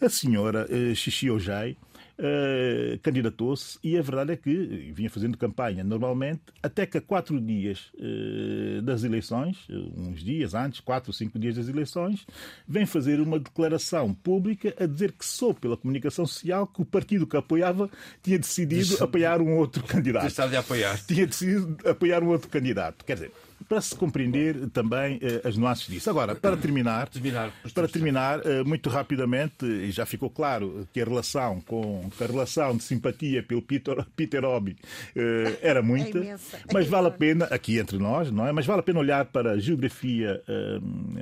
A 0.00 0.08
senhora 0.08 0.66
uh, 0.70 0.94
Xixi 0.94 1.30
Ojai, 1.30 1.76
uh, 2.18 2.98
candidatou-se 3.00 3.78
e 3.82 3.96
a 3.98 4.02
verdade 4.02 4.32
é 4.32 4.36
que 4.36 4.92
vinha 4.94 5.10
fazendo 5.10 5.36
campanha 5.36 5.82
normalmente, 5.84 6.42
até 6.62 6.86
que 6.86 6.98
a 6.98 7.00
quatro 7.00 7.40
dias 7.40 7.90
uh, 7.94 8.82
das 8.82 9.04
eleições, 9.04 9.66
uns 9.96 10.22
dias 10.22 10.54
antes, 10.54 10.80
quatro 10.80 11.10
ou 11.10 11.14
cinco 11.14 11.38
dias 11.38 11.56
das 11.56 11.68
eleições, 11.68 12.26
vem 12.66 12.86
fazer 12.86 13.20
uma 13.20 13.38
declaração 13.38 14.14
pública 14.14 14.74
a 14.78 14.86
dizer 14.86 15.12
que 15.12 15.24
sou 15.24 15.54
pela 15.54 15.76
comunicação 15.76 16.26
social 16.26 16.66
que 16.66 16.82
o 16.82 16.84
partido 16.84 17.26
que 17.26 17.36
apoiava 17.36 17.90
tinha 18.22 18.38
decidido 18.38 19.02
apoiar 19.02 19.40
um 19.40 19.56
outro 19.56 19.82
candidato. 19.82 20.24
De 20.24 20.56
apoiar. 20.56 20.98
Tinha 21.06 21.26
decidido 21.26 21.76
apoiar 21.88 22.22
um 22.22 22.28
outro 22.28 22.48
candidato. 22.48 23.04
Quer 23.04 23.14
dizer, 23.14 23.32
para 23.68 23.80
se 23.80 23.94
compreender 23.96 24.68
também 24.70 25.16
uh, 25.16 25.48
as 25.48 25.56
nuances 25.56 25.88
disso. 25.88 26.10
Agora, 26.10 26.34
para 26.34 26.56
terminar, 26.56 27.08
terminar 27.08 27.52
para 27.72 27.88
terminar 27.88 28.40
uh, 28.40 28.64
muito 28.66 28.88
rapidamente, 28.88 29.64
e 29.64 29.90
já 29.90 30.04
ficou 30.04 30.28
claro 30.30 30.86
que 30.92 31.00
a 31.00 31.04
relação 31.04 31.60
com 31.60 32.08
a 32.20 32.26
relação 32.26 32.76
de 32.76 32.82
simpatia 32.82 33.42
pelo 33.42 33.62
Peter, 33.62 34.04
Peter 34.14 34.44
Hobby 34.44 34.72
uh, 35.16 35.58
era 35.62 35.82
muita, 35.82 36.18
é 36.18 36.36
mas 36.72 36.86
vale 36.86 37.08
a 37.08 37.10
pena 37.10 37.46
aqui 37.46 37.78
entre 37.78 37.98
nós, 37.98 38.30
não 38.30 38.46
é? 38.46 38.52
Mas 38.52 38.66
vale 38.66 38.80
a 38.80 38.82
pena 38.82 39.00
olhar 39.00 39.24
para 39.26 39.52
a 39.52 39.58
geografia, 39.58 40.42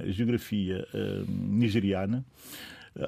geografia 0.07 0.87
nigeriana. 1.29 2.25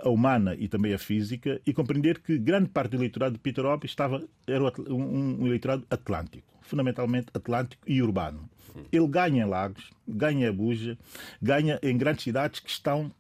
a 0.02 0.08
humana 0.08 0.56
e 0.58 0.66
também 0.66 0.94
a 0.94 0.98
física, 0.98 1.60
e 1.66 1.72
compreender 1.72 2.20
que 2.20 2.38
grande 2.38 2.70
parte 2.70 2.92
do 2.92 2.96
eleitorado 2.96 3.34
de 3.34 3.38
Peter 3.38 3.64
Obi 3.66 3.87
estava, 3.87 4.22
era 4.46 4.62
um, 4.88 5.42
um 5.42 5.46
eleitorado 5.46 5.84
atlântico, 5.90 6.46
fundamentalmente 6.62 7.26
atlântico 7.34 7.82
e 7.87 8.00
urbano. 8.00 8.48
Ele 8.92 9.06
ganha 9.06 9.44
em 9.44 9.48
Lagos, 9.48 9.90
ganha 10.06 10.46
em 10.46 10.48
Abuja, 10.48 10.98
ganha 11.40 11.78
em 11.82 11.96
grandes 11.96 12.24
cidades 12.24 12.60
que 12.60 12.70
estão 12.70 13.12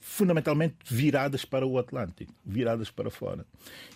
fundamentalmente 0.00 0.76
viradas 0.84 1.46
para 1.46 1.66
o 1.66 1.78
Atlântico, 1.78 2.32
viradas 2.44 2.90
para 2.90 3.10
fora. 3.10 3.46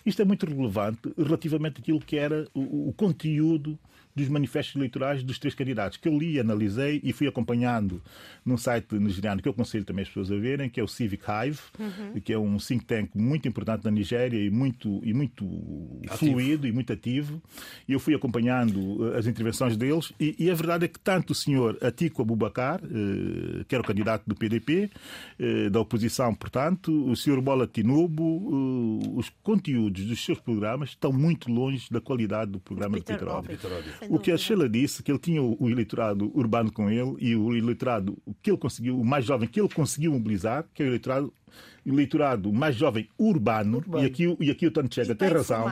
Isto 0.03 0.23
é 0.23 0.25
muito 0.25 0.45
relevante 0.45 1.13
relativamente 1.15 1.81
àquilo 1.81 1.99
que 1.99 2.17
era 2.17 2.47
o, 2.53 2.89
o 2.89 2.93
conteúdo 2.93 3.77
dos 4.15 4.27
manifestos 4.27 4.75
eleitorais 4.75 5.23
dos 5.23 5.39
três 5.39 5.55
candidatos, 5.55 5.97
que 5.97 6.07
eu 6.07 6.17
li, 6.17 6.39
analisei 6.39 6.99
e 7.03 7.13
fui 7.13 7.27
acompanhando 7.27 8.01
num 8.45 8.57
site 8.57 8.95
nigeriano 8.95 9.41
que 9.41 9.47
eu 9.47 9.51
aconselho 9.51 9.85
também 9.85 10.03
as 10.03 10.09
pessoas 10.09 10.31
a 10.31 10.35
verem, 10.35 10.69
que 10.69 10.79
é 10.79 10.83
o 10.83 10.87
Civic 10.87 11.23
Hive, 11.23 11.59
uhum. 11.79 12.19
que 12.19 12.33
é 12.33 12.37
um 12.37 12.57
think 12.57 12.85
tank 12.85 13.11
muito 13.15 13.47
importante 13.47 13.85
na 13.85 13.91
Nigéria 13.91 14.37
e 14.37 14.49
muito, 14.49 15.01
e 15.03 15.13
muito 15.13 15.45
fluido 16.09 16.67
e 16.67 16.71
muito 16.71 16.91
ativo. 16.91 17.41
E 17.87 17.93
eu 17.93 17.99
fui 17.99 18.15
acompanhando 18.15 19.13
eh, 19.13 19.17
as 19.17 19.27
intervenções 19.27 19.77
deles 19.77 20.11
e, 20.19 20.35
e 20.39 20.49
a 20.49 20.55
verdade 20.55 20.85
é 20.85 20.87
que 20.87 20.99
tanto 20.99 21.31
o 21.31 21.35
senhor 21.35 21.77
Atiku 21.81 22.21
Abubakar, 22.21 22.81
eh, 22.83 23.63
que 23.67 23.75
era 23.75 23.81
o 23.83 23.85
candidato 23.85 24.23
do 24.25 24.35
PDP, 24.35 24.89
eh, 25.37 25.69
da 25.69 25.79
oposição, 25.79 26.33
portanto, 26.33 26.91
o 27.09 27.15
senhor 27.15 27.39
Bola 27.41 27.67
Tinubu, 27.67 28.99
os 29.15 29.29
conteúdos 29.43 30.05
dos 30.05 30.23
seus 30.23 30.39
programas 30.39 30.89
estão 30.89 31.11
muito 31.11 31.51
longe 31.51 31.87
da 31.91 32.01
qualidade 32.01 32.51
do 32.51 32.59
programa 32.59 32.97
do 32.97 33.03
Peter, 33.03 33.19
Peter 33.19 33.69
o 34.09 34.19
que 34.19 34.31
a 34.31 34.37
Sheila 34.37 34.69
disse, 34.69 35.03
que 35.03 35.11
ele 35.11 35.19
tinha 35.19 35.41
o 35.41 35.69
eleitorado 35.69 36.31
urbano 36.37 36.71
com 36.71 36.89
ele 36.89 37.15
e 37.19 37.35
o 37.35 37.55
eleitorado 37.55 38.17
que 38.41 38.51
ele 38.51 38.57
conseguiu, 38.57 38.99
o 38.99 39.05
mais 39.05 39.25
jovem 39.25 39.47
que 39.47 39.59
ele 39.59 39.69
conseguiu 39.69 40.11
mobilizar, 40.13 40.65
que 40.73 40.83
é 40.83 40.85
o 40.85 40.89
eleitorado, 40.89 41.33
eleitorado 41.85 42.53
mais 42.53 42.75
jovem 42.75 43.09
urbano, 43.17 43.77
urbano. 43.77 44.03
E, 44.03 44.07
aqui, 44.07 44.37
e 44.39 44.51
aqui 44.51 44.67
o 44.67 44.71
Tony 44.71 44.89
Chega 44.91 45.15
tem 45.15 45.27
razão, 45.29 45.65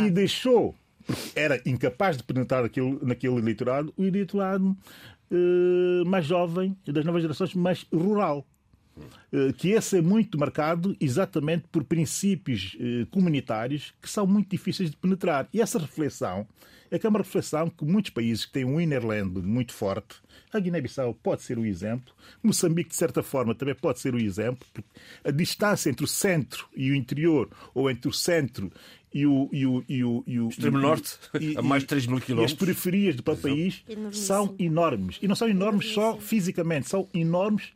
e, 0.00 0.04
e 0.04 0.10
deixou, 0.10 0.74
porque 1.06 1.30
era 1.34 1.60
incapaz 1.66 2.16
de 2.16 2.22
penetrar 2.22 2.62
naquele, 2.62 2.98
naquele 3.02 3.36
eleitorado, 3.36 3.92
o 3.96 4.04
eleitorado 4.04 4.76
uh, 5.30 6.06
mais 6.06 6.26
jovem, 6.26 6.76
das 6.86 7.04
novas 7.04 7.22
gerações, 7.22 7.54
mais 7.54 7.86
rural. 7.92 8.38
eh, 8.38 8.53
que 9.58 9.70
esse 9.70 9.98
é 9.98 10.02
muito 10.02 10.38
marcado 10.38 10.96
exatamente 11.00 11.64
por 11.70 11.84
princípios 11.84 12.76
eh, 12.78 13.06
comunitários 13.10 13.92
que 14.00 14.08
são 14.08 14.26
muito 14.26 14.50
difíceis 14.50 14.90
de 14.90 14.96
penetrar. 14.96 15.48
E 15.52 15.60
essa 15.60 15.78
reflexão 15.78 16.46
é 16.90 16.98
que 16.98 17.06
é 17.06 17.10
uma 17.10 17.18
reflexão 17.18 17.68
que 17.68 17.84
muitos 17.84 18.10
países 18.10 18.44
que 18.44 18.52
têm 18.52 18.64
um 18.64 18.80
innerland 18.80 19.40
muito 19.42 19.72
forte, 19.72 20.16
a 20.52 20.60
Guiné-Bissau 20.60 21.14
pode 21.14 21.42
ser 21.42 21.58
o 21.58 21.66
exemplo, 21.66 22.14
Moçambique, 22.42 22.90
de 22.90 22.96
certa 22.96 23.22
forma, 23.22 23.54
também 23.54 23.74
pode 23.74 23.98
ser 23.98 24.14
o 24.14 24.18
exemplo, 24.18 24.64
porque 24.72 24.88
a 25.24 25.30
distância 25.32 25.90
entre 25.90 26.04
o 26.04 26.08
centro 26.08 26.68
e 26.76 26.90
o 26.92 26.94
interior, 26.94 27.50
ou 27.74 27.90
entre 27.90 28.08
o 28.08 28.12
centro 28.12 28.70
e 29.12 29.26
o, 29.26 29.48
e 29.52 29.66
o, 29.66 29.84
e 29.88 30.04
o, 30.04 30.24
e 30.26 30.40
o 30.40 30.48
extremo 30.48 30.78
norte, 30.78 31.18
e, 31.40 31.56
a 31.56 31.62
mais 31.62 31.82
de 31.82 31.88
3 31.88 32.06
mil 32.06 32.20
quilómetros. 32.20 32.52
E 32.52 32.54
as 32.54 32.58
periferias 32.58 33.16
do 33.16 33.22
país 33.22 33.84
são 34.12 34.54
enormes. 34.58 35.18
E 35.20 35.26
não 35.26 35.34
são 35.34 35.48
enormes 35.48 35.88
só 35.92 36.16
fisicamente, 36.18 36.88
são 36.88 37.08
enormes 37.12 37.72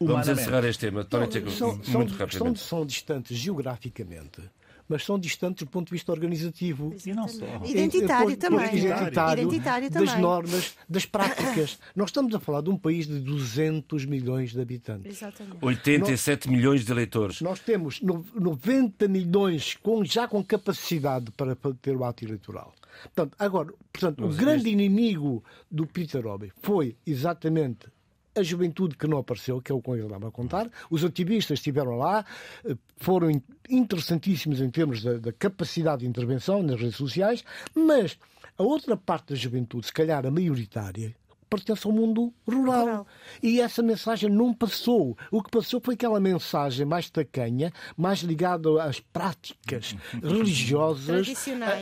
Vamos 0.00 0.28
encerrar 0.28 0.64
este 0.64 0.86
tema. 0.86 1.04
Tony, 1.04 1.26
não, 1.40 1.50
são, 1.50 1.68
muito 1.68 1.90
são, 1.90 2.02
rapidamente. 2.18 2.58
São, 2.58 2.78
são 2.78 2.86
distantes 2.86 3.36
geograficamente 3.36 4.42
mas 4.88 5.04
são 5.04 5.18
distantes 5.18 5.64
do 5.64 5.70
ponto 5.70 5.86
de 5.86 5.92
vista 5.92 6.12
organizativo. 6.12 6.94
E 7.04 7.12
não 7.12 7.26
só. 7.26 7.44
Identitário 7.64 8.36
também. 8.36 8.76
Identitário, 8.76 9.42
identitário 9.44 9.90
das 9.90 10.04
também. 10.04 10.22
normas, 10.22 10.76
das 10.88 11.06
práticas. 11.06 11.78
Nós 11.96 12.10
estamos 12.10 12.34
a 12.34 12.40
falar 12.40 12.60
de 12.60 12.70
um 12.70 12.76
país 12.76 13.06
de 13.06 13.18
200 13.18 14.04
milhões 14.04 14.52
de 14.52 14.60
habitantes. 14.60 15.16
Exatamente. 15.16 15.58
87 15.64 16.46
nós, 16.46 16.56
milhões 16.56 16.84
de 16.84 16.92
eleitores. 16.92 17.40
Nós 17.40 17.60
temos 17.60 18.00
90 18.02 19.08
milhões 19.08 19.74
com, 19.74 20.04
já 20.04 20.28
com 20.28 20.44
capacidade 20.44 21.30
para, 21.32 21.56
para 21.56 21.72
ter 21.74 21.96
o 21.96 22.04
ato 22.04 22.24
eleitoral. 22.24 22.74
Portanto, 23.02 23.34
agora, 23.38 23.72
portanto, 23.92 24.24
o 24.24 24.28
grande 24.28 24.68
inimigo 24.68 25.42
do 25.70 25.86
Peter 25.86 26.24
Robbie 26.24 26.52
foi 26.62 26.96
exatamente 27.06 27.93
a 28.36 28.42
juventude 28.42 28.96
que 28.96 29.06
não 29.06 29.18
apareceu, 29.18 29.60
que 29.60 29.70
é 29.70 29.74
o 29.74 29.80
que 29.80 29.90
ele 29.90 30.02
estava 30.02 30.28
a 30.28 30.30
contar. 30.30 30.70
Os 30.90 31.04
ativistas 31.04 31.58
estiveram 31.58 31.96
lá, 31.96 32.24
eh, 32.64 32.76
foram 32.96 33.30
interessantíssimos 33.68 34.60
em 34.60 34.70
termos 34.70 35.02
da, 35.02 35.18
da 35.18 35.32
capacidade 35.32 36.00
de 36.02 36.08
intervenção 36.08 36.62
nas 36.62 36.80
redes 36.80 36.96
sociais, 36.96 37.44
mas 37.74 38.18
a 38.56 38.62
outra 38.62 38.96
parte 38.96 39.30
da 39.30 39.36
juventude, 39.36 39.86
se 39.86 39.92
calhar 39.92 40.24
a 40.26 40.30
maioritária, 40.30 41.14
pertence 41.48 41.86
ao 41.86 41.92
mundo 41.92 42.32
rural. 42.46 42.80
rural. 42.80 43.06
E 43.42 43.60
essa 43.60 43.82
mensagem 43.82 44.30
não 44.30 44.52
passou. 44.52 45.16
O 45.30 45.42
que 45.42 45.50
passou 45.50 45.80
foi 45.80 45.94
aquela 45.94 46.20
mensagem 46.20 46.84
mais 46.86 47.10
tacanha, 47.10 47.72
mais 47.96 48.20
ligada 48.20 48.82
às 48.82 49.00
práticas 49.00 49.94
religiosas, 50.22 51.28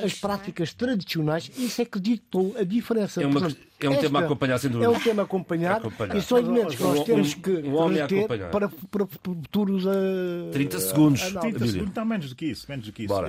às 0.04 0.14
práticas 0.14 0.70
é? 0.70 0.74
tradicionais. 0.76 1.50
Isso 1.56 1.82
é 1.82 1.84
que 1.84 2.00
ditou 2.00 2.54
a 2.58 2.64
diferença. 2.64 3.22
É 3.22 3.26
uma... 3.26 3.40
Portanto, 3.40 3.72
é 3.80 3.90
um 3.90 3.96
tema 3.96 4.20
a 4.20 4.24
acompanhar, 4.24 4.58
sem 4.58 4.70
dúvida. 4.70 4.86
É 4.86 4.96
um 4.96 5.00
tema 5.00 5.22
a 5.22 5.24
acompanhar, 5.24 5.76
acompanhar. 5.78 6.16
e 6.16 6.22
são 6.22 6.38
elementos 6.38 6.76
que 6.76 6.82
nós 6.82 7.04
temos 7.04 7.34
que 7.34 7.50
um, 7.50 7.82
um 7.82 7.88
reter 7.88 8.28
para, 8.50 8.68
para 8.68 9.06
futuros. 9.06 9.84
Uh, 9.84 10.50
30 10.52 10.80
segundos. 10.80 11.20
30 11.22 11.66
segundos, 11.66 11.94
não, 11.94 12.04
menos 12.04 12.28
do 12.28 12.36
que 12.36 12.46
isso. 12.46 12.66
Menos 12.68 12.86
do 12.86 12.92
que 12.92 13.02
isso. 13.04 13.12
Bora. 13.12 13.28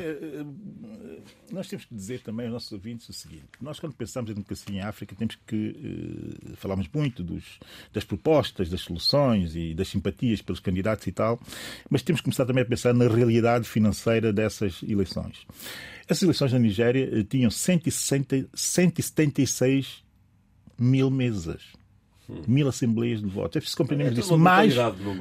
Nós 1.51 1.67
temos 1.67 1.85
que 1.85 1.93
dizer 1.93 2.21
também 2.21 2.47
aos 2.47 2.53
nossos 2.53 2.71
ouvintes 2.71 3.07
o 3.09 3.13
seguinte: 3.13 3.45
nós, 3.61 3.79
quando 3.79 3.93
pensamos 3.93 4.31
em 4.31 4.33
democracia 4.33 4.75
em 4.75 4.81
África, 4.81 5.15
temos 5.15 5.37
que. 5.47 5.55
Uh, 5.55 6.55
falamos 6.55 6.87
muito 6.93 7.23
dos, 7.23 7.59
das 7.91 8.03
propostas, 8.03 8.69
das 8.69 8.81
soluções 8.81 9.55
e 9.55 9.73
das 9.73 9.87
simpatias 9.87 10.41
pelos 10.41 10.59
candidatos 10.59 11.05
e 11.07 11.11
tal, 11.11 11.39
mas 11.89 12.01
temos 12.01 12.21
que 12.21 12.25
começar 12.25 12.45
também 12.45 12.63
a 12.63 12.65
pensar 12.65 12.93
na 12.93 13.07
realidade 13.07 13.67
financeira 13.67 14.33
dessas 14.33 14.81
eleições. 14.83 15.45
Essas 16.07 16.23
eleições 16.23 16.53
na 16.53 16.59
Nigéria 16.59 17.23
tinham 17.23 17.49
160, 17.49 18.49
176 18.53 20.03
mil 20.77 21.09
mesas. 21.09 21.61
Mil 22.47 22.67
assembleias 22.67 23.21
de 23.21 23.27
votos. 23.27 23.57
É 23.57 23.59
preciso 23.59 23.77
compreendermos 23.77 24.17
é, 24.17 24.21
isso. 24.21 24.37
Mais, 24.37 24.73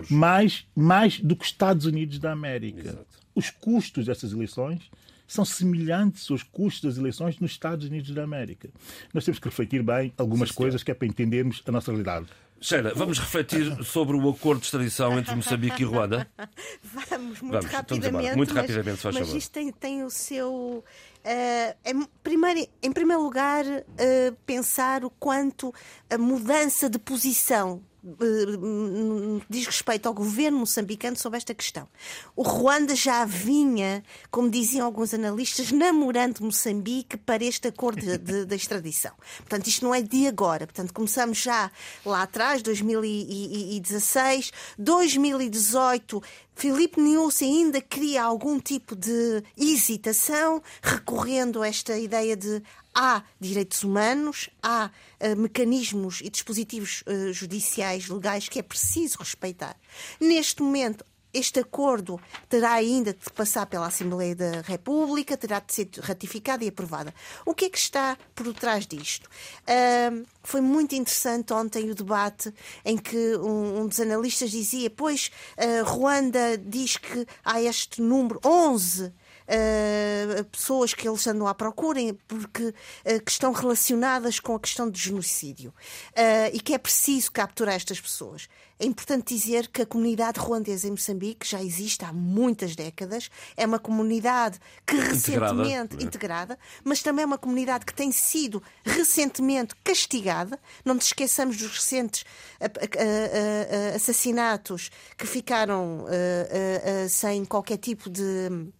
mais, 0.09 0.66
mais 0.74 1.20
do 1.20 1.34
que 1.34 1.44
os 1.44 1.50
Estados 1.50 1.84
Unidos 1.84 2.18
da 2.18 2.32
América. 2.32 2.80
Exato. 2.80 3.07
Os 3.34 3.50
custos 3.50 4.07
dessas 4.07 4.32
eleições 4.32 4.88
são 5.33 5.45
semelhantes 5.45 6.30
aos 6.30 6.43
custos 6.43 6.83
das 6.83 6.99
eleições 6.99 7.39
nos 7.39 7.53
Estados 7.53 7.87
Unidos 7.87 8.11
da 8.11 8.22
América. 8.24 8.68
Nós 9.14 9.24
temos 9.24 9.39
que 9.39 9.49
refletir 9.49 9.83
bem 9.83 10.12
algumas 10.18 10.51
Sim, 10.51 10.57
coisas 10.57 10.83
que 10.83 10.91
é 10.91 10.95
para 10.95 11.09
entendermos 11.09 11.62
a 11.66 11.72
nossa 11.72 11.91
realidade. 11.91 12.26
Sheila, 12.61 12.93
vamos 12.95 13.18
refletir 13.18 13.85
sobre 13.85 14.16
o 14.16 14.30
acordo 14.30 14.61
de 14.61 14.66
extradição 14.66 15.18
entre 15.18 15.35
Moçambique 15.35 15.83
e 15.83 15.85
Ruanda? 15.85 16.28
Vamos, 17.11 17.41
muito 17.41 17.55
vamos, 17.55 17.66
rapidamente. 17.66 18.37
Muito 18.37 18.55
rapidamente, 18.55 19.01
mas, 19.05 19.14
mas 19.14 19.35
isto 19.35 19.51
tem, 19.51 19.72
tem 19.72 20.05
o 20.05 20.11
seu 20.11 20.85
Uh, 21.22 21.74
em, 21.85 22.05
primeiro, 22.20 22.68
em 22.83 22.91
primeiro 22.91 23.22
lugar, 23.22 23.64
uh, 23.64 24.37
pensar 24.45 25.05
o 25.05 25.11
quanto 25.11 25.72
a 26.11 26.18
mudança 26.18 26.91
de 26.91 26.99
posição 26.99 27.80
diz 29.48 29.66
respeito 29.66 30.07
ao 30.07 30.14
governo 30.14 30.59
moçambicano 30.59 31.16
sobre 31.16 31.36
esta 31.36 31.55
questão. 31.55 31.88
O 32.34 32.42
Ruanda 32.42 32.96
já 32.96 33.24
vinha, 33.24 34.03
como 34.30 34.50
diziam 34.50 34.84
alguns 34.84 35.14
analistas, 35.14 35.70
namorando 35.70 36.40
Moçambique 36.40 37.16
para 37.16 37.44
este 37.44 37.68
acordo 37.68 38.18
de 38.18 38.55
extradição. 38.55 39.12
Portanto, 39.38 39.68
isto 39.68 39.84
não 39.84 39.94
é 39.94 40.03
de 40.03 40.26
agora. 40.26 40.66
Portanto, 40.66 40.92
começamos 40.92 41.38
já 41.38 41.70
lá 42.05 42.22
atrás, 42.22 42.61
2016, 42.62 44.53
2018. 44.76 46.22
Filipe 46.55 47.00
Niusi 47.00 47.44
ainda 47.44 47.80
cria 47.80 48.22
algum 48.22 48.61
tipo 48.61 48.94
de 48.94 49.42
hesitação, 49.57 50.62
recorrendo 50.82 51.62
a 51.62 51.68
esta 51.68 51.98
ideia 51.98 52.36
de 52.36 52.62
há 52.94 53.22
direitos 53.40 53.82
humanos, 53.82 54.50
há 54.62 54.90
uh, 55.20 55.36
mecanismos 55.36 56.20
e 56.20 56.30
dispositivos 56.30 57.03
uh, 57.07 57.32
judiciais 57.32 58.09
legais 58.09 58.48
que 58.48 58.59
é 58.59 58.62
preciso 58.62 59.18
respeitar. 59.18 59.76
Neste 60.20 60.62
momento, 60.62 61.05
este 61.33 61.61
acordo 61.61 62.20
terá 62.49 62.72
ainda 62.72 63.12
de 63.12 63.30
passar 63.33 63.66
pela 63.66 63.87
Assembleia 63.87 64.35
da 64.35 64.61
República, 64.62 65.37
terá 65.37 65.61
de 65.61 65.72
ser 65.72 65.89
ratificada 66.01 66.64
e 66.64 66.68
aprovada. 66.68 67.14
O 67.47 67.55
que 67.55 67.66
é 67.66 67.70
que 67.70 67.78
está 67.78 68.16
por 68.35 68.53
trás 68.55 68.87
disto? 68.87 69.28
Uh, 69.62 70.26
foi 70.43 70.61
muito 70.61 70.95
interessante 70.95 71.53
ontem 71.53 71.91
o 71.91 71.95
debate 71.95 72.53
em 72.85 72.97
que 72.97 73.37
um, 73.37 73.83
um 73.83 73.87
dos 73.87 74.01
analistas 74.01 74.51
dizia: 74.51 74.91
pois, 74.91 75.30
uh, 75.57 75.85
Ruanda 75.85 76.59
diz 76.59 76.97
que 76.97 77.26
há 77.45 77.61
este 77.61 78.03
número 78.03 78.41
11 78.45 79.12
uh, 79.49 80.45
pessoas 80.45 80.95
que 80.95 81.09
eles 81.09 81.26
andam 81.26 81.47
à 81.47 81.55
procura, 81.55 82.01
porque 82.26 82.68
uh, 82.68 83.24
que 83.24 83.30
estão 83.30 83.53
relacionadas 83.53 84.40
com 84.40 84.55
a 84.55 84.61
questão 84.61 84.88
do 84.88 84.97
genocídio 84.97 85.70
uh, 86.11 86.51
e 86.53 86.61
que 86.61 86.74
é 86.74 86.78
preciso 86.78 87.30
capturar 87.32 87.74
estas 87.74 88.01
pessoas. 88.01 88.49
É 88.78 88.84
importante 88.84 89.32
dizer 89.32 89.68
que 89.68 89.82
a 89.82 89.86
comunidade 89.86 90.40
ruandesa 90.40 90.88
em 90.88 90.90
Moçambique 90.90 91.47
já 91.47 91.62
existe 91.62 92.05
há 92.05 92.12
muitas 92.12 92.74
décadas. 92.74 93.30
É 93.57 93.64
uma 93.64 93.78
comunidade 93.78 94.59
que 94.84 94.97
recentemente 94.97 95.95
integrada, 95.95 96.05
integrada 96.05 96.59
mas 96.82 97.01
também 97.01 97.22
é 97.22 97.26
uma 97.26 97.38
comunidade 97.38 97.86
que 97.86 97.95
tem 97.95 98.11
sido 98.11 98.61
recentemente 98.84 99.76
castigada. 99.84 100.59
Não 100.84 100.95
nos 100.95 101.05
esqueçamos 101.07 101.57
dos 101.59 101.70
recentes 101.70 102.24
assassinatos 103.95 104.90
que 105.16 105.28
ficaram 105.28 106.05
sem 107.09 107.45
qualquer 107.45 107.76
tipo 107.76 108.11
de 108.11 108.72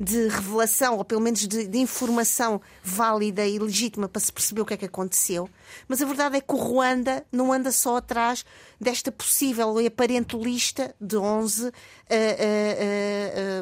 de 0.00 0.28
revelação, 0.28 0.96
ou 0.96 1.04
pelo 1.04 1.20
menos 1.20 1.46
de, 1.46 1.66
de, 1.66 1.78
informação 1.78 2.58
válida 2.82 3.46
e 3.46 3.58
legítima 3.58 4.08
para 4.08 4.20
se 4.20 4.32
perceber 4.32 4.62
o 4.62 4.64
que 4.64 4.72
é 4.72 4.76
que 4.78 4.86
aconteceu. 4.86 5.46
Mas 5.86 6.00
a 6.00 6.06
verdade 6.06 6.38
é 6.38 6.40
que 6.40 6.54
o 6.54 6.56
Ruanda 6.56 7.22
não 7.30 7.52
anda 7.52 7.70
só 7.70 7.98
atrás 7.98 8.42
desta 8.80 9.12
possível 9.12 9.78
e 9.78 9.86
aparente 9.86 10.38
lista 10.38 10.94
de 10.98 11.18
11 11.18 11.66
uh, 11.66 11.68
uh, 11.68 11.72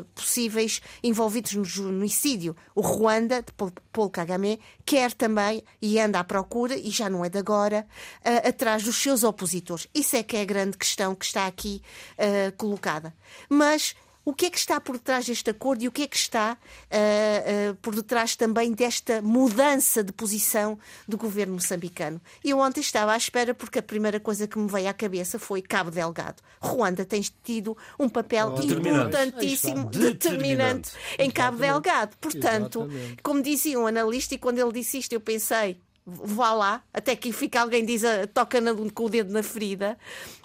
uh, 0.01 0.05
possíveis 0.15 0.81
envolvidos 1.03 1.55
no 1.55 1.65
genocídio. 1.65 2.55
O 2.73 2.83
Ruanda, 2.83 3.43
de 3.43 3.53
Paul 3.93 4.09
Kagame, 4.09 4.61
quer 4.87 5.13
também 5.13 5.65
e 5.83 5.99
anda 5.99 6.21
à 6.21 6.25
procura, 6.25 6.77
e 6.77 6.89
já 6.89 7.11
não 7.11 7.25
é 7.25 7.29
de 7.29 7.39
agora, 7.39 7.85
uh, 8.25 8.49
atrás 8.49 8.85
dos 8.85 8.95
seus 8.95 9.25
opositores. 9.25 9.89
Isso 9.93 10.15
é 10.15 10.23
que 10.23 10.37
é 10.37 10.43
a 10.43 10.45
grande 10.45 10.79
questão 10.79 11.17
que 11.17 11.25
está 11.25 11.49
aqui 11.49 11.83
uh, 12.15 12.57
colocada. 12.57 13.13
Mas 13.49 13.97
o 14.29 14.35
que 14.35 14.45
é 14.45 14.51
que 14.51 14.59
está 14.59 14.79
por 14.79 14.99
detrás 14.99 15.25
deste 15.25 15.49
acordo 15.49 15.83
e 15.83 15.89
o 15.89 15.91
que 15.91 16.03
é 16.03 16.07
que 16.07 16.15
está 16.15 16.53
uh, 16.53 17.71
uh, 17.71 17.75
por 17.77 17.95
detrás 17.95 18.37
também 18.37 18.73
desta 18.73 19.23
mudança 19.23 20.05
de 20.05 20.13
posição 20.13 20.79
do 21.09 21.17
governo 21.17 21.55
moçambicano. 21.55 22.21
Eu 22.45 22.59
ontem 22.59 22.83
estava 22.83 23.13
à 23.15 23.17
espera 23.17 23.55
porque 23.55 23.79
a 23.79 23.83
primeira 23.83 24.21
coisa 24.21 24.47
que 24.47 24.59
me 24.59 24.71
veio 24.71 24.87
à 24.87 24.93
cabeça 24.93 25.39
foi 25.39 25.63
Cabo 25.63 25.91
Delgado. 25.91 26.43
Ruanda 26.61 27.07
tem 27.07 27.23
tido 27.43 27.75
um 27.99 28.07
papel 28.07 28.53
oh, 28.55 28.61
importantíssimo, 28.61 29.87
determinante, 29.87 30.91
em 31.19 31.31
Cabo 31.31 31.57
Delgado. 31.57 32.15
Portanto, 32.21 32.83
Exatamente. 32.83 33.23
como 33.23 33.41
dizia 33.41 33.81
um 33.81 33.87
analista, 33.87 34.35
e 34.35 34.39
quando 34.39 34.59
ele 34.59 34.73
disse 34.73 34.99
isto 34.99 35.15
eu 35.15 35.23
pensei, 35.23 35.81
vá 36.09 36.53
lá, 36.53 36.83
até 36.93 37.15
que 37.15 37.33
fica 37.33 37.61
alguém 37.61 37.85
diz, 37.85 38.03
toca 38.33 38.61
na, 38.61 38.73
com 38.75 39.05
o 39.05 39.09
dedo 39.09 39.33
na 39.33 39.43
ferida. 39.43 39.99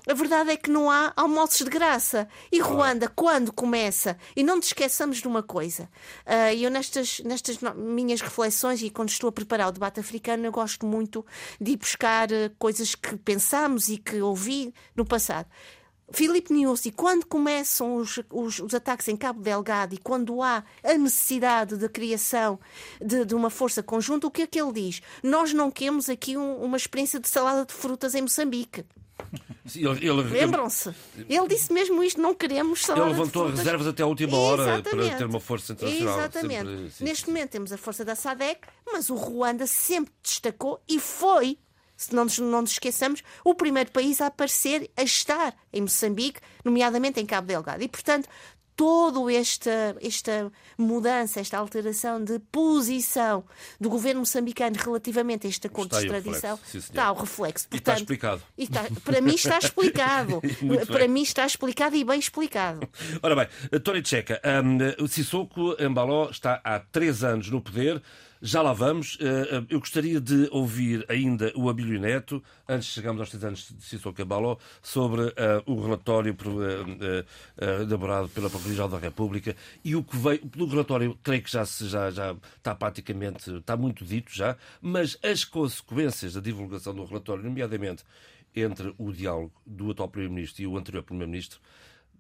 A 0.05 0.13
verdade 0.13 0.51
é 0.51 0.57
que 0.57 0.69
não 0.69 0.91
há 0.91 1.13
almoços 1.15 1.59
de 1.59 1.69
graça. 1.69 2.27
E 2.51 2.59
Ruanda, 2.59 3.07
quando 3.07 3.53
começa, 3.53 4.17
e 4.35 4.43
não 4.43 4.57
nos 4.57 4.65
esqueçamos 4.67 5.19
de 5.19 5.27
uma 5.27 5.41
coisa, 5.41 5.89
uh, 6.25 6.53
eu 6.53 6.69
nestas, 6.69 7.21
nestas 7.21 7.57
minhas 7.75 8.19
reflexões 8.19 8.81
e 8.81 8.89
quando 8.89 9.09
estou 9.09 9.29
a 9.29 9.31
preparar 9.31 9.69
o 9.69 9.71
debate 9.71 10.01
africano, 10.01 10.45
eu 10.45 10.51
gosto 10.51 10.85
muito 10.85 11.25
de 11.59 11.71
ir 11.71 11.77
buscar 11.77 12.29
uh, 12.29 12.51
coisas 12.59 12.95
que 12.95 13.15
pensamos 13.15 13.87
e 13.87 13.97
que 13.97 14.21
ouvi 14.21 14.73
no 14.93 15.05
passado. 15.05 15.47
Filipe 16.13 16.53
Nyusi, 16.53 16.91
quando 16.91 17.25
começam 17.25 17.95
os, 17.95 18.19
os, 18.29 18.59
os, 18.59 18.73
ataques 18.73 19.07
em 19.07 19.17
Cabo 19.17 19.41
Delgado 19.41 19.95
e 19.95 19.97
quando 19.97 20.41
há 20.41 20.63
a 20.83 20.93
necessidade 20.93 21.75
da 21.75 21.89
criação 21.89 22.59
de, 23.03 23.25
de, 23.25 23.33
uma 23.33 23.49
força 23.49 23.81
conjunta, 23.81 24.27
o 24.27 24.31
que 24.31 24.43
é 24.43 24.47
que 24.47 24.61
ele 24.61 24.71
diz? 24.71 25.01
Nós 25.23 25.53
não 25.53 25.71
queremos 25.71 26.09
aqui 26.09 26.37
um, 26.37 26.57
uma 26.57 26.77
experiência 26.77 27.19
de 27.19 27.27
salada 27.27 27.65
de 27.65 27.73
frutas 27.73 28.13
em 28.13 28.21
Moçambique. 28.21 28.85
Lembram-se? 30.31 30.93
Ele 31.29 31.47
disse 31.47 31.71
mesmo 31.71 32.03
isto: 32.03 32.21
não 32.21 32.33
queremos 32.33 32.81
salada 32.81 33.09
Ele 33.09 33.17
levantou 33.17 33.49
reservas 33.49 33.87
até 33.87 34.03
a 34.03 34.05
última 34.05 34.37
hora 34.37 34.63
Exatamente. 34.63 35.09
para 35.09 35.17
ter 35.17 35.25
uma 35.25 35.39
força 35.39 35.73
internacional. 35.73 36.19
Exatamente. 36.19 36.91
Sempre, 36.91 37.05
Neste 37.05 37.27
momento 37.27 37.49
temos 37.49 37.71
a 37.71 37.77
força 37.77 38.03
da 38.05 38.15
SADEC, 38.15 38.61
mas 38.85 39.09
o 39.09 39.15
Ruanda 39.15 39.65
sempre 39.65 40.13
destacou 40.21 40.81
e 40.87 40.99
foi 40.99 41.57
se 42.05 42.15
não 42.15 42.25
nos, 42.25 42.39
não 42.39 42.61
nos 42.61 42.71
esqueçamos, 42.71 43.23
o 43.43 43.53
primeiro 43.53 43.91
país 43.91 44.21
a 44.21 44.27
aparecer, 44.27 44.89
a 44.95 45.03
estar 45.03 45.55
em 45.71 45.81
Moçambique, 45.81 46.39
nomeadamente 46.63 47.19
em 47.19 47.25
Cabo 47.25 47.47
Delgado. 47.47 47.83
E, 47.83 47.87
portanto, 47.87 48.27
toda 48.75 49.31
esta, 49.33 49.95
esta 50.01 50.51
mudança, 50.77 51.39
esta 51.39 51.57
alteração 51.57 52.23
de 52.23 52.39
posição 52.51 53.43
do 53.79 53.89
governo 53.89 54.21
moçambicano 54.21 54.75
relativamente 54.77 55.47
a 55.47 55.49
este 55.49 55.67
acordo 55.67 55.91
de 55.91 56.03
extradição 56.03 56.59
está 56.73 57.05
ao 57.05 57.15
reflexo. 57.15 57.67
Portanto, 57.69 57.73
e 57.73 57.77
está 57.77 57.93
explicado. 57.95 58.41
E 58.57 58.63
está, 58.63 58.83
para 59.03 59.21
mim 59.21 59.35
está 59.35 59.57
explicado. 59.59 60.41
para 60.87 61.07
mim 61.07 61.21
está 61.21 61.45
explicado 61.45 61.95
e 61.95 62.03
bem 62.03 62.19
explicado. 62.19 62.87
Ora 63.21 63.35
bem, 63.35 63.79
Tony 63.79 64.03
Checa, 64.03 64.41
um, 64.43 65.03
o 65.03 65.07
Sissoko 65.07 65.75
Embaló 65.79 66.29
está 66.29 66.59
há 66.63 66.79
três 66.79 67.23
anos 67.23 67.49
no 67.49 67.61
poder. 67.61 68.01
Já 68.45 68.61
lá 68.61 68.73
vamos. 68.73 69.17
Eh, 69.21 69.25
eh, 69.25 69.65
eu 69.69 69.79
gostaria 69.79 70.19
de 70.19 70.49
ouvir 70.51 71.05
ainda 71.07 71.53
o 71.55 71.69
Abílio 71.69 71.97
Neto, 71.97 72.43
antes 72.67 72.87
de 72.87 72.93
chegarmos 72.95 73.21
aos 73.21 73.29
três 73.29 73.41
anos 73.41 73.69
de 73.69 73.81
Cícero 73.81 74.11
Cabaló, 74.11 74.57
sobre 74.81 75.21
uh, 75.21 75.33
o 75.65 75.81
relatório 75.81 76.35
elaborado 77.79 78.27
pela 78.27 78.49
Procuradoria-Geral 78.49 78.89
da 78.89 78.99
República 78.99 79.55
e 79.81 79.95
o 79.95 80.03
que 80.03 80.17
veio. 80.17 80.41
O 80.59 80.65
relatório, 80.65 81.17
creio 81.23 81.41
que 81.41 81.49
já, 81.49 81.63
já, 81.63 82.11
já 82.11 82.35
está 82.57 82.75
praticamente. 82.75 83.49
está 83.49 83.77
muito 83.77 84.03
dito 84.03 84.35
já, 84.35 84.57
mas 84.81 85.17
as 85.23 85.45
consequências 85.45 86.33
da 86.33 86.41
divulgação 86.41 86.93
do 86.93 87.05
relatório, 87.05 87.45
nomeadamente 87.45 88.03
entre 88.53 88.93
o 88.97 89.13
diálogo 89.13 89.53
do 89.65 89.89
atual 89.89 90.09
Primeiro-Ministro 90.09 90.61
e 90.61 90.67
o 90.67 90.77
anterior 90.77 91.01
Primeiro-Ministro, 91.01 91.61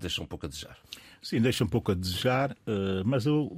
deixam 0.03 0.23
um 0.23 0.27
pouco 0.27 0.45
a 0.45 0.49
desejar. 0.49 0.77
Sim, 1.21 1.41
deixa 1.41 1.63
um 1.63 1.67
pouco 1.67 1.91
a 1.91 1.95
desejar, 1.95 2.51
uh, 2.51 3.03
mas 3.05 3.25
eu 3.25 3.49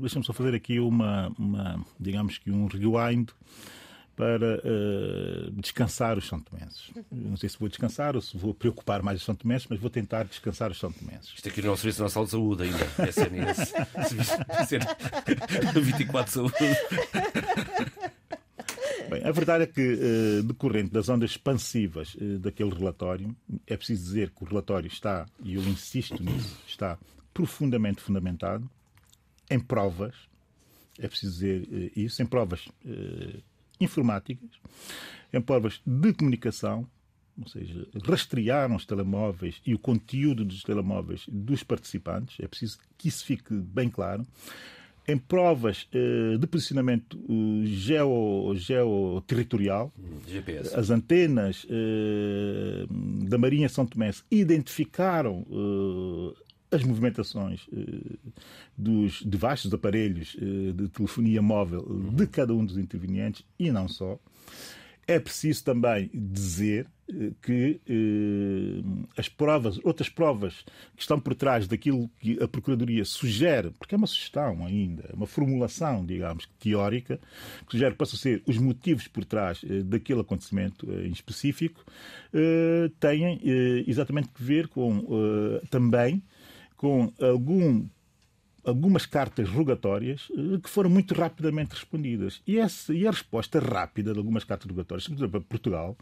deixa-me 0.00 0.24
só 0.24 0.32
fazer 0.32 0.54
aqui 0.54 0.78
uma, 0.78 1.32
uma, 1.38 1.84
digamos 1.98 2.38
que 2.38 2.50
um 2.50 2.66
rewind 2.66 3.30
para 4.14 4.58
uh, 4.58 5.50
descansar 5.52 6.18
os 6.18 6.28
São 6.28 6.38
Tomenses. 6.40 6.90
Não 7.10 7.36
sei 7.36 7.48
se 7.48 7.58
vou 7.58 7.68
descansar 7.68 8.14
ou 8.14 8.22
se 8.22 8.36
vou 8.36 8.52
preocupar 8.54 9.02
mais 9.02 9.18
os 9.18 9.24
São 9.24 9.34
Tomenses, 9.34 9.66
mas 9.68 9.80
vou 9.80 9.90
tentar 9.90 10.24
descansar 10.24 10.70
os 10.70 10.78
São 10.78 10.92
Tomenses. 10.92 11.32
Isto 11.34 11.48
aqui 11.48 11.62
não 11.62 11.70
é 11.70 11.72
o 11.72 11.76
Serviço 11.76 12.02
Nacional 12.02 12.26
de 12.26 12.30
Saúde 12.30 12.62
ainda, 12.64 13.08
SNS. 13.08 13.72
24 15.74 16.30
Saúde. 16.32 16.54
Bem, 19.10 19.24
a 19.24 19.32
verdade 19.32 19.64
é 19.64 19.66
que, 19.66 19.80
uh, 19.80 20.42
decorrente 20.44 20.92
das 20.92 21.08
ondas 21.08 21.32
expansivas 21.32 22.14
uh, 22.14 22.38
daquele 22.38 22.70
relatório, 22.70 23.34
é 23.66 23.76
preciso 23.76 24.04
dizer 24.04 24.30
que 24.30 24.44
o 24.44 24.46
relatório 24.46 24.86
está, 24.86 25.26
e 25.42 25.54
eu 25.54 25.62
insisto 25.62 26.22
nisso, 26.22 26.56
está 26.64 26.96
profundamente 27.34 28.00
fundamentado 28.00 28.70
em 29.50 29.58
provas, 29.58 30.14
é 30.96 31.08
preciso 31.08 31.32
dizer 31.32 31.62
uh, 31.62 31.90
isso, 31.98 32.22
em 32.22 32.26
provas 32.26 32.68
informáticas, 33.80 34.50
em 35.32 35.40
provas 35.40 35.80
de 35.84 36.12
comunicação, 36.12 36.86
ou 37.36 37.48
seja, 37.48 37.88
rastrearam 38.04 38.76
os 38.76 38.86
telemóveis 38.86 39.60
e 39.66 39.74
o 39.74 39.78
conteúdo 39.78 40.44
dos 40.44 40.62
telemóveis 40.62 41.24
dos 41.26 41.64
participantes, 41.64 42.38
é 42.38 42.46
preciso 42.46 42.78
que 42.96 43.08
isso 43.08 43.24
fique 43.24 43.54
bem 43.54 43.88
claro 43.88 44.24
em 45.06 45.16
provas 45.18 45.88
uh, 45.94 46.38
de 46.38 46.46
posicionamento 46.46 47.18
uh, 47.18 47.66
geo, 47.66 48.54
geoterritorial, 48.54 49.92
GPS. 50.26 50.74
as 50.74 50.90
antenas 50.90 51.64
uh, 51.64 52.86
da 53.28 53.38
Marinha 53.38 53.68
São 53.68 53.86
Tomé 53.86 54.10
identificaram 54.30 55.44
as 56.70 56.82
movimentações 56.84 57.66
dos 58.76 59.22
de 59.24 59.36
vastos 59.36 59.74
aparelhos 59.74 60.36
de 60.74 60.88
telefonia 60.88 61.42
móvel 61.42 61.84
de 62.12 62.26
cada 62.26 62.54
um 62.54 62.64
dos 62.64 62.78
intervenientes 62.78 63.44
e 63.58 63.70
não 63.70 63.88
só. 63.88 64.18
É 65.10 65.18
preciso 65.18 65.64
também 65.64 66.08
dizer 66.14 66.86
eh, 67.08 67.32
que 67.42 67.80
eh, 67.84 69.10
as 69.16 69.28
provas, 69.28 69.80
outras 69.82 70.08
provas 70.08 70.64
que 70.94 71.02
estão 71.02 71.18
por 71.18 71.34
trás 71.34 71.66
daquilo 71.66 72.08
que 72.20 72.40
a 72.40 72.46
Procuradoria 72.46 73.04
sugere, 73.04 73.72
porque 73.72 73.96
é 73.96 73.98
uma 73.98 74.06
sugestão 74.06 74.64
ainda, 74.64 75.10
uma 75.12 75.26
formulação, 75.26 76.06
digamos, 76.06 76.48
teórica, 76.60 77.18
que 77.66 77.72
sugere 77.72 77.96
possam 77.96 78.16
ser 78.20 78.40
os 78.46 78.56
motivos 78.56 79.08
por 79.08 79.24
trás 79.24 79.62
eh, 79.68 79.82
daquele 79.82 80.20
acontecimento 80.20 80.88
eh, 80.88 81.08
em 81.08 81.10
específico, 81.10 81.84
eh, 82.32 82.88
têm 83.00 83.40
eh, 83.44 83.84
exatamente 83.88 84.28
que 84.28 84.44
ver 84.44 84.68
com 84.68 85.00
também 85.70 86.22
com 86.76 87.12
algum 87.20 87.84
algumas 88.64 89.06
cartas 89.06 89.48
rogatórias 89.48 90.28
eh, 90.32 90.58
que 90.62 90.68
foram 90.68 90.90
muito 90.90 91.14
rapidamente 91.14 91.74
respondidas. 91.74 92.42
E, 92.46 92.58
essa, 92.58 92.94
e 92.94 93.06
a 93.06 93.10
resposta 93.10 93.58
rápida 93.58 94.12
de 94.12 94.18
algumas 94.18 94.44
cartas 94.44 94.68
rogatórias, 94.68 95.06
por 95.06 95.16
exemplo, 95.16 95.40
Portugal, 95.42 95.96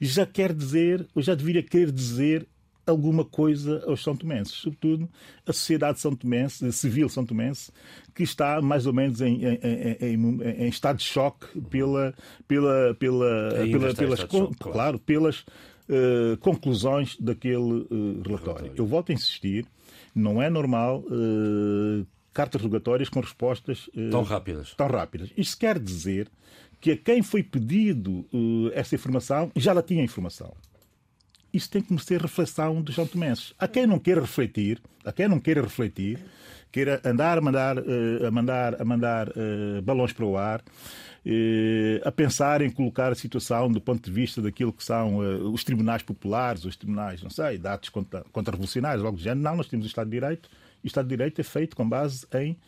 já 0.00 0.26
quer 0.26 0.52
dizer, 0.52 1.06
ou 1.14 1.22
já 1.22 1.34
deveria 1.34 1.62
querer 1.62 1.90
dizer 1.90 2.46
alguma 2.86 3.24
coisa 3.24 3.82
aos 3.86 4.02
São 4.02 4.16
Tomenses, 4.16 4.54
sobretudo 4.54 5.08
a 5.44 5.52
sociedade 5.52 6.00
São 6.00 6.14
Tomense, 6.14 6.72
civil 6.72 7.08
São 7.08 7.26
Tomense, 7.26 7.72
que 8.14 8.22
está 8.22 8.62
mais 8.62 8.86
ou 8.86 8.92
menos 8.92 9.20
em, 9.20 9.44
em, 9.44 9.96
em, 10.00 10.42
em 10.42 10.68
estado 10.68 10.98
de 10.98 11.04
choque 11.04 11.60
pela, 11.62 12.14
pela, 12.46 12.94
pela, 12.94 13.50
pela 13.70 13.94
pelas, 13.94 14.24
claro. 14.60 14.98
pelas 15.00 15.44
uh, 15.88 16.36
conclusões 16.38 17.16
daquele 17.18 17.86
uh, 17.90 18.22
relatório. 18.24 18.72
Eu 18.76 18.86
volto 18.86 19.10
a 19.10 19.14
insistir, 19.14 19.66
não 20.14 20.42
é 20.42 20.50
normal 20.50 21.00
uh, 21.00 22.06
cartas 22.32 22.60
rogatórias 22.60 23.08
com 23.08 23.20
respostas 23.20 23.88
tão 24.10 24.22
rápidas. 24.22 24.74
Tão 24.74 24.88
rápidas. 24.88 25.30
Isto 25.36 25.58
quer 25.58 25.78
dizer 25.78 26.28
que 26.80 26.92
a 26.92 26.96
quem 26.96 27.22
foi 27.22 27.42
pedido 27.42 28.26
essa 28.74 28.94
informação 28.94 29.50
já 29.56 29.72
lá 29.72 29.82
tinha 29.82 30.04
informação. 30.04 30.54
Isso 31.50 31.70
tem 31.70 31.80
que 31.80 31.90
merecer 31.90 32.20
reflexão 32.20 32.82
dos 32.82 32.94
São 32.94 33.06
Tomenses. 33.06 33.54
A 33.58 33.66
quem 33.66 33.86
não 33.86 33.98
queira 33.98 34.20
refletir, 34.20 34.78
a 35.02 35.10
quem 35.10 35.26
não 35.26 35.40
queira 35.40 35.62
refletir, 35.62 36.22
queira 36.76 37.00
andar 37.02 37.38
a 37.38 37.40
mandar, 37.40 37.78
a 37.78 38.30
mandar, 38.30 38.82
a 38.82 38.84
mandar 38.84 39.32
balões 39.82 40.12
para 40.12 40.26
o 40.26 40.36
ar, 40.36 40.62
a 42.04 42.12
pensar 42.12 42.60
em 42.60 42.68
colocar 42.68 43.10
a 43.10 43.14
situação 43.14 43.72
do 43.72 43.80
ponto 43.80 44.04
de 44.04 44.10
vista 44.10 44.42
daquilo 44.42 44.74
que 44.74 44.84
são 44.84 45.16
os 45.54 45.64
tribunais 45.64 46.02
populares, 46.02 46.66
os 46.66 46.76
tribunais, 46.76 47.22
não 47.22 47.30
sei, 47.30 47.56
dados 47.56 47.88
contra-revolucionários, 47.88 49.02
logo 49.02 49.16
de 49.16 49.22
género. 49.22 49.40
Não, 49.40 49.56
nós 49.56 49.68
temos 49.68 49.86
o 49.86 49.88
Estado 49.88 50.10
de 50.10 50.16
Direito 50.16 50.50
e 50.84 50.86
o 50.86 50.88
Estado 50.88 51.06
de 51.06 51.16
Direito 51.16 51.40
é 51.40 51.44
feito 51.44 51.74
com 51.74 51.88
base 51.88 52.26
em, 52.34 52.58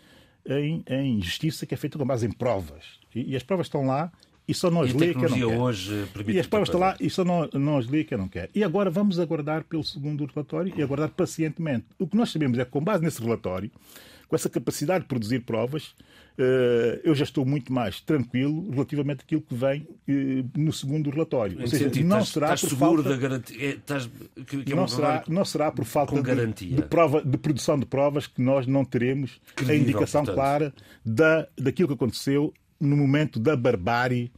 em, 0.46 0.82
em 0.88 1.20
justiça, 1.20 1.66
que 1.66 1.74
é 1.74 1.76
feito 1.76 1.98
com 1.98 2.06
base 2.06 2.26
em 2.26 2.32
provas. 2.32 2.98
E, 3.14 3.32
e 3.32 3.36
as 3.36 3.42
provas 3.42 3.66
estão 3.66 3.86
lá 3.86 4.10
e 4.48 4.54
só 4.54 4.70
nós 4.70 4.94
lê 4.94 5.12
que 5.12 5.20
não 5.20 5.28
quero. 5.28 5.60
hoje 5.60 6.08
e 6.26 6.40
as 6.40 6.46
provas 6.46 6.68
estão 6.68 6.80
lá 6.80 6.96
e 6.98 7.10
só 7.10 7.22
nós, 7.22 7.50
nós 7.52 7.86
lê 7.86 8.02
que 8.02 8.14
eu 8.14 8.18
não 8.18 8.28
quero. 8.28 8.48
E 8.54 8.64
agora 8.64 8.88
vamos 8.88 9.20
aguardar 9.20 9.62
pelo 9.64 9.84
segundo 9.84 10.24
relatório 10.24 10.72
e 10.74 10.82
aguardar 10.82 11.10
pacientemente. 11.10 11.84
O 11.98 12.06
que 12.06 12.16
nós 12.16 12.30
sabemos 12.30 12.58
é 12.58 12.64
que, 12.64 12.70
com 12.70 12.82
base 12.82 13.04
nesse 13.04 13.22
relatório, 13.22 13.70
com 14.26 14.34
essa 14.34 14.48
capacidade 14.48 15.04
de 15.04 15.08
produzir 15.08 15.40
provas, 15.40 15.94
eh, 16.38 17.00
eu 17.02 17.14
já 17.14 17.24
estou 17.24 17.44
muito 17.44 17.72
mais 17.72 18.00
tranquilo 18.00 18.70
relativamente 18.70 19.20
àquilo 19.20 19.42
que 19.42 19.54
vem 19.54 19.86
eh, 20.06 20.44
no 20.56 20.72
segundo 20.72 21.10
relatório. 21.10 21.60
Ou 21.60 21.66
seja, 21.66 21.84
sentido, 21.84 22.06
não 22.06 22.18
estás, 22.18 22.32
será 22.32 22.46
estás 22.46 22.60
por 22.60 22.68
seguro 22.70 23.02
falta... 23.02 23.08
da 23.10 23.16
garantia. 23.16 23.66
É, 23.66 23.70
estás... 23.70 24.10
que, 24.46 24.72
é 24.72 24.74
não, 24.74 24.88
será, 24.88 25.24
não 25.28 25.44
será 25.44 25.72
por 25.72 25.84
falta 25.84 26.22
de, 26.22 26.66
de, 26.74 26.82
prova, 26.82 27.22
de 27.22 27.36
produção 27.36 27.78
de 27.78 27.84
provas 27.84 28.26
que 28.26 28.40
nós 28.40 28.66
não 28.66 28.84
teremos 28.84 29.40
Credível, 29.54 29.74
a 29.74 29.78
indicação 29.78 30.24
portanto. 30.24 30.34
clara 30.34 30.74
da, 31.04 31.48
daquilo 31.58 31.88
que 31.88 31.94
aconteceu 31.94 32.54
no 32.80 32.96
momento 32.96 33.38
da 33.38 33.56
barbárie 33.56 34.32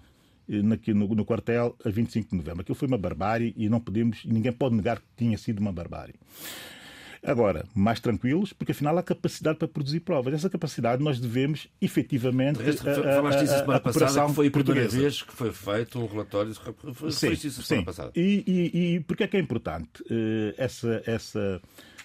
eh, 0.48 0.62
no, 0.62 1.14
no, 1.14 1.24
quartel 1.24 1.76
a 1.84 1.88
25 1.88 2.30
de 2.30 2.36
novembro. 2.36 2.62
Aquilo 2.62 2.74
foi 2.74 2.88
uma 2.88 2.98
barbárie 2.98 3.54
e 3.56 3.68
não 3.68 3.80
podemos, 3.80 4.24
ninguém 4.24 4.52
pode 4.52 4.74
negar 4.74 4.98
que 4.98 5.06
tinha 5.16 5.38
sido 5.38 5.60
uma 5.60 5.72
barbárie. 5.72 6.14
Agora, 7.22 7.66
mais 7.74 8.00
tranquilos, 8.00 8.54
porque 8.54 8.72
afinal 8.72 8.96
há 8.96 9.02
capacidade 9.02 9.58
para 9.58 9.68
produzir 9.68 10.00
provas. 10.00 10.32
Essa 10.32 10.48
capacidade 10.48 11.04
nós 11.04 11.20
devemos 11.20 11.68
efetivamente. 11.80 12.62
Resto, 12.62 12.88
a, 12.88 12.94
falaste 12.94 13.44
isso 13.44 13.54
a 13.54 13.58
semana 13.58 13.80
passada, 13.80 14.26
que 14.26 14.34
foi 14.34 14.46
a 14.46 14.50
primeira 14.50 14.80
portuguesa. 14.80 14.98
vez 14.98 15.22
que 15.22 15.32
foi 15.34 15.52
feito 15.52 15.98
um 16.00 16.06
relatório. 16.06 16.54
Foi, 16.94 17.12
sim, 17.12 17.32
isso 17.32 17.60
a 17.60 17.62
semana 17.62 17.82
sim. 17.82 17.84
passada. 17.84 18.12
E, 18.16 18.42
e, 18.46 18.94
e 18.94 19.00
porquê 19.00 19.24
é 19.24 19.28
que 19.28 19.36
é 19.36 19.40
importante 19.40 20.02
essa. 20.56 21.02
essa 21.06 21.60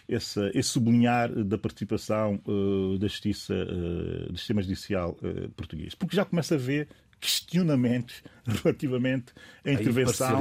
esse, 0.08 0.40
esse, 0.54 0.70
sublinhar 0.70 1.32
da 1.44 1.58
participação 1.58 2.42
uh, 2.46 2.98
da 2.98 3.08
justiça, 3.08 3.54
uh, 3.54 4.32
do 4.32 4.38
sistema 4.38 4.62
judicial 4.62 5.18
uh, 5.22 5.50
português. 5.50 5.96
Porque 5.96 6.16
já 6.16 6.26
começa 6.26 6.56
a 6.56 6.58
haver 6.58 6.88
questionamentos 7.20 8.24
relativamente 8.46 9.34
à 9.64 9.72
intervenção 9.72 10.40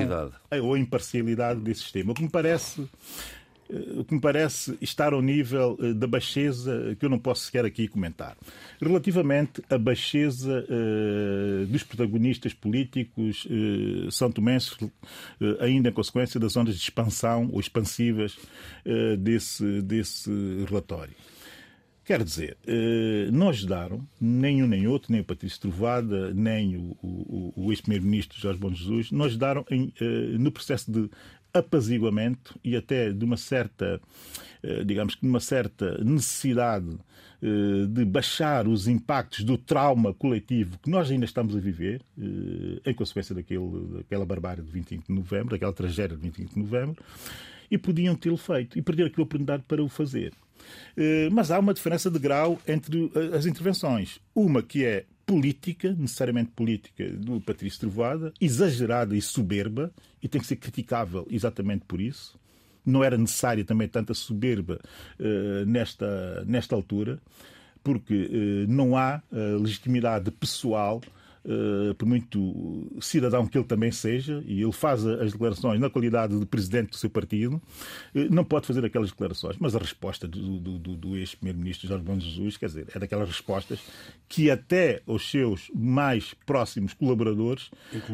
ou 0.62 0.74
à 0.74 0.78
imparcialidade 0.78 1.60
desse 1.60 1.82
sistema. 1.82 2.12
O 2.12 2.14
que 2.14 2.22
me 2.22 2.30
parece 2.30 2.88
o 3.96 4.04
que 4.04 4.14
me 4.14 4.20
parece 4.20 4.76
estar 4.80 5.12
ao 5.12 5.22
nível 5.22 5.76
eh, 5.80 5.92
da 5.92 6.06
baixeza 6.06 6.96
que 6.98 7.04
eu 7.04 7.10
não 7.10 7.18
posso 7.18 7.44
sequer 7.46 7.64
aqui 7.64 7.88
comentar. 7.88 8.36
Relativamente 8.80 9.62
à 9.68 9.78
baixeza 9.78 10.64
uh, 10.68 11.66
dos 11.66 11.82
protagonistas 11.82 12.52
políticos 12.52 13.46
são 14.10 14.30
tomenses, 14.30 14.76
ainda 15.60 15.88
em 15.88 15.92
consequência 15.92 16.38
das 16.38 16.56
ondas 16.56 16.76
de 16.76 16.82
expansão 16.82 17.48
ou 17.52 17.60
expansivas 17.60 18.36
desse, 19.18 19.82
desse 19.82 20.30
relatório. 20.68 21.14
Quer 22.04 22.22
dizer, 22.22 22.56
não 23.32 23.48
ajudaram 23.48 24.06
nem 24.20 24.62
um 24.62 24.66
nem 24.66 24.86
outro, 24.86 25.10
nem 25.10 25.20
o 25.20 25.24
Patrício 25.24 25.60
Trovada, 25.60 26.34
nem 26.34 26.76
o, 26.76 26.96
o, 27.02 27.52
o 27.56 27.72
ex-primeiro-ministro 27.72 28.38
Jorge 28.38 28.58
Bom 28.58 28.72
Jesus, 28.72 29.10
não 29.10 29.24
ajudaram 29.24 29.64
em, 29.70 29.92
no 30.38 30.52
processo 30.52 30.90
de 30.90 31.08
apaziguamento 31.54 32.58
e 32.64 32.76
até 32.76 33.12
de 33.12 33.24
uma 33.24 33.36
certa, 33.36 34.00
eh, 34.62 34.82
digamos 34.84 35.14
que 35.14 35.22
de 35.22 35.28
uma 35.28 35.40
certa 35.40 36.02
necessidade 36.02 36.98
eh, 37.40 37.86
de 37.88 38.04
baixar 38.04 38.66
os 38.66 38.88
impactos 38.88 39.44
do 39.44 39.56
trauma 39.56 40.12
coletivo 40.12 40.78
que 40.82 40.90
nós 40.90 41.10
ainda 41.10 41.24
estamos 41.24 41.54
a 41.54 41.60
viver, 41.60 42.02
eh, 42.18 42.90
em 42.90 42.94
consequência 42.94 43.34
daquele, 43.34 43.98
daquela 43.98 44.26
barbárie 44.26 44.62
de 44.64 44.70
25 44.70 45.06
de 45.06 45.12
novembro, 45.12 45.50
daquela 45.50 45.72
tragédia 45.72 46.16
de 46.16 46.22
25 46.22 46.54
de 46.54 46.58
novembro, 46.58 47.04
e 47.74 47.78
podiam 47.78 48.14
tê-lo 48.14 48.36
feito 48.36 48.78
e 48.78 48.82
perder 48.82 49.06
aquela 49.06 49.24
oportunidade 49.24 49.64
para 49.66 49.82
o 49.82 49.88
fazer. 49.88 50.32
Mas 51.32 51.50
há 51.50 51.58
uma 51.58 51.74
diferença 51.74 52.08
de 52.08 52.18
grau 52.18 52.58
entre 52.68 53.10
as 53.36 53.46
intervenções. 53.46 54.20
Uma 54.34 54.62
que 54.62 54.84
é 54.84 55.04
política, 55.26 55.92
necessariamente 55.92 56.52
política, 56.52 57.08
do 57.10 57.40
Patrício 57.40 57.80
Trovoada, 57.80 58.32
exagerada 58.40 59.16
e 59.16 59.20
soberba, 59.20 59.92
e 60.22 60.28
tem 60.28 60.40
que 60.40 60.46
ser 60.46 60.56
criticável 60.56 61.26
exatamente 61.28 61.84
por 61.84 62.00
isso. 62.00 62.38
Não 62.86 63.02
era 63.02 63.18
necessária 63.18 63.64
também 63.64 63.88
tanta 63.88 64.14
soberba 64.14 64.78
uh, 65.18 65.66
nesta, 65.66 66.44
nesta 66.46 66.76
altura, 66.76 67.18
porque 67.82 68.66
não 68.66 68.96
há 68.96 69.20
legitimidade 69.60 70.30
pessoal 70.30 71.02
por 71.98 72.06
muito 72.06 72.90
cidadão 73.00 73.46
que 73.46 73.58
ele 73.58 73.66
também 73.66 73.92
seja, 73.92 74.42
e 74.46 74.62
ele 74.62 74.72
faz 74.72 75.06
as 75.06 75.32
declarações 75.32 75.80
na 75.80 75.90
qualidade 75.90 76.38
de 76.38 76.46
presidente 76.46 76.90
do 76.90 76.96
seu 76.96 77.10
partido, 77.10 77.56
uh, 77.56 77.62
não 78.30 78.44
pode 78.44 78.66
fazer 78.66 78.84
aquelas 78.84 79.10
declarações. 79.10 79.56
Mas 79.58 79.74
a 79.74 79.78
resposta 79.78 80.26
do, 80.26 80.58
do, 80.58 80.78
do, 80.78 80.96
do 80.96 81.16
ex-primeiro-ministro 81.16 81.88
Jorge 81.88 82.04
Bom 82.04 82.18
Jesus, 82.18 82.56
quer 82.56 82.66
dizer, 82.66 82.86
é 82.94 82.98
daquelas 82.98 83.28
respostas 83.28 83.80
que 84.28 84.50
até 84.50 85.02
os 85.06 85.30
seus 85.30 85.70
mais 85.74 86.34
próximos 86.46 86.94
colaboradores 86.94 87.70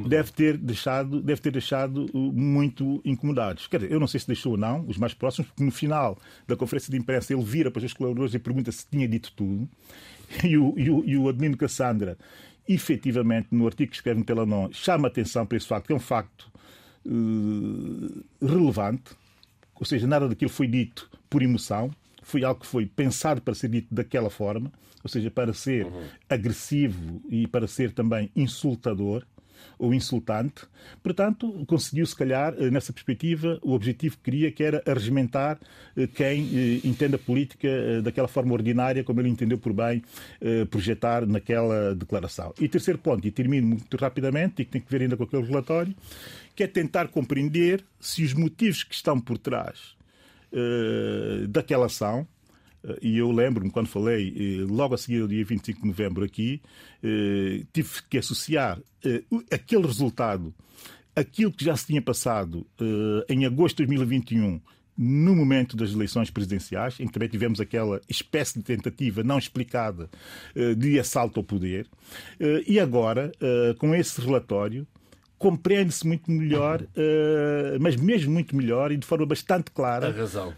deve 0.07 0.33
ter 0.33 0.57
deixado, 0.57 1.21
deve 1.21 1.41
ter 1.41 1.53
deixado 1.53 2.07
uh, 2.13 2.33
muito 2.33 3.01
incomodados. 3.05 3.67
Quer 3.67 3.81
dizer, 3.81 3.93
eu 3.93 4.01
não 4.01 4.07
sei 4.07 4.21
se 4.21 4.27
deixou 4.27 4.53
ou 4.53 4.59
não, 4.59 4.85
os 4.87 4.97
mais 4.97 5.15
próximos, 5.15 5.49
porque 5.49 5.65
no 5.65 5.71
final 5.71 6.19
da 6.47 6.57
conferência 6.57 6.91
de 6.91 6.99
imprensa 6.99 7.33
ele 7.33 7.43
vira 7.43 7.71
para 7.71 7.79
os 7.79 7.83
seus 7.83 7.93
colaboradores 7.93 8.35
e 8.35 8.39
pergunta 8.39 8.73
se 8.73 8.87
tinha 8.89 9.09
dito 9.09 9.33
tudo. 9.35 9.69
E 10.45 10.57
o, 10.57 10.75
e 10.79 10.89
o, 10.89 11.05
e 11.05 11.17
o 11.17 11.29
Admino 11.29 11.57
Cassandra 11.57 12.17
efetivamente, 12.69 13.49
no 13.51 13.67
artigo 13.67 13.91
que 13.91 13.97
escreve 13.97 14.21
no 14.21 14.25
Telanon, 14.25 14.69
chama 14.73 15.09
atenção 15.09 15.47
para 15.47 15.57
esse 15.57 15.67
facto, 15.67 15.87
que 15.87 15.93
é 15.93 15.97
um 15.97 16.01
facto 16.01 16.51
uh, 17.07 18.25
relevante, 18.41 19.13
ou 19.75 19.87
seja, 19.87 20.07
nada 20.07 20.29
daquilo 20.29 20.51
foi 20.51 20.67
dito 20.67 21.11
por 21.29 21.43
emoção, 21.43 21.91
foi 22.23 22.45
algo 22.45 22.61
que 22.61 22.67
foi 22.67 22.87
pensado 22.87 23.41
para 23.41 23.55
ser 23.55 23.69
dito 23.69 23.95
daquela 23.95 24.31
forma, 24.31 24.71
ou 25.03 25.09
seja, 25.09 25.31
para 25.31 25.53
ser 25.55 25.87
uhum. 25.87 26.05
agressivo 26.29 27.23
e 27.29 27.47
para 27.47 27.67
ser 27.67 27.93
também 27.93 28.31
insultador 28.37 29.25
ou 29.79 29.95
insultante. 29.95 30.67
Portanto, 31.03 31.65
conseguiu, 31.67 32.05
se 32.07 32.15
calhar, 32.15 32.55
eh, 32.59 32.71
nessa 32.71 32.93
perspectiva, 32.93 33.59
o 33.63 33.73
objetivo 33.73 34.17
que 34.17 34.23
queria, 34.25 34.53
que 34.53 34.63
era 34.63 34.83
arregimentar 34.87 35.59
eh, 35.97 36.07
quem 36.07 36.49
eh, 36.53 36.81
entende 36.85 37.15
a 37.15 37.19
política 37.19 37.69
daquela 38.03 38.29
forma 38.29 38.53
ordinária, 38.53 39.03
como 39.03 39.21
ele 39.21 39.29
entendeu 39.29 39.59
por 39.59 39.73
bem 39.73 40.03
projetar 40.71 41.27
naquela 41.27 41.95
declaração. 41.95 42.53
E 42.61 42.69
terceiro 42.69 42.99
ponto, 42.99 43.27
e 43.27 43.31
termino 43.31 43.69
muito 43.69 43.97
rapidamente, 43.97 44.63
e 44.63 44.65
que 44.65 44.71
tem 44.71 44.81
que 44.81 44.91
ver 44.91 45.03
ainda 45.03 45.17
com 45.17 45.25
aquele 45.25 45.45
relatório, 45.45 45.95
que 46.55 46.63
é 46.63 46.67
tentar 46.67 47.09
compreender 47.09 47.85
se 47.99 48.25
os 48.25 48.35
motivos 48.35 48.83
que 48.83 48.95
estão 48.95 49.21
por 49.21 49.39
trás 49.39 49.95
daquela 51.49 51.87
ação, 51.87 52.27
e 53.03 53.19
eu 53.19 53.31
lembro-me, 53.31 53.71
quando 53.71 53.89
falei, 53.89 54.35
eh, 54.37 54.67
logo 54.69 54.95
a 54.95 54.99
seguir 54.99 55.21
ao 55.23 55.29
dia 55.29 55.45
25 55.45 55.83
de 55.83 55.87
novembro 55.87 56.25
aqui, 56.25 56.63
eh, 57.03 57.65
tive 57.73 57.89
que 58.09 58.19
associar 58.19 58.81
aquele 59.51 59.87
resultado 59.87 60.55
aquilo 61.15 61.53
que 61.53 61.65
já 61.65 61.77
se 61.77 61.87
tinha 61.87 62.01
passado 62.01 62.67
em 63.29 63.45
agosto 63.45 63.79
de 63.79 63.87
2021 63.87 64.61
no 64.97 65.35
momento 65.35 65.77
das 65.77 65.93
eleições 65.93 66.31
presidenciais, 66.31 67.01
em 67.01 67.07
que 67.07 67.13
também 67.13 67.29
tivemos 67.29 67.61
aquela 67.61 68.01
espécie 68.09 68.59
de 68.59 68.65
tentativa 68.65 69.23
não 69.23 69.39
explicada 69.39 70.11
de 70.77 71.01
assalto 71.01 71.41
ao 71.41 71.45
poder, 71.45 71.89
e 72.67 72.79
agora, 72.79 73.33
com 73.79 73.95
esse 73.95 74.21
relatório, 74.21 74.87
compreende-se 75.39 76.07
muito 76.07 76.31
melhor, 76.31 76.87
mas 77.81 77.97
mesmo 77.97 78.33
muito 78.33 78.55
melhor 78.55 78.93
e 78.93 78.97
de 78.99 79.07
forma 79.07 79.25
bastante 79.25 79.71
clara, 79.71 80.09
a 80.09 80.13
razão, 80.13 80.55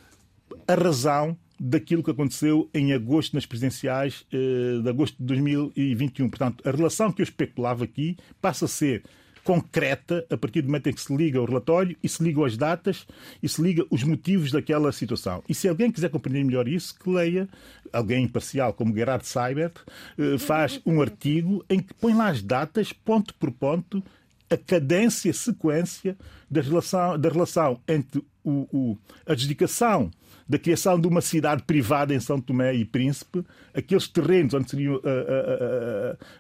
a 0.67 0.75
razão 0.75 1.37
daquilo 1.59 2.03
que 2.03 2.11
aconteceu 2.11 2.69
em 2.75 2.93
agosto 2.93 3.35
nas 3.35 3.47
presidenciais 3.47 4.25
eh, 4.33 4.81
de 4.83 4.89
agosto 4.89 5.17
de 5.19 5.25
2021. 5.25 6.29
Portanto, 6.29 6.67
a 6.69 6.71
relação 6.71 7.13
que 7.13 7.23
eu 7.23 7.25
especulava 7.25 7.85
aqui 7.85 8.17
passa 8.41 8.65
a 8.65 8.69
ser 8.69 9.03
concreta 9.45 10.25
a 10.31 10.37
partir 10.37 10.63
do 10.63 10.67
momento 10.67 10.89
em 10.89 10.93
que 10.93 11.01
se 11.01 11.15
liga 11.15 11.41
o 11.41 11.45
relatório 11.45 11.97
e 12.03 12.09
se 12.09 12.23
ligam 12.23 12.45
as 12.45 12.57
datas 12.57 13.07
e 13.43 13.49
se 13.49 13.61
liga 13.61 13.85
os 13.91 14.05
motivos 14.05 14.53
daquela 14.53 14.93
situação. 14.93 15.43
E 15.49 15.55
se 15.55 15.69
alguém 15.69 15.91
quiser 15.91 16.11
compreender 16.11 16.45
melhor 16.45 16.69
isso, 16.69 16.97
que 16.99 17.11
leia, 17.11 17.49
alguém 17.93 18.25
imparcial 18.25 18.73
como 18.73 18.95
Gerard 18.95 19.27
Seibert, 19.27 19.75
eh, 20.19 20.39
faz 20.39 20.81
um 20.87 21.01
artigo 21.01 21.65
em 21.69 21.81
que 21.81 21.95
põe 21.95 22.15
lá 22.15 22.29
as 22.29 22.43
datas, 22.43 22.93
ponto 22.93 23.35
por 23.35 23.51
ponto, 23.51 24.03
a 24.49 24.57
cadência, 24.57 25.31
a 25.31 25.35
sequência 25.35 26.17
da 26.51 26.61
relação, 26.61 27.19
da 27.19 27.29
relação 27.29 27.81
entre 27.89 28.23
o, 28.45 28.69
o, 28.73 28.99
a 29.27 29.35
dedicação 29.35 30.11
da 30.49 30.59
criação 30.59 31.01
de 31.01 31.07
uma 31.07 31.21
cidade 31.21 31.63
privada 31.63 32.15
em 32.15 32.21
São 32.21 32.41
Tomé 32.41 32.75
e 32.75 32.85
Príncipe, 32.85 33.45
aqueles 33.75 34.09
terrenos 34.09 34.55
onde 34.55 34.71
seria 34.71 34.91
a, 34.91 34.95
a, 34.95 34.99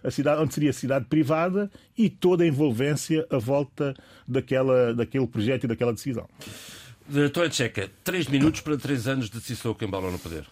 a, 0.04 0.08
a, 0.08 0.10
cidade, 0.10 0.42
onde 0.42 0.54
seria 0.54 0.70
a 0.70 0.74
cidade 0.74 1.04
privada 1.06 1.70
e 1.96 2.08
toda 2.10 2.44
a 2.44 2.46
envolvência 2.46 3.26
à 3.30 3.38
volta 3.38 3.94
daquela, 4.26 4.94
daquele 4.94 5.26
projeto 5.26 5.64
e 5.64 5.66
daquela 5.66 5.92
decisão. 5.92 6.28
Doutora 7.08 7.48
Tcheca, 7.48 7.90
três 8.04 8.26
minutos 8.26 8.60
para 8.60 8.76
três 8.76 9.08
anos 9.08 9.28
de 9.28 9.40
Sissoko 9.40 9.84
Embalo 9.84 10.10
no 10.10 10.18
poder. 10.18 10.44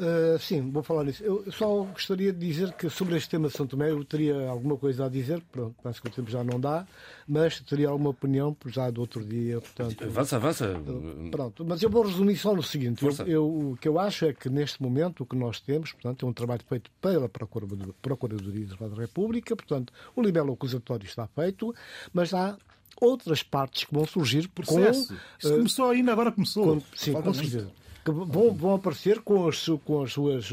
Uh, 0.00 0.38
sim, 0.38 0.70
vou 0.70 0.82
falar 0.82 1.04
nisso. 1.04 1.22
Eu 1.22 1.44
só 1.52 1.82
gostaria 1.82 2.32
de 2.32 2.38
dizer 2.38 2.72
que 2.72 2.88
sobre 2.88 3.18
este 3.18 3.28
tema 3.28 3.48
de 3.48 3.54
São 3.54 3.66
Tomé 3.66 3.90
eu 3.90 4.02
teria 4.02 4.48
alguma 4.48 4.74
coisa 4.78 5.04
a 5.04 5.08
dizer, 5.10 5.42
pronto, 5.52 5.76
parece 5.82 6.00
que 6.00 6.08
o 6.08 6.10
tempo 6.10 6.30
já 6.30 6.42
não 6.42 6.58
dá, 6.58 6.86
mas 7.28 7.60
teria 7.60 7.90
alguma 7.90 8.08
opinião 8.08 8.56
já 8.66 8.88
do 8.88 9.02
outro 9.02 9.22
dia. 9.22 9.60
Portanto, 9.60 10.02
avança, 10.02 10.36
avança. 10.36 10.78
Uh, 10.78 11.30
pronto, 11.30 11.66
mas 11.66 11.82
eu 11.82 11.90
vou 11.90 12.02
resumir 12.02 12.38
só 12.38 12.56
no 12.56 12.62
seguinte: 12.62 13.04
eu, 13.04 13.26
eu, 13.26 13.44
o 13.72 13.76
que 13.78 13.86
eu 13.86 13.98
acho 13.98 14.24
é 14.24 14.32
que 14.32 14.48
neste 14.48 14.82
momento 14.82 15.22
o 15.22 15.26
que 15.26 15.36
nós 15.36 15.60
temos, 15.60 15.92
portanto, 15.92 16.24
é 16.24 16.28
um 16.28 16.32
trabalho 16.32 16.62
feito 16.66 16.90
pela 16.98 17.28
Procuradoria 17.28 18.66
da 18.66 18.96
República, 18.96 19.54
portanto, 19.54 19.92
o 20.16 20.22
libelo 20.22 20.54
acusatório 20.54 21.04
está 21.04 21.26
feito, 21.26 21.74
mas 22.10 22.32
há 22.32 22.56
outras 22.98 23.42
partes 23.42 23.84
que 23.84 23.92
vão 23.92 24.06
surgir. 24.06 24.48
Processo. 24.48 25.14
Com, 25.42 25.48
uh, 25.48 25.56
começou 25.56 25.90
ainda, 25.90 26.10
agora 26.12 26.32
começou. 26.32 26.76
Com, 26.76 26.82
sim, 26.96 27.12
com 27.12 27.34
certeza 27.34 27.70
que 28.04 28.10
vão, 28.10 28.52
vão 28.52 28.74
aparecer 28.74 29.20
com 29.20 29.48
as, 29.48 29.66
com, 29.84 30.02
as 30.02 30.12
suas, 30.12 30.50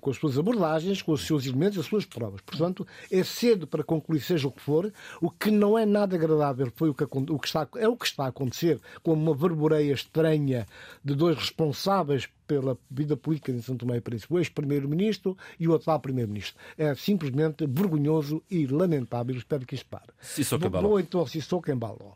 com 0.00 0.10
as 0.10 0.16
suas 0.16 0.38
abordagens, 0.38 1.02
com 1.02 1.12
os 1.12 1.26
seus 1.26 1.46
elementos, 1.46 1.78
as 1.78 1.86
suas 1.86 2.04
provas. 2.04 2.40
Portanto, 2.40 2.86
é 3.10 3.22
cedo 3.22 3.66
para 3.66 3.82
concluir, 3.82 4.20
seja 4.20 4.48
o 4.48 4.52
que 4.52 4.60
for, 4.60 4.92
o 5.20 5.30
que 5.30 5.50
não 5.50 5.78
é 5.78 5.86
nada 5.86 6.16
agradável 6.16 6.70
foi 6.74 6.90
o 6.90 6.94
que, 6.94 7.04
o 7.04 7.38
que 7.38 7.46
está, 7.46 7.66
é 7.76 7.88
o 7.88 7.96
que 7.96 8.06
está 8.06 8.24
a 8.24 8.28
acontecer, 8.28 8.80
com 9.02 9.12
uma 9.12 9.34
verboreia 9.34 9.92
estranha 9.92 10.66
de 11.04 11.14
dois 11.14 11.36
responsáveis 11.36 12.28
pela 12.46 12.76
vida 12.90 13.16
política 13.16 13.52
de 13.52 13.62
São 13.62 13.76
Tomé 13.76 13.98
e 13.98 14.00
Príncipe, 14.00 14.34
o 14.34 14.38
ex-primeiro-ministro 14.38 15.38
e 15.58 15.68
o 15.68 15.74
atual 15.74 16.00
primeiro-ministro. 16.00 16.56
É 16.76 16.92
simplesmente 16.96 17.64
vergonhoso 17.64 18.42
e 18.50 18.66
lamentável. 18.66 19.36
Espero 19.36 19.64
que 19.64 19.76
isto 19.76 19.86
pare. 19.86 20.08
Sissoko 20.20 20.66
Embaló. 20.66 20.88
Vou 20.88 20.98
então 20.98 21.24
Sissoko 21.26 21.70
Embaló. 21.70 22.14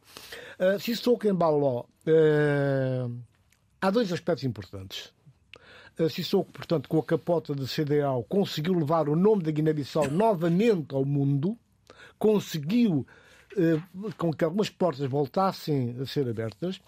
Uh, 0.58 0.80
Sissoko 0.80 1.28
Embaló... 1.28 1.84
Uh, 2.06 3.33
Há 3.84 3.90
dois 3.90 4.10
aspectos 4.10 4.44
importantes. 4.44 5.12
A 5.98 6.08
Sissoko, 6.08 6.50
portanto, 6.50 6.88
com 6.88 6.98
a 6.98 7.04
capota 7.04 7.54
de 7.54 7.66
CDAO, 7.66 8.24
conseguiu 8.24 8.72
levar 8.72 9.10
o 9.10 9.14
nome 9.14 9.42
da 9.42 9.50
Guiné-Bissau 9.50 10.08
novamente 10.10 10.94
ao 10.94 11.04
mundo, 11.04 11.54
conseguiu 12.18 13.06
eh, 13.54 13.78
com 14.16 14.32
que 14.32 14.42
algumas 14.42 14.70
portas 14.70 15.06
voltassem 15.06 15.98
a 16.00 16.06
ser 16.06 16.26
abertas, 16.26 16.80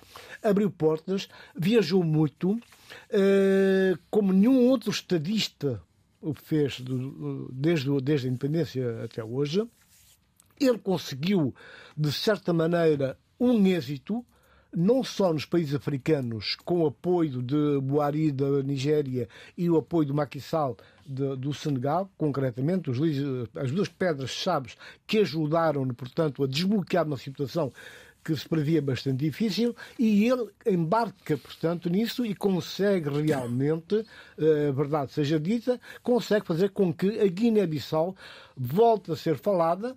abriu 0.43 0.71
portas, 0.71 1.29
viajou 1.55 2.03
muito, 2.03 2.59
eh, 3.11 3.93
como 4.11 4.33
nenhum 4.33 4.67
outro 4.67 4.91
estadista 4.91 5.83
o 6.23 6.33
fez 6.33 6.83
desde, 7.53 8.01
desde 8.01 8.27
a 8.27 8.31
independência 8.31 9.05
até 9.05 9.23
hoje. 9.23 9.69
Ele 10.59 10.79
conseguiu, 10.79 11.55
de 11.95 12.11
certa 12.11 12.55
maneira, 12.55 13.19
um 13.39 13.67
êxito 13.67 14.25
não 14.77 15.03
só 15.03 15.33
nos 15.33 15.47
países 15.47 15.75
africanos, 15.75 16.55
com 16.63 16.83
o 16.83 16.87
apoio 16.89 17.43
de 17.43 17.81
Buhari 17.81 18.31
da 18.31 18.63
Nigéria 18.63 19.27
e 19.57 19.71
o 19.71 19.79
apoio 19.79 20.09
do 20.09 20.15
Macky 20.15 20.39
Sall 20.39 20.77
de, 21.07 21.35
do 21.37 21.55
Senegal, 21.55 22.11
concretamente, 22.19 22.91
os, 22.91 22.99
as 23.57 23.73
duas 23.73 23.89
pedras-chaves 23.89 24.77
que 25.07 25.21
ajudaram, 25.21 25.89
portanto, 25.89 26.45
a 26.45 26.47
desbloquear 26.47 27.07
uma 27.07 27.17
situação 27.17 27.73
que 28.23 28.37
se 28.37 28.47
previa 28.47 28.83
bastante 28.83 29.25
difícil, 29.25 29.75
e 29.99 30.29
ele 30.29 30.51
embarca, 30.67 31.39
portanto, 31.39 31.89
nisso 31.89 32.27
e 32.27 32.35
consegue 32.35 33.09
realmente, 33.09 34.05
eh, 34.37 34.69
a 34.69 34.73
verdade 34.73 35.13
seja 35.13 35.39
dita, 35.39 35.81
consegue 36.03 36.45
fazer 36.45 36.71
com 36.71 36.93
que 36.93 37.21
a 37.21 37.27
Guiné-Bissau 37.29 38.17
volte 38.57 39.13
a 39.13 39.17
ser 39.17 39.37
falada 39.39 39.97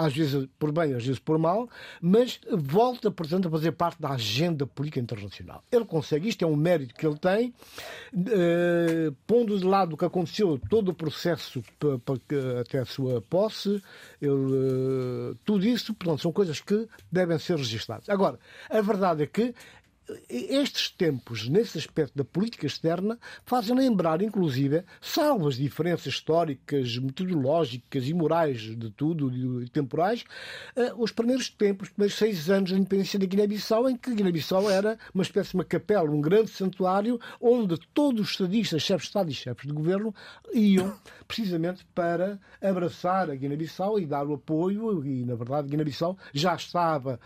às 0.00 0.14
vezes 0.14 0.48
por 0.58 0.72
bem, 0.72 0.94
às 0.94 1.04
vezes 1.04 1.18
por 1.18 1.38
mal, 1.38 1.68
mas 2.00 2.40
volta, 2.50 3.10
portanto, 3.10 3.48
a 3.48 3.50
fazer 3.50 3.72
parte 3.72 4.00
da 4.00 4.10
agenda 4.10 4.66
política 4.66 5.00
internacional. 5.00 5.62
Ele 5.70 5.84
consegue, 5.84 6.28
isto 6.28 6.42
é 6.42 6.46
um 6.46 6.56
mérito 6.56 6.94
que 6.94 7.06
ele 7.06 7.18
tem, 7.18 7.54
eh, 8.14 9.12
pondo 9.26 9.58
de 9.58 9.64
lado 9.64 9.94
o 9.94 9.96
que 9.96 10.04
aconteceu, 10.04 10.58
todo 10.68 10.90
o 10.90 10.94
processo 10.94 11.62
até 12.60 12.78
a 12.78 12.84
sua 12.84 13.20
posse, 13.20 13.82
ele, 14.20 14.32
eh, 14.32 15.34
tudo 15.44 15.66
isso, 15.66 15.92
portanto, 15.94 16.22
são 16.22 16.32
coisas 16.32 16.60
que 16.60 16.88
devem 17.10 17.38
ser 17.38 17.56
registradas. 17.56 18.08
Agora, 18.08 18.38
a 18.68 18.80
verdade 18.80 19.22
é 19.22 19.26
que 19.26 19.54
estes 20.28 20.90
tempos, 20.90 21.48
nesse 21.48 21.78
aspecto 21.78 22.16
da 22.16 22.24
política 22.24 22.66
externa, 22.66 23.18
fazem 23.44 23.76
lembrar, 23.76 24.22
inclusive, 24.22 24.84
salvo 25.00 25.48
as 25.48 25.56
diferenças 25.56 26.06
históricas, 26.06 26.96
metodológicas 26.98 28.08
e 28.08 28.14
morais 28.14 28.60
de 28.60 28.90
tudo, 28.90 29.62
e 29.62 29.68
temporais, 29.68 30.24
eh, 30.74 30.92
os 30.96 31.12
primeiros 31.12 31.48
tempos, 31.50 31.88
os 31.88 31.94
primeiros 31.94 32.16
seis 32.16 32.48
anos 32.50 32.70
da 32.70 32.78
independência 32.78 33.18
da 33.18 33.26
Guiné-Bissau, 33.26 33.88
em 33.88 33.96
que 33.96 34.14
Guiné-Bissau 34.14 34.70
era 34.70 34.98
uma 35.14 35.22
espécie 35.22 35.50
de 35.50 35.56
uma 35.56 35.64
capela, 35.64 36.10
um 36.10 36.20
grande 36.20 36.50
santuário, 36.50 37.20
onde 37.40 37.78
todos 37.92 38.20
os 38.20 38.30
estadistas, 38.30 38.82
chefes 38.82 39.02
de 39.02 39.08
Estado 39.08 39.30
e 39.30 39.34
chefes 39.34 39.66
de 39.66 39.72
governo, 39.72 40.14
iam 40.52 40.92
precisamente 41.28 41.86
para 41.94 42.38
abraçar 42.60 43.30
a 43.30 43.34
Guiné-Bissau 43.34 43.98
e 43.98 44.06
dar 44.06 44.26
o 44.26 44.34
apoio, 44.34 45.04
e, 45.04 45.24
na 45.24 45.34
verdade, 45.34 45.68
Guiné-Bissau 45.68 46.16
já 46.32 46.54
estava, 46.54 47.20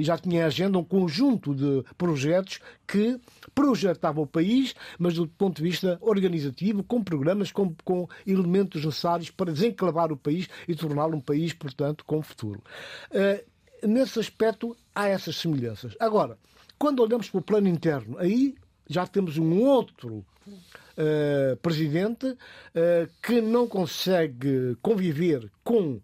já 0.00 0.18
tinha 0.18 0.40
em 0.40 0.44
agenda 0.44 0.78
um 0.78 0.84
conjunto 0.84 1.54
de 1.54 1.84
projetos 1.96 2.25
projetos 2.26 2.60
que 2.86 3.20
projetavam 3.54 4.24
o 4.24 4.26
país, 4.26 4.74
mas 4.98 5.14
do 5.14 5.28
ponto 5.28 5.56
de 5.56 5.62
vista 5.62 5.96
organizativo, 6.00 6.82
com 6.82 7.02
programas, 7.02 7.52
com, 7.52 7.74
com 7.84 8.08
elementos 8.26 8.84
necessários 8.84 9.30
para 9.30 9.52
desenclavar 9.52 10.12
o 10.12 10.16
país 10.16 10.48
e 10.66 10.74
torná-lo 10.74 11.16
um 11.16 11.20
país, 11.20 11.52
portanto, 11.52 12.04
com 12.04 12.20
futuro. 12.22 12.62
Uh, 13.10 13.86
nesse 13.86 14.18
aspecto, 14.18 14.76
há 14.94 15.06
essas 15.06 15.36
semelhanças. 15.36 15.94
Agora, 16.00 16.36
quando 16.78 17.00
olhamos 17.00 17.30
para 17.30 17.38
o 17.38 17.42
plano 17.42 17.68
interno, 17.68 18.18
aí 18.18 18.54
já 18.88 19.06
temos 19.06 19.38
um 19.38 19.60
outro 19.62 20.24
uh, 20.46 21.56
presidente 21.62 22.26
uh, 22.26 22.36
que 23.22 23.40
não 23.40 23.68
consegue 23.68 24.76
conviver 24.82 25.50
com 25.62 26.00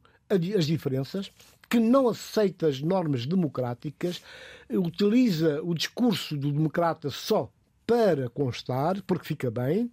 as 0.56 0.66
diferenças, 0.66 1.30
que 1.72 1.80
não 1.80 2.06
aceita 2.06 2.66
as 2.66 2.82
normas 2.82 3.24
democráticas, 3.24 4.20
utiliza 4.68 5.62
o 5.62 5.74
discurso 5.74 6.36
do 6.36 6.52
democrata 6.52 7.08
só 7.08 7.50
para 7.86 8.28
constar, 8.28 9.00
porque 9.06 9.28
fica 9.28 9.50
bem, 9.50 9.90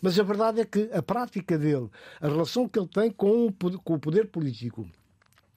mas 0.00 0.18
a 0.18 0.22
verdade 0.22 0.62
é 0.62 0.64
que 0.64 0.88
a 0.90 1.02
prática 1.02 1.58
dele, 1.58 1.90
a 2.18 2.28
relação 2.28 2.66
que 2.66 2.78
ele 2.78 2.88
tem 2.88 3.10
com 3.10 3.44
o 3.44 3.98
poder 3.98 4.28
político, 4.28 4.88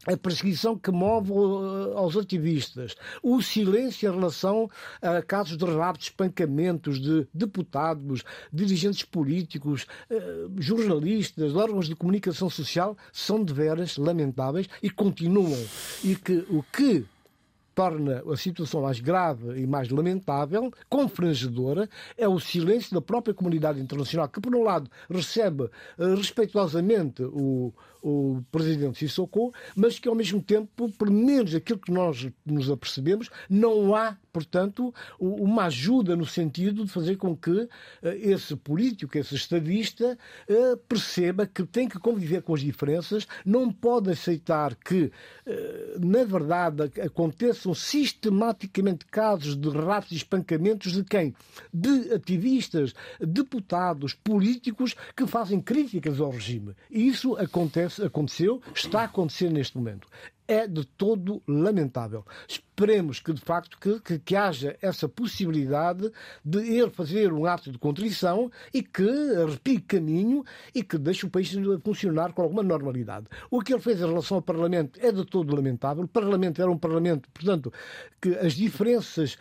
a 0.07 0.17
perseguição 0.17 0.77
que 0.77 0.91
move 0.91 1.31
uh, 1.31 1.97
aos 1.97 2.17
ativistas, 2.17 2.95
o 3.21 3.41
silêncio 3.41 4.09
em 4.09 4.15
relação 4.15 4.69
a 5.01 5.21
casos 5.21 5.57
de 5.57 5.65
raptos, 5.65 6.07
espancamentos 6.07 6.99
de 6.99 7.27
deputados, 7.33 8.23
dirigentes 8.51 9.03
políticos, 9.03 9.85
uh, 10.09 10.51
jornalistas, 10.61 11.55
órgãos 11.55 11.87
de 11.87 11.95
comunicação 11.95 12.49
social, 12.49 12.97
são 13.13 13.43
de 13.43 13.53
veras 13.53 13.97
lamentáveis 13.97 14.67
e 14.81 14.89
continuam. 14.89 15.59
E 16.03 16.15
que 16.15 16.45
o 16.49 16.63
que 16.63 17.05
torna 17.73 18.23
a 18.31 18.37
situação 18.37 18.81
mais 18.81 18.99
grave 18.99 19.59
e 19.61 19.67
mais 19.67 19.89
lamentável, 19.89 20.71
confrangedora, 20.89 21.89
é 22.17 22.27
o 22.27 22.39
silêncio 22.39 22.93
da 22.93 23.01
própria 23.01 23.33
comunidade 23.33 23.79
internacional, 23.79 24.27
que, 24.27 24.41
por 24.41 24.55
um 24.55 24.63
lado, 24.63 24.89
recebe 25.09 25.63
uh, 25.63 26.15
respeituosamente 26.15 27.23
o, 27.23 27.73
o 28.01 28.41
presidente 28.51 28.99
Sissoko, 28.99 29.53
mas 29.75 29.99
que, 29.99 30.09
ao 30.09 30.15
mesmo 30.15 30.41
tempo, 30.41 30.91
pelo 30.97 31.11
menos 31.11 31.53
aquilo 31.55 31.79
que 31.79 31.91
nós 31.91 32.27
nos 32.45 32.69
apercebemos, 32.69 33.29
não 33.49 33.95
há 33.95 34.17
portanto, 34.31 34.93
uma 35.19 35.65
ajuda 35.65 36.15
no 36.15 36.25
sentido 36.25 36.85
de 36.85 36.91
fazer 36.91 37.17
com 37.17 37.35
que 37.35 37.67
eh, 38.01 38.17
esse 38.17 38.55
político, 38.55 39.17
esse 39.17 39.35
estadista, 39.35 40.17
eh, 40.47 40.75
perceba 40.87 41.45
que 41.45 41.63
tem 41.63 41.87
que 41.87 41.99
conviver 41.99 42.41
com 42.41 42.53
as 42.53 42.61
diferenças, 42.61 43.27
não 43.45 43.71
pode 43.71 44.09
aceitar 44.09 44.75
que, 44.75 45.11
eh, 45.45 45.95
na 45.99 46.23
verdade, 46.23 46.83
aconteçam 47.01 47.73
sistematicamente 47.73 49.05
casos 49.05 49.55
de 49.55 49.69
raptos 49.69 50.13
e 50.13 50.15
espancamentos 50.15 50.93
de 50.93 51.03
quem? 51.03 51.35
De 51.73 52.13
ativistas, 52.13 52.93
deputados, 53.19 54.13
políticos 54.13 54.95
que 55.15 55.27
fazem 55.27 55.59
críticas 55.59 56.19
ao 56.19 56.31
regime. 56.31 56.73
E 56.89 57.07
isso 57.07 57.35
acontece, 57.37 58.03
aconteceu, 58.03 58.61
está 58.73 59.01
a 59.01 59.05
acontecer 59.05 59.49
neste 59.49 59.77
momento 59.77 60.07
é 60.51 60.67
de 60.67 60.85
todo 60.85 61.41
lamentável. 61.47 62.25
Esperemos 62.45 63.21
que, 63.21 63.31
de 63.31 63.39
facto, 63.39 63.77
que, 63.79 64.01
que, 64.01 64.19
que, 64.19 64.35
haja 64.35 64.75
essa 64.81 65.07
possibilidade 65.07 66.11
de 66.43 66.59
ele 66.59 66.89
fazer 66.89 67.31
um 67.31 67.45
ato 67.45 67.71
de 67.71 67.77
contrição 67.77 68.51
e 68.73 68.83
que 68.83 69.01
repique 69.49 69.97
caminho 69.97 70.43
e 70.75 70.83
que 70.83 70.97
deixe 70.97 71.25
o 71.25 71.29
país 71.29 71.53
funcionar 71.85 72.33
com 72.33 72.41
alguma 72.41 72.63
normalidade. 72.63 73.27
O 73.49 73.61
que 73.61 73.71
ele 73.71 73.81
fez 73.81 74.01
em 74.01 74.05
relação 74.05 74.37
ao 74.37 74.41
Parlamento 74.41 74.99
é 75.01 75.09
de 75.09 75.23
todo 75.23 75.55
lamentável. 75.55 76.03
O 76.03 76.07
Parlamento 76.07 76.61
era 76.61 76.69
um 76.69 76.77
Parlamento, 76.77 77.29
portanto, 77.33 77.71
que 78.21 78.35
as 78.35 78.53
diferenças, 78.53 79.37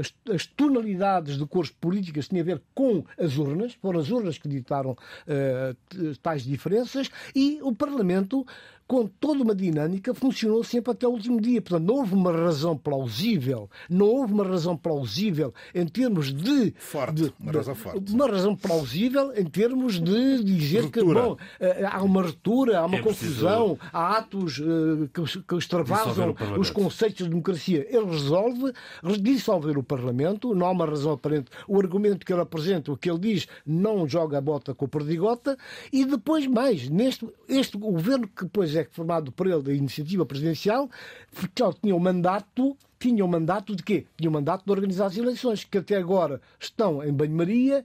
as, 0.00 0.12
as 0.34 0.46
tonalidades 0.46 1.38
de 1.38 1.46
cores 1.46 1.70
políticas 1.70 2.26
tinham 2.26 2.42
a 2.42 2.46
ver 2.46 2.62
com 2.74 3.04
as 3.16 3.36
urnas, 3.36 3.74
foram 3.74 4.00
as 4.00 4.10
urnas 4.10 4.36
que 4.36 4.48
ditaram 4.48 4.92
uh, 4.92 6.16
tais 6.22 6.42
diferenças 6.42 7.08
e 7.36 7.60
o 7.62 7.72
Parlamento 7.74 8.44
com 8.88 9.06
toda 9.06 9.42
uma 9.42 9.54
dinâmica, 9.54 10.14
funcionou 10.14 10.64
sempre 10.64 10.92
até 10.92 11.06
o 11.06 11.10
último 11.10 11.38
dia. 11.40 11.60
Portanto, 11.60 11.86
não 11.86 11.96
houve 11.96 12.14
uma 12.14 12.32
razão 12.32 12.76
plausível, 12.76 13.68
não 13.88 14.06
houve 14.06 14.32
uma 14.32 14.44
razão 14.44 14.74
plausível 14.74 15.52
em 15.74 15.86
termos 15.86 16.32
de. 16.32 16.72
Forte, 16.78 17.24
de, 17.24 17.32
uma 17.38 17.52
razão 17.52 17.74
forte. 17.74 18.12
Uma 18.12 18.26
razão 18.26 18.56
plausível 18.56 19.32
em 19.36 19.44
termos 19.44 20.00
de 20.00 20.42
dizer 20.42 20.84
Ruptura. 20.84 21.04
que, 21.06 21.28
bom, 21.28 21.36
eh, 21.60 21.84
há 21.84 22.02
uma 22.02 22.22
ruptura, 22.22 22.78
há 22.78 22.86
uma 22.86 22.96
é 22.96 23.02
confusão, 23.02 23.76
preciso... 23.76 23.90
há 23.92 24.16
atos 24.16 24.58
uh, 24.58 25.10
que, 25.12 25.42
que 25.42 25.54
extravasam 25.56 26.34
os 26.58 26.70
conceitos 26.70 27.24
de 27.24 27.28
democracia. 27.28 27.86
Ele 27.90 28.06
resolve 28.06 28.72
dissolver 29.20 29.76
o 29.76 29.82
Parlamento, 29.82 30.54
não 30.54 30.66
há 30.66 30.70
uma 30.70 30.86
razão 30.86 31.12
aparente. 31.12 31.50
O 31.66 31.78
argumento 31.78 32.24
que 32.24 32.32
ele 32.32 32.40
apresenta, 32.40 32.90
o 32.90 32.96
que 32.96 33.10
ele 33.10 33.18
diz, 33.18 33.46
não 33.66 34.08
joga 34.08 34.38
a 34.38 34.40
bota 34.40 34.74
com 34.74 34.86
a 34.86 34.88
perdigota, 34.88 35.58
e 35.92 36.06
depois 36.06 36.46
mais, 36.46 36.88
neste 36.88 37.28
este 37.46 37.76
governo 37.76 38.26
que 38.28 38.44
depois 38.44 38.77
é 38.80 38.84
formado 38.84 39.32
por 39.32 39.46
ele 39.46 39.62
da 39.62 39.72
iniciativa 39.72 40.24
presidencial, 40.24 40.88
porque 41.32 41.62
ele 41.62 41.74
tinha 41.82 41.96
o 41.96 42.00
mandato 42.00 42.76
tinha 42.98 43.24
o 43.24 43.28
mandato 43.28 43.76
de 43.76 43.82
quê? 43.82 44.06
Tinha 44.16 44.28
o 44.28 44.32
mandato 44.32 44.64
de 44.64 44.72
organizar 44.72 45.06
as 45.06 45.16
eleições, 45.16 45.62
que 45.62 45.78
até 45.78 45.96
agora 45.96 46.40
estão 46.58 47.02
em 47.04 47.12
banho-maria, 47.12 47.84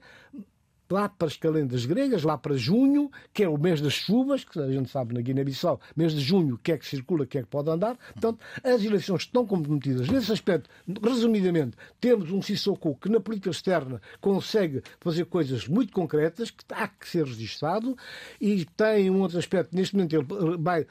lá 0.90 1.10
para 1.10 1.28
as 1.28 1.36
calendas 1.36 1.86
gregas, 1.86 2.24
lá 2.24 2.38
para 2.38 2.56
junho, 2.56 3.10
que 3.34 3.44
é 3.44 3.50
o 3.50 3.58
mês 3.58 3.82
das 3.82 3.94
chuvas, 3.94 4.44
que 4.44 4.60
a 4.60 4.72
gente 4.72 4.90
sabe 4.90 5.14
na 5.14 5.22
Guiné-Bissau, 5.22 5.80
mês 5.96 6.14
de 6.14 6.20
junho, 6.20 6.56
o 6.56 6.58
que 6.58 6.72
é 6.72 6.78
que 6.78 6.86
circula, 6.86 7.24
o 7.24 7.28
que 7.28 7.38
é 7.38 7.42
que 7.42 7.48
pode 7.48 7.70
andar. 7.70 7.98
Portanto, 8.14 8.40
as 8.64 8.84
eleições 8.84 9.22
estão 9.22 9.46
comprometidas. 9.46 10.08
Nesse 10.08 10.32
aspecto, 10.32 10.70
resumidamente, 11.02 11.78
temos 12.00 12.32
um 12.32 12.42
Sissoko 12.42 12.96
que 12.96 13.10
na 13.10 13.20
política 13.20 13.50
externa 13.50 14.02
consegue 14.22 14.82
fazer 15.00 15.26
coisas 15.26 15.68
muito 15.68 15.92
concretas, 15.94 16.52
que 16.52 16.64
há 16.72 16.88
que 16.88 17.08
ser 17.08 17.26
registado, 17.26 17.98
e 18.40 18.66
tem 18.66 19.10
um 19.10 19.22
outro 19.22 19.40
aspecto, 19.40 19.76
neste 19.76 19.96
momento 19.96 20.16
ele 20.16 20.58
vai, 20.60 20.86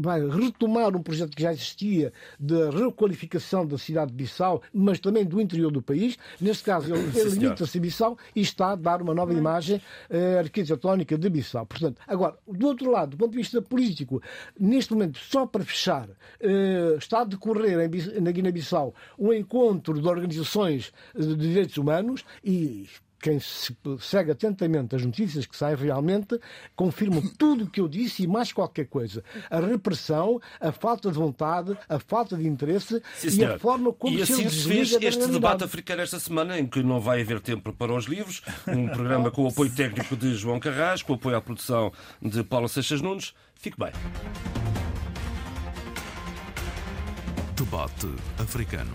vai 0.00 0.26
retomar 0.28 0.96
um 0.96 1.02
projeto 1.02 1.34
que 1.36 1.42
já 1.42 1.52
existia 1.52 2.12
de 2.38 2.70
requalificação 2.70 3.66
da 3.66 3.78
cidade 3.78 4.10
de 4.10 4.16
Bissau, 4.16 4.62
mas 4.72 4.98
também 4.98 5.24
do 5.24 5.40
interior 5.40 5.70
do 5.70 5.82
país. 5.82 6.16
Neste 6.40 6.64
caso, 6.64 6.94
ele, 6.94 7.18
ele 7.18 7.30
limita-se 7.30 7.78
a 7.78 7.80
Bissau 7.80 8.18
e 8.34 8.40
está 8.40 8.72
a 8.72 8.76
dar 8.76 9.02
uma 9.02 9.14
nova 9.14 9.23
imagem 9.32 9.80
uh, 10.10 10.38
arquitetónica 10.38 11.16
de 11.16 11.28
Bissau. 11.28 11.66
Portanto, 11.66 12.00
agora, 12.06 12.36
do 12.46 12.66
outro 12.66 12.90
lado, 12.90 13.10
do 13.10 13.16
ponto 13.16 13.30
de 13.30 13.38
vista 13.38 13.62
político, 13.62 14.22
neste 14.58 14.92
momento, 14.92 15.18
só 15.18 15.46
para 15.46 15.64
fechar, 15.64 16.08
uh, 16.08 16.96
está 16.98 17.20
a 17.20 17.24
decorrer 17.24 17.80
em, 17.80 18.20
na 18.20 18.30
Guiné-Bissau 18.30 18.94
um 19.18 19.32
encontro 19.32 20.00
de 20.00 20.06
organizações 20.06 20.92
de 21.14 21.34
direitos 21.36 21.76
humanos 21.76 22.24
e 22.42 22.88
quem 23.24 23.40
segue 24.00 24.32
atentamente 24.32 24.94
as 24.94 25.02
notícias 25.02 25.46
que 25.46 25.56
saem 25.56 25.74
realmente 25.76 26.38
confirma 26.76 27.22
tudo 27.38 27.64
o 27.64 27.70
que 27.70 27.80
eu 27.80 27.88
disse 27.88 28.24
e 28.24 28.26
mais 28.26 28.52
qualquer 28.52 28.84
coisa. 28.84 29.24
A 29.48 29.60
repressão, 29.60 30.38
a 30.60 30.70
falta 30.70 31.10
de 31.10 31.16
vontade, 31.16 31.74
a 31.88 31.98
falta 31.98 32.36
de 32.36 32.46
interesse 32.46 33.00
Sim, 33.16 33.40
e 33.40 33.44
a 33.46 33.58
forma 33.58 33.94
como 33.94 34.18
e 34.18 34.26
se 34.26 34.34
assim 34.34 34.48
se 34.50 34.68
fez 34.68 34.92
este 35.00 35.26
debate 35.28 35.64
africano 35.64 36.02
esta 36.02 36.20
semana, 36.20 36.58
em 36.58 36.66
que 36.66 36.82
não 36.82 37.00
vai 37.00 37.22
haver 37.22 37.40
tempo 37.40 37.72
para 37.72 37.94
os 37.94 38.04
livros, 38.04 38.42
um 38.68 38.88
programa 38.88 39.30
com 39.30 39.44
o 39.44 39.48
apoio 39.48 39.70
técnico 39.70 40.14
de 40.14 40.34
João 40.34 40.60
Carrás, 40.60 41.02
com 41.02 41.14
o 41.14 41.16
apoio 41.16 41.38
à 41.38 41.40
produção 41.40 41.90
de 42.20 42.44
Paulo 42.44 42.68
Seixas 42.68 43.00
Nunes. 43.00 43.32
Fique 43.54 43.78
bem. 43.78 43.92
Debate 47.56 48.06
africano. 48.38 48.94